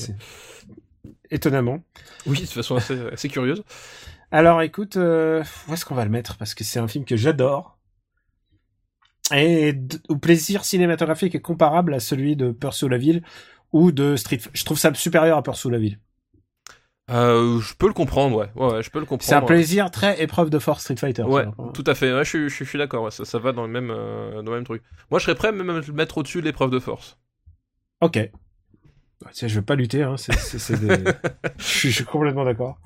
[1.32, 1.80] Étonnamment.
[2.28, 3.64] Oui, de façon assez, assez curieuse.
[4.32, 6.38] Alors écoute, euh, où est-ce qu'on va le mettre?
[6.38, 7.73] Parce que c'est un film que j'adore.
[9.36, 13.24] Et d- au plaisir cinématographique est comparable à celui de sous la ville
[13.72, 14.40] ou de Street.
[14.54, 16.00] Je trouve ça supérieur à sous la ville.
[17.12, 18.50] Euh, je peux le comprendre, ouais.
[18.56, 19.28] Ouais, ouais, je peux le comprendre.
[19.28, 21.24] C'est un plaisir très épreuve de force Street Fighter.
[21.24, 22.08] Ouais, tout à fait.
[22.24, 23.12] Je, suis- je, suis- d'accord.
[23.12, 24.82] ça, ça va dans le même, euh, dans le même truc.
[25.12, 27.20] Moi, je serais prêt même à le mettre au-dessus de l'épreuve de force.
[28.00, 28.18] Ok.
[29.22, 30.02] Bah, tiens, je veux pas lutter.
[30.04, 30.16] Hein.
[30.18, 31.04] c'est- c'est- c'est des-
[31.58, 32.80] je, suis, je suis complètement d'accord.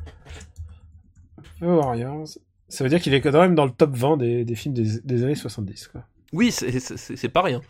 [1.61, 2.27] Warriors.
[2.69, 4.99] Ça veut dire qu'il est quand même dans le top 20 des, des films des,
[5.03, 5.87] des années 70.
[5.89, 6.03] Quoi.
[6.33, 7.61] Oui, c'est- pas rien.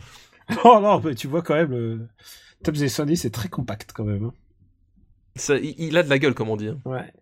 [0.64, 2.08] Oh non, mais tu vois quand même le
[2.64, 4.26] top des années 70 c'est très compact quand même.
[4.26, 4.34] hein.
[5.36, 6.70] Ça, il, a de la gueule, comme on dit.
[6.70, 6.80] hein.
[6.86, 7.14] Ouais.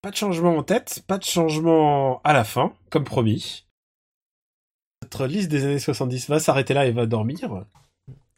[0.00, 3.66] Pas de changement en tête, pas de changement à la fin, comme promis.
[5.02, 7.38] Notre liste des années 70 va s'arrêter là et va dormir.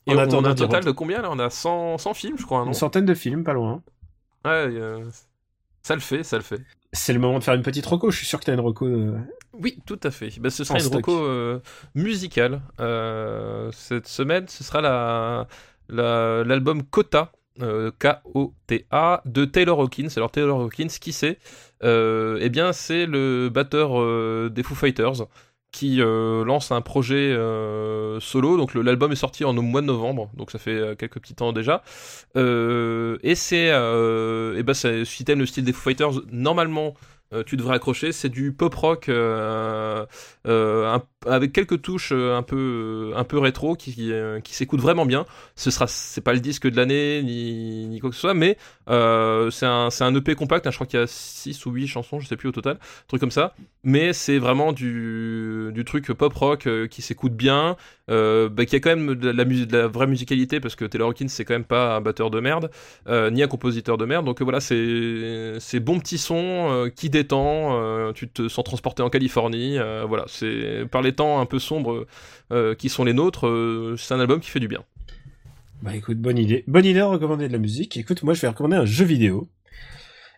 [0.07, 1.31] Et on, a un total de combien là?
[1.31, 2.67] On a 100, 100 films, je crois, non?
[2.69, 3.83] Une centaine de films, pas loin.
[4.45, 5.09] Ouais, euh,
[5.83, 6.61] ça le fait, ça le fait.
[6.95, 8.11] C'est le moment de faire une petite reco.
[8.11, 8.87] Je suis sûr que t'as une reco.
[8.87, 9.19] euh,
[9.53, 10.31] Oui, tout à fait.
[10.41, 10.97] Bah, ce sera En une stock.
[11.07, 11.61] reco euh,
[11.95, 12.63] musicale.
[12.81, 15.47] Euh, cette semaine, ce sera la
[15.89, 20.09] la- l'album Kota, euh, K-O-T-A, de Taylor Hawkins.
[20.17, 21.39] Alors Taylor Hawkins, qui c'est?
[21.83, 23.91] Eh bien, c'est le batteur
[24.51, 25.27] des Foo Fighters
[25.75, 28.57] qui euh, lance un projet euh, solo.
[28.57, 31.35] Donc l'album est sorti en au mois de novembre, donc ça fait euh, quelques petits
[31.35, 31.83] temps déjà.
[32.37, 36.95] Euh, et c'est, euh, et ben c'est- si t'aimes le style des Foo Fighters, normalement
[37.43, 38.13] tu devrais accrocher.
[38.13, 40.07] C'est du pop rock euh,
[40.47, 45.07] euh, avec quelques touches euh, un peu un peu rétro qui qui, euh, s'écoute vraiment
[45.07, 45.27] bien.
[45.57, 48.57] Ce sera c'est pas le disque de l'année ni, ni quoi que ce soit, mais
[48.89, 50.67] euh, c'est un un EP compact.
[50.67, 52.79] hein, je crois qu'il y a 6 ou 8 chansons, je sais plus au total,
[53.09, 53.55] truc comme ça.
[53.83, 57.77] Mais c'est vraiment du du truc pop rock euh, qui s'écoute bien,
[58.11, 61.47] euh, bah, qui a quand même de la, vraie musicalité parce que Taylor Hawkins c'est
[61.47, 62.71] quand même pas un batteur de merde
[63.09, 64.27] euh, ni un compositeur de merde.
[64.27, 69.11] Donc euh, voilà, c'est c'est bon petit son qui détend tu te sens transporté en
[69.11, 72.07] Californie, voilà, c'est par les temps un peu sombres
[72.79, 73.47] qui sont les nôtres,
[73.97, 74.85] c'est un album qui fait du bien.
[75.83, 76.65] Bah écoute, bonne idée.
[76.67, 77.97] Bonne idée de recommander de la musique.
[77.97, 79.49] Écoute, moi je vais recommander un jeu vidéo.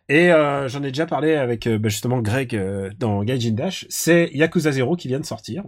[0.09, 2.59] Et j'en ai déjà parlé avec bah, justement Greg
[2.99, 3.87] dans Gaijin Dash.
[3.89, 5.65] C'est Yakuza 0 qui vient de sortir.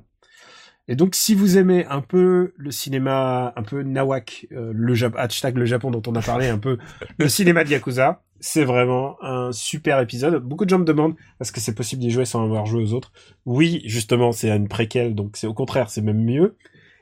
[0.88, 5.14] Et donc si vous aimez un peu le cinéma, un peu nawak, euh, le Jap
[5.16, 6.78] hashtag le Japon dont on a parlé un peu,
[7.18, 10.42] le cinéma de Yakuza, c'est vraiment un super épisode.
[10.42, 12.94] Beaucoup de gens me demandent est-ce que c'est possible d'y jouer sans avoir joué aux
[12.94, 13.12] autres?
[13.44, 16.56] Oui, justement, c'est une préquelle, donc c'est au contraire, c'est même mieux.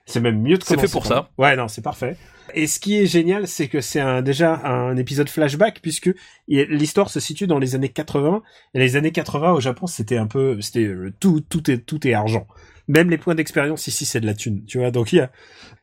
[0.06, 1.30] C'est même mieux de C'est fait pour ça.
[1.36, 2.16] Ouais, non, c'est parfait.
[2.54, 6.10] Et ce qui est génial, c'est que c'est un, déjà un épisode flashback puisque
[6.46, 8.42] l'histoire se situe dans les années 80.
[8.74, 12.06] Et les années 80 au Japon, c'était un peu, c'était euh, tout, tout est, tout
[12.06, 12.46] est argent.
[12.88, 14.90] Même les points d'expérience ici, c'est de la thune, tu vois.
[14.90, 15.30] Donc il y a,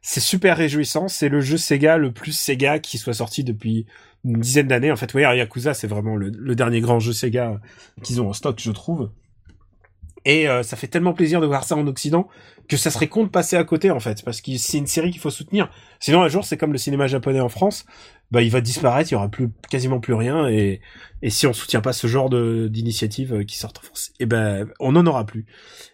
[0.02, 1.08] c'est super réjouissant.
[1.08, 3.86] C'est le jeu Sega le plus Sega qui soit sorti depuis
[4.24, 4.92] une dizaine d'années.
[4.92, 7.60] En fait, ouais, Yakuza, c'est vraiment le, le dernier grand jeu Sega
[8.04, 9.12] qu'ils ont en stock, je trouve.
[10.26, 12.28] Et euh, ça fait tellement plaisir de voir ça en Occident
[12.70, 15.12] que ça serait con de passer à côté en fait, parce que c'est une série
[15.12, 15.70] qu'il faut soutenir.
[16.00, 17.86] Sinon un jour c'est comme le cinéma japonais en France,
[18.34, 20.82] bah il va disparaître, il y aura plus quasiment plus rien et
[21.22, 24.26] et si on soutient pas ce genre de d'initiative euh, qui sortent en France, et
[24.26, 25.46] ben on n'en aura plus.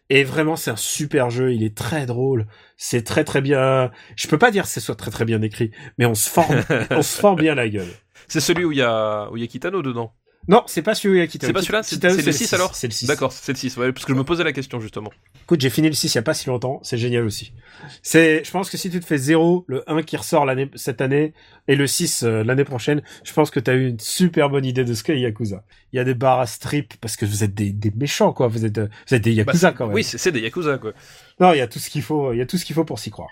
[0.10, 2.48] Et vraiment c'est un super jeu, il est très drôle,
[2.78, 3.92] c'est très très bien.
[4.16, 6.64] Je peux pas dire que ce soit très très bien écrit, mais on se forme,
[6.92, 7.92] on se forme bien la gueule.
[8.30, 10.14] C'est celui où il y a où il y a Kitano dedans.
[10.50, 12.88] Non, c'est pas celui-là qui C'est pas celui-là, c'est Kitano, c'est le 6 alors C'est
[12.88, 13.06] le 6.
[13.06, 15.12] D'accord, c'est le 6, ouais, parce que je me posais la question justement.
[15.44, 17.54] Écoute, j'ai fini le 6 il y a pas si longtemps, c'est génial aussi.
[18.02, 21.02] C'est, je pense que si tu te fais 0, le 1 qui ressort l'année, cette
[21.02, 21.34] année,
[21.68, 24.84] et le 6 euh, l'année prochaine, je pense que t'as eu une super bonne idée
[24.84, 25.64] de ce qu'est Yakuza.
[25.94, 28.48] Il y a des bars à strip, parce que vous êtes des, des méchants, quoi,
[28.48, 29.96] vous êtes, euh, vous êtes des Bah, Yakuza, quand même.
[29.96, 30.94] Oui, c'est c'est des Yakuza quoi.
[31.40, 32.86] Non, il y a tout ce qu'il faut, il y a tout ce qu'il faut
[32.86, 33.30] pour s'y croire.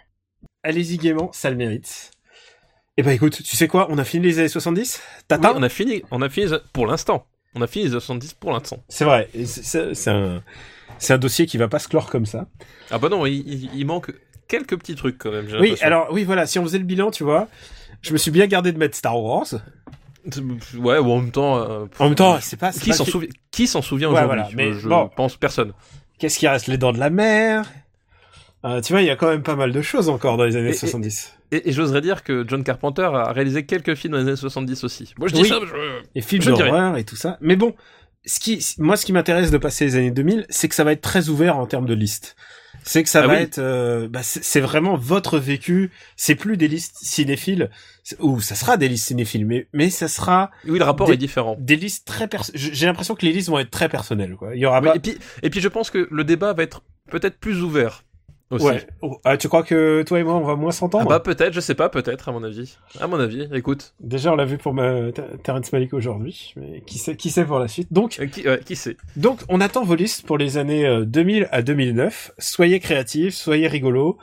[0.61, 2.11] Allez-y gaiement, ça le mérite.
[2.97, 5.61] Eh ben écoute, tu sais quoi, on a fini les années 70 Oui, T'attends on
[5.61, 7.25] a fini, on a fini pour l'instant.
[7.53, 8.83] On a fini les 70 pour l'instant.
[8.89, 12.47] C'est vrai, c'est- un, dossier qui va pas se clore comme ça.
[12.89, 14.11] Ah bah non, il, manque
[14.47, 15.47] quelques petits trucs quand même.
[15.59, 17.47] Oui, alors, oui, voilà, si on faisait le bilan, tu vois,
[18.01, 19.45] je me suis bien gardé de mettre Star Wars.
[20.77, 21.57] Ouais, ou en même temps.
[21.57, 24.55] euh, En même temps, c'est pas, qui s'en souvient Qui s'en souvient Ouais, aujourd'hui?
[24.55, 25.09] voilà, Je bon.
[25.15, 25.71] pense personne.
[26.19, 26.67] Qu'est-ce qui reste?
[26.67, 27.63] Les Dents de la Mer?
[28.67, 30.55] Euh, Tu vois, il y a quand même pas mal de choses encore dans les
[30.55, 31.33] années Et- et- 70.
[31.51, 34.83] Et, et j'oserais dire que John Carpenter a réalisé quelques films dans les années 70
[34.83, 35.13] aussi.
[35.17, 35.47] Moi je dis Oui.
[35.47, 37.37] ça, je- Et films d'horreur et tout ça.
[37.41, 37.73] Mais bon,
[38.25, 40.91] ce qui, moi, ce qui m'intéresse de passer les années 2000, c'est que ça va
[40.91, 42.35] être très ouvert en termes de listes.
[42.83, 43.39] C'est que ça Ah va oui.
[43.41, 45.91] être, euh, bah, c'est vraiment votre vécu.
[46.15, 47.69] C'est plus des listes cinéphiles,
[48.19, 51.17] ou ça sera des listes cinéphiles, mais mais ça sera Oui, le rapport Des- est
[51.17, 51.57] différent.
[51.59, 54.35] des listes très J'ai l'impression que les listes vont être très personnelles.
[54.35, 54.55] Quoi.
[54.55, 54.95] Il y aura Oui, pas.
[54.95, 58.03] et, puis, et puis je pense que le débat va être peut-être plus ouvert
[58.49, 58.65] aussi.
[58.65, 58.87] Ouais.
[59.23, 61.59] Ah, tu crois que toi et moi on va moins Ah s'entendre bah peut-être, je
[61.59, 62.77] sais pas, peut-être à mon avis.
[62.99, 63.93] À mon avis, écoute.
[63.99, 65.11] Déjà, on l'a vu pour ma...
[65.11, 67.91] Ter- Terrence Malick aujourd'hui, mais qui sait, qui sait pour la suite.
[67.91, 71.05] Donc, Euh, qui, ouais, qui sait donc, on attend vos listes pour les années euh,
[71.05, 72.31] 2000 à 2009.
[72.37, 74.17] Soyez créatifs, soyez rigolos.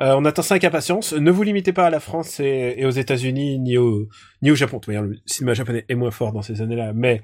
[0.00, 1.12] Euh, on attend ça avec impatience.
[1.12, 4.08] Ne vous limitez pas à la France et, et aux États-Unis ni au
[4.42, 4.80] ni au Japon.
[4.88, 7.22] Manière, Le cinéma japonais est moins fort dans ces années-là, mais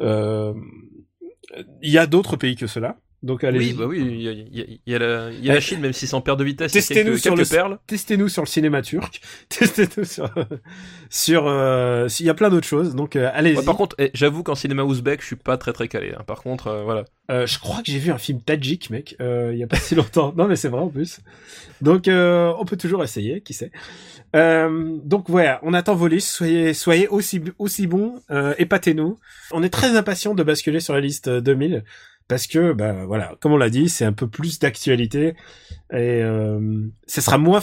[0.00, 0.54] euh,
[1.82, 2.96] il y a d'autres pays que cela.
[3.22, 5.50] Donc allez, Oui, bah oui, il y a, y a- y a la, il y
[5.50, 7.78] a la Chine, même si en perte de vitesse, Testez-nous sur quelques le- perles.
[7.86, 9.20] testez-nous sur le cinéma turc.
[9.50, 10.30] Testez-nous sur
[11.10, 11.46] sur.
[11.46, 12.94] euh, Il y a plein d'autres choses.
[12.94, 13.56] Donc euh, allez-y.
[13.58, 16.14] Ouais, par contre, eh, j'avoue qu'en cinéma ouzbek, je suis pas très très calé.
[16.18, 16.22] hein.
[16.26, 17.04] Par contre, euh, voilà.
[17.30, 19.76] Euh, je crois que j'ai vu un film tadjik, mec, euh, il y a pas
[19.76, 20.32] si longtemps.
[20.36, 21.20] Non, mais c'est vrai en plus.
[21.82, 23.70] Donc, euh, on peut toujours essayer, qui sait.
[24.36, 26.28] Euh, donc voilà, on attend vos listes.
[26.28, 29.18] Soyez, soyez aussi aussi bons, euh, épatez-nous.
[29.50, 31.84] On est très impatient de basculer sur la liste euh, 2000
[32.30, 35.34] parce que, bah voilà, comme on l'a dit, c'est un peu plus d'actualité
[35.92, 37.60] et euh, ce sera moins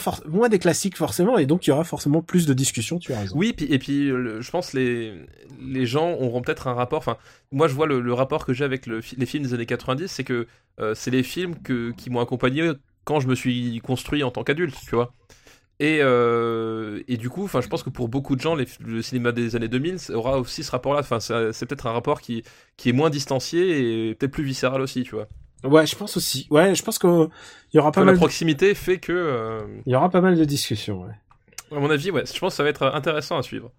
[0.50, 2.98] des classiques forcément, et donc il y aura forcément plus de discussions.
[2.98, 3.34] Tu as raison.
[3.34, 5.14] Oui, et puis le- je pense les
[5.62, 6.98] les gens auront peut-être un rapport.
[6.98, 7.16] Enfin,
[7.50, 10.46] moi, je vois le, rapport que j'ai avec les films des années 90, c'est que
[10.80, 11.54] euh, c'est les films
[11.96, 12.72] qui m'ont accompagné
[13.04, 15.14] quand je me suis construit en tant qu'adulte, tu vois.
[15.80, 19.00] Et, euh, et du coup, enfin, je pense que pour beaucoup de gens, les- le
[19.00, 21.00] cinéma des années 2000 ça aura aussi ce rapport-là.
[21.00, 22.42] Enfin, c'est peut-être un rapport qui,
[22.76, 25.28] qui est moins distancié et peut-être plus viscéral aussi, tu vois.
[25.64, 26.46] Ouais, je pense aussi.
[26.50, 27.28] Ouais, je pense qu'il
[27.74, 28.14] y aura pas la mal.
[28.14, 31.02] de- proximité fait que, euh, Il y aura pas mal de discussions.
[31.04, 31.76] Ouais.
[31.76, 33.70] à mon avis, ouais, je pense que ça va être intéressant à suivre.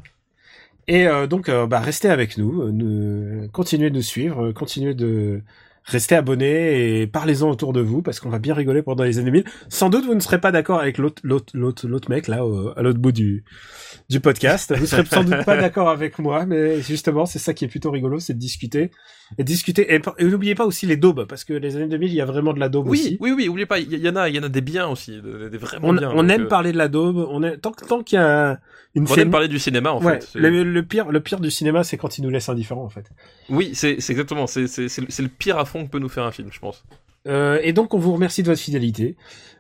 [0.88, 5.42] Et euh, donc, bah, restez avec nous, nous- continuez de nous suivre, continuez de
[5.90, 9.32] restez abonnés et parlez-en autour de vous parce qu'on va bien rigoler pendant les années
[9.32, 9.44] 2000.
[9.70, 12.38] Sans doute vous ne serez pas d'accord avec l'autre l'autre l'autre l'autre mec là
[12.76, 13.44] à l'autre bout du
[14.10, 14.76] du podcast.
[14.76, 17.92] Vous serez sans doute pas d'accord avec moi, mais justement c'est ça qui est plutôt
[17.92, 18.92] rigolo, c'est de discuter
[19.38, 19.94] discuter.
[19.94, 22.26] Et, et n'oubliez pas aussi les daubes parce que les années 2000 il y a
[22.26, 23.18] vraiment de la daube Oui, aussi.
[23.22, 25.22] oui, oui, oubliez pas, il y, en a, il y en a des biens aussi,
[25.22, 26.12] des, vraiment On, bien.
[26.12, 27.26] on donc, aime euh, parler de la daube.
[27.30, 28.60] On est tant que tant qu'il y a
[28.96, 30.40] une On aime parler du cinéma en Ouais, fait.
[30.40, 33.10] Le, le pire, le pire du cinéma, c'est quand il nous laisse indifférents, en fait.
[33.50, 36.50] Oui, c'est exactement, c'est c'est- c'est le- pire affront que peut nous faire un film,
[36.52, 36.84] je pense.
[37.28, 39.16] Euh, et donc, on vous remercie de votre fidélité.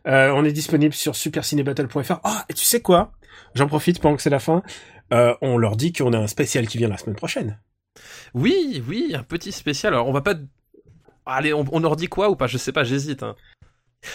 [0.07, 2.19] Euh, on est disponible sur supercinébattle.fr.
[2.23, 3.11] Ah, et tu sais quoi?
[3.53, 4.63] J'en profite pendant que c'est la fin.
[5.13, 7.59] Euh, on leur dit qu'on a un spécial qui vient la semaine prochaine.
[8.33, 9.93] Oui, oui, un petit spécial.
[9.93, 10.35] Alors on va pas.
[11.25, 12.47] Allez, on, on leur dit quoi ou pas?
[12.47, 13.23] Je sais pas, j'hésite.
[13.23, 13.35] hein.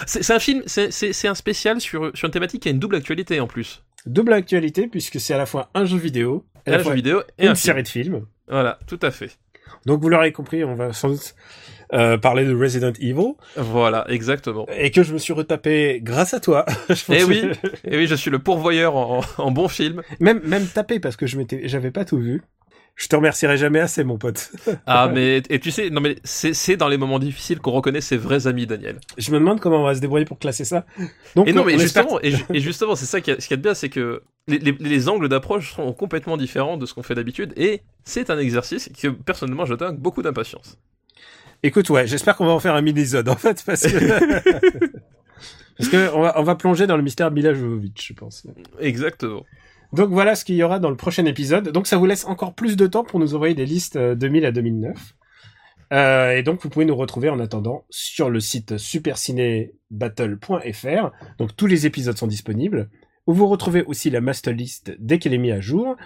[0.06, 3.39] C'est un film, c'est- un spécial sur, sur une thématique qui a une double actualité
[3.40, 3.82] en plus.
[4.06, 7.44] Double actualité, puisque c'est à la fois un jeu vidéo, Et un jeu vidéo et
[7.44, 7.73] une un film.
[7.73, 8.27] série de films.
[8.48, 9.31] Voilà, tout à fait.
[9.86, 11.35] Donc, vous l'aurez compris, on va sans doute
[11.93, 14.66] euh, parler de Resident Evil, Voilà, exactement.
[14.74, 16.65] et que je me suis retapé grâce à toi.
[16.89, 17.51] Je pense Eh que- oui.
[17.85, 20.02] Et oui, je suis le pourvoyeur en, en bon film.
[20.20, 22.43] même même tapé parce que je m'étais, j'avais pas tout vu.
[22.96, 24.52] Je te remercierai jamais assez, mon pote.
[24.86, 28.16] Ah, mais et tu sais, non mais c'est dans les moments difficiles qu'on reconnaît ses
[28.16, 29.00] vrais amis, Daniel.
[29.18, 30.86] Je me demande comment on va se débrouiller pour classer ça.
[31.34, 33.48] Donc, Et non, on mais justement, et, ju- et justement, c'est ça qui a, ce
[33.48, 36.76] qu'il y a de bien, c'est que les, les- les angles d'approche sont complètement différents
[36.76, 40.78] de ce qu'on fait d'habitude, et c'est un exercice que personnellement je donne beaucoup d'impatience.
[41.64, 43.88] Écoute, ouais, j'espère qu'on va en faire un mini-zode, en fait, parce que...
[45.78, 48.46] parce que on va, on va plonger dans le mystère Mila Jovovich, je pense.
[48.78, 49.44] Exactement.
[49.94, 51.70] Donc voilà ce qu'il y aura dans le prochain épisode.
[51.70, 54.46] Donc ça vous laisse encore plus de temps pour nous envoyer des listes euh, 2000
[54.46, 55.14] à 2009.
[55.92, 61.12] Euh, et donc vous pouvez nous retrouver en attendant sur le site supercinébattle.fr.
[61.38, 62.90] Donc tous les épisodes sont disponibles.
[63.26, 65.96] Où vous retrouvez aussi la master list dès qu'elle est mise à jour.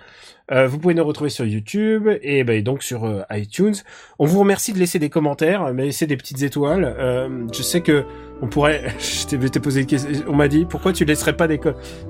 [0.51, 3.75] Euh, vous pouvez nous retrouver sur YouTube et ben, donc sur euh, iTunes.
[4.19, 6.95] On vous remercie de laisser des commentaires, mais laisser des petites étoiles.
[6.99, 8.05] Euh, je sais que
[8.41, 8.95] on pourrait.
[8.99, 10.11] Je t'ai- posé une question.
[10.27, 11.61] On m'a dit pourquoi tu laisserais pas des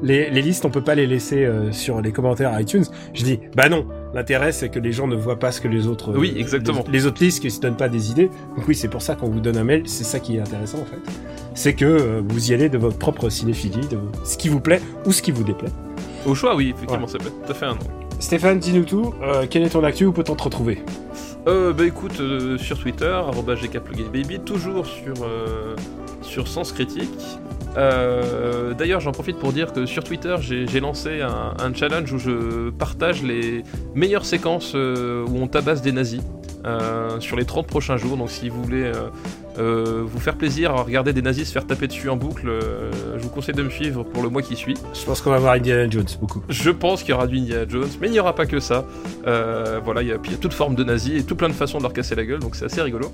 [0.03, 2.85] les, les listes, on peut pas les laisser euh, sur les commentaires iTunes.
[3.15, 3.87] Je dis bah non.
[4.15, 6.17] L'intérêt c'est que les gens ne voient pas ce que les autres.
[6.17, 6.85] Oui, exactement.
[6.87, 8.31] Les, les autres listes qui se donnent pas des idées.
[8.57, 9.83] Donc oui, c'est pour ça qu'on vous donne un mail.
[9.87, 10.99] C'est ça qui est intéressant en fait.
[11.55, 14.81] C'est que euh, vous y allez de votre propre cinéphilie, de ce qui vous plaît
[15.07, 15.71] ou ce qui vous déplaît.
[16.25, 18.08] Au choix, oui, effectivement, ça peut être tout à fait un nom.
[18.19, 19.15] Stéphane, dis-nous tout.
[19.23, 20.83] Euh, quel est ton actu Où peut-on te retrouver
[21.47, 23.19] Euh, bah écoute, euh, sur Twitter,
[23.63, 25.75] gkplugbaby, toujours sur, euh,
[26.23, 27.09] sur Sens Critique.
[27.77, 32.19] Euh, D'ailleurs, j'en profite pour dire que sur Twitter, j'ai lancé un, un challenge où
[32.19, 33.63] je partage les
[33.95, 36.21] meilleures séquences où on tabasse des nazis
[37.21, 38.17] sur les 30 prochains jours.
[38.17, 38.91] Donc, si vous voulez
[39.59, 42.91] euh, vous faire plaisir à regarder des nazis se faire taper dessus en boucle, euh,
[43.17, 44.75] je vous conseille de me suivre pour le mois qui suit.
[44.95, 46.43] Je pense qu'on va voir Indiana Jones beaucoup.
[46.49, 48.85] Je pense qu'il y aura du Indiana Jones, mais il n'y aura pas que ça.
[49.27, 51.37] Euh, voilà, il y, a, puis il y a toute forme de nazis et tout
[51.37, 53.13] plein de façons de leur casser la gueule, donc c'est assez rigolo.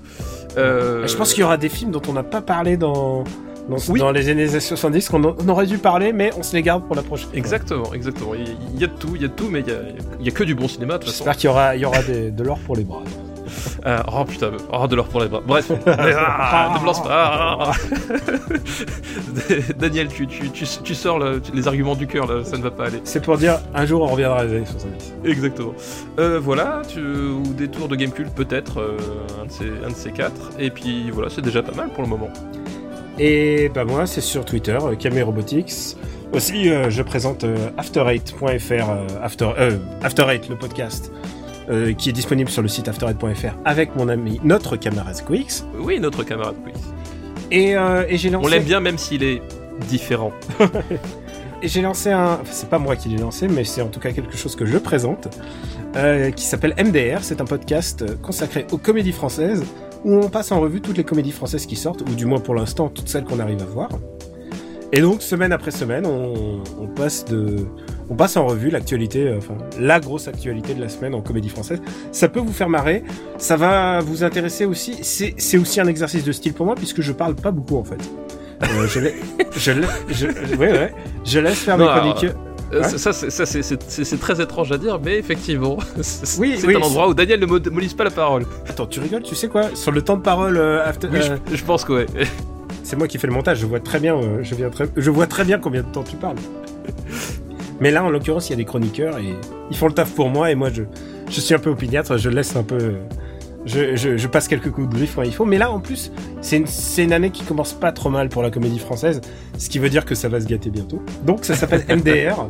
[0.57, 3.25] Je pense qu'il y aura des films dont on n'a pas parlé dans,
[3.69, 3.99] dans, Oui.
[4.01, 7.03] dans les années 70 qu'on aurait dû parler, mais on se les garde pour la
[7.03, 7.29] prochaine.
[7.35, 8.33] Exactement, exactement.
[8.35, 9.79] Il y a de tout, il y a de tout, mais il y a,
[10.21, 10.99] il y a que du bon cinéma.
[11.03, 13.03] J'espère qu'il y aura, il y aura des- de l'or pour les bras.
[13.87, 15.41] Euh, oh putain, oh de l'or pour les bras.
[15.47, 17.59] Bref, Ah, ne me lance pas.
[17.61, 17.73] Ah.
[19.79, 22.71] Daniel, tu, tu, tu, tu sors le- les arguments du cœur, là, ça ne va
[22.71, 23.01] pas aller.
[23.05, 25.15] C'est pour dire, un jour on reviendra les années 70.
[25.25, 25.75] Exactement.
[26.19, 28.97] Euh, voilà, tu, ou des tours de Gamecube peut-être, euh,
[29.43, 30.51] un, de ces, un de ces quatre.
[30.59, 32.31] Et puis voilà, c'est déjà pas mal pour le moment.
[33.19, 35.97] Et bah moi, c'est sur Twitter, Camé Robotics.
[36.33, 39.51] Aussi, je présente euh, After8.fr, euh, After,
[40.03, 41.13] After 8, le podcast,
[41.70, 45.65] euh, qui est disponible sur le site After8.fr avec mon ami, notre camarade Squeaks.
[45.78, 46.57] Oui, notre camarade.
[47.51, 48.47] Et, euh, et j'ai lancé...
[48.47, 49.43] On l'aime bien même s'il est
[49.89, 50.32] différent.
[51.62, 53.99] Et j'ai lancé un, enfin, c'est pas moi qui l'ai lancé, mais c'est en tout
[53.99, 55.28] cas quelque chose que je présente,
[55.97, 57.20] euh, qui s'appelle MDR.
[57.23, 59.65] C'est un podcast consacré aux comédies françaises,
[60.05, 62.55] où on passe en revue toutes les comédies françaises qui sortent, ou du moins pour
[62.55, 63.89] l'instant toutes celles qu'on arrive à voir.
[64.93, 67.66] Et donc semaine après semaine, on, on passe de,
[68.11, 71.49] on passe en revue l'actualité, euh, enfin la grosse actualité de la semaine en comédie
[71.49, 71.81] française.
[72.13, 73.03] Ça peut vous faire marrer,
[73.39, 74.99] ça va vous intéresser aussi.
[75.03, 77.99] C'est, aussi un exercice de style pour moi puisque je parle pas beaucoup en fait.
[78.63, 79.15] Euh, je, lai-
[79.57, 80.27] je, lai- je,
[80.57, 80.95] ouais, ouais,
[81.25, 82.25] je laisse faire Non, mes chroniques.
[82.73, 82.89] Euh, Ouais.
[82.89, 87.15] ça, c'est- très étrange à dire, mais effectivement, c'est Oui, c'est oui, un endroit où
[87.15, 88.47] Daniel ne mo- mollise pas la parole.
[88.69, 89.65] Attends, tu rigoles, tu sais quoi?
[89.75, 91.21] Sur le temps de parole, after- Oui,
[91.53, 92.07] je, pense que ouais.
[92.83, 93.59] c'est moi qui fais le montage.
[93.59, 96.17] Je vois très bien, je, viens très, je vois très bien combien de temps tu
[96.17, 96.37] parles.
[97.81, 99.35] Mais là, en l'occurrence, il y a des chroniqueurs et
[99.71, 100.83] ils font le taf pour moi et moi, je,
[101.29, 102.17] je suis un peu opiniâtre.
[102.17, 102.95] Je laisse un peu,
[103.67, 105.45] je, je, je passe quelques coups de griffe quand il faut.
[105.45, 108.43] Mais là, en plus, c'est une, c'est une année qui commence pas trop mal pour
[108.43, 109.21] la comédie française,
[109.59, 111.03] ce qui veut dire que ça va se gâter bientôt.
[111.25, 112.49] Donc, ça s'appelle MDR.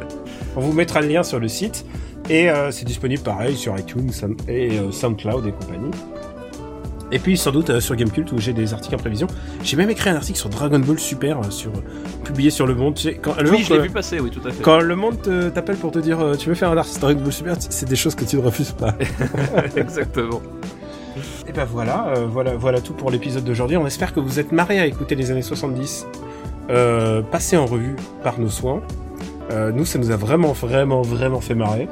[0.57, 1.85] On vous mettra le lien sur le site
[2.31, 4.11] et euh, c'est disponible pareil sur iTunes
[4.49, 5.91] et euh, SoundCloud et compagnie.
[7.13, 9.27] Et puis sans doute euh, sur Gamecult où j'ai des articles en prévision.
[9.63, 11.71] J'ai même écrit un article sur Dragon Ball Super, euh, sur,
[12.25, 12.95] publié sur Le Monde.
[12.95, 14.63] Tu sais, quand, le Oui, je l'ai vu passer, oui, tout à fait.
[14.63, 17.07] Quand Le Monde te- t'appelle pour te dire euh, tu veux faire un article sur
[17.07, 18.95] Dragon Ball Super, c'est des choses que tu ne refuses pas.
[19.77, 20.41] Exactement.
[21.47, 23.77] Et ben voilà, euh, voilà, voilà tout pour l'épisode d'aujourd'hui.
[23.77, 26.07] On espère que vous êtes marrés à écouter les années 70,
[26.71, 27.23] euh,
[27.57, 28.81] en revue par nos soins.
[29.53, 31.89] Euh, nous, ça nous a vraiment, vraiment, vraiment fait marrer.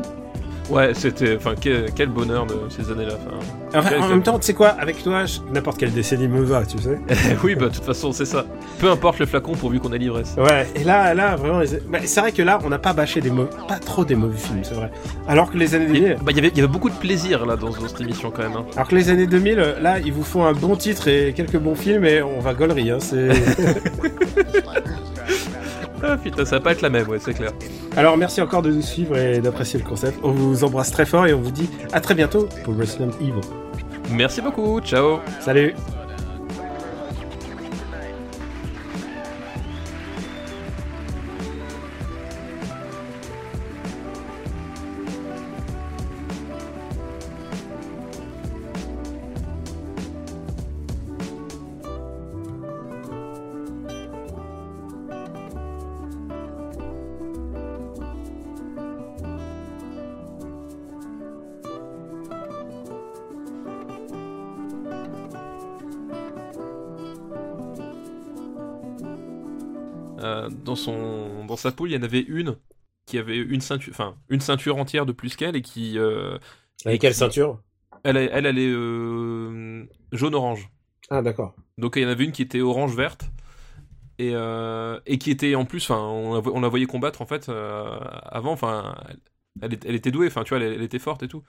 [0.71, 1.37] Ouais, c'était.
[1.37, 3.15] Enfin, quel, quel bonheur de ces années-là.
[3.15, 3.37] Enfin,
[3.75, 6.29] Enfin, Quel- en quel- même temps, tu sais quoi, avec toi, je- n'importe quelle décennie
[6.29, 6.99] me va, tu sais.
[7.45, 8.45] oui, bah, de toute façon, c'est ça.
[8.79, 10.35] Peu importe le flacon pourvu qu'on ait l'ivresse.
[10.37, 13.21] Ouais, et là, là, vraiment, les- bah, c'est vrai que là, on n'a pas bâché
[13.23, 14.91] des mauvais, pas trop des mauvais films, c'est vrai.
[15.27, 16.91] Alors que les années Il y, 2000, bah, il y avait, il y avait beaucoup
[16.91, 18.57] de plaisir là dans, dans cette émission quand même.
[18.57, 18.65] hein.
[18.77, 21.59] alors que les années 2000, euh, là, ils vous font un bon titre et quelques
[21.59, 23.29] bons films et on va gaulerie, hein, c'est...
[26.03, 27.53] Ah putain, ça va pas être la même, ouais, c'est clair.
[27.97, 30.19] Alors merci encore de nous suivre et d'apprécier le concept.
[30.23, 33.41] On vous embrasse très fort et on vous dit à très bientôt pour Resident Evil.
[34.11, 35.21] Merci beaucoup, ciao.
[35.41, 35.75] Salut
[70.73, 72.57] dans son dans sa poule, il y en avait une
[73.07, 76.39] qui avait une ceinture, enfin une ceinture entière de plus qu'elle et qui, euh,
[76.85, 77.61] Avec quelle ceinture?
[78.05, 80.71] Elle, elle, elle est euh, jaune orange.
[81.11, 81.55] Ah d'accord.
[81.79, 83.25] Donc il y en avait une qui était orange verte
[84.19, 87.49] et euh, et qui était en plus, enfin on, on la voyait combattre en fait
[87.49, 88.97] euh, avant, enfin
[89.63, 91.45] elle, elle était- douée, enfin tu vois, elle, elle était forte et tout.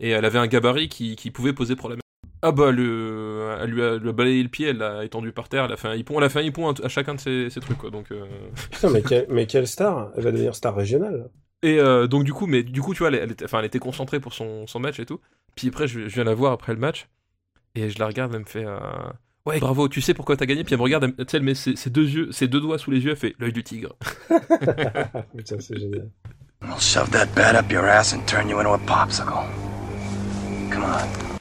[0.00, 2.00] Et elle avait un gabarit qui, qui pouvait poser problème.
[2.42, 5.48] Ah bah le, elle lui a, lui a balayé le pied, elle l'a étendu par
[5.48, 7.20] terre, elle a fait un hippon, elle a fait un hippon à, à chacun de
[7.20, 7.90] ses, ses trucs quoi.
[7.90, 8.24] Donc euh,
[8.70, 11.28] Putain mais, quel- mais quelle star Elle va devenir star régionale.
[11.62, 13.64] Et euh, donc du coup, mais du coup, tu vois, elle, elle était, enfin, elle
[13.64, 15.20] était concentrée pour son, son match et tout.
[15.56, 17.08] Puis après, je, je viens la voir après le match
[17.74, 18.78] et je la regarde, elle me fait, euh,
[19.46, 20.62] ouais, bravo, tu sais pourquoi t'as gagné?
[20.62, 22.48] Puis elle me regarde, elle, me- tu sais, elle met ses, ses deux yeux, ses
[22.48, 23.96] deux doigts sous les yeux, elle fait l'œil du tigre.
[25.36, 26.10] Putain c'est génial.
[26.62, 29.44] I'll shove that bat up your ass and turn you into a popsicle.
[30.70, 31.35] Come on.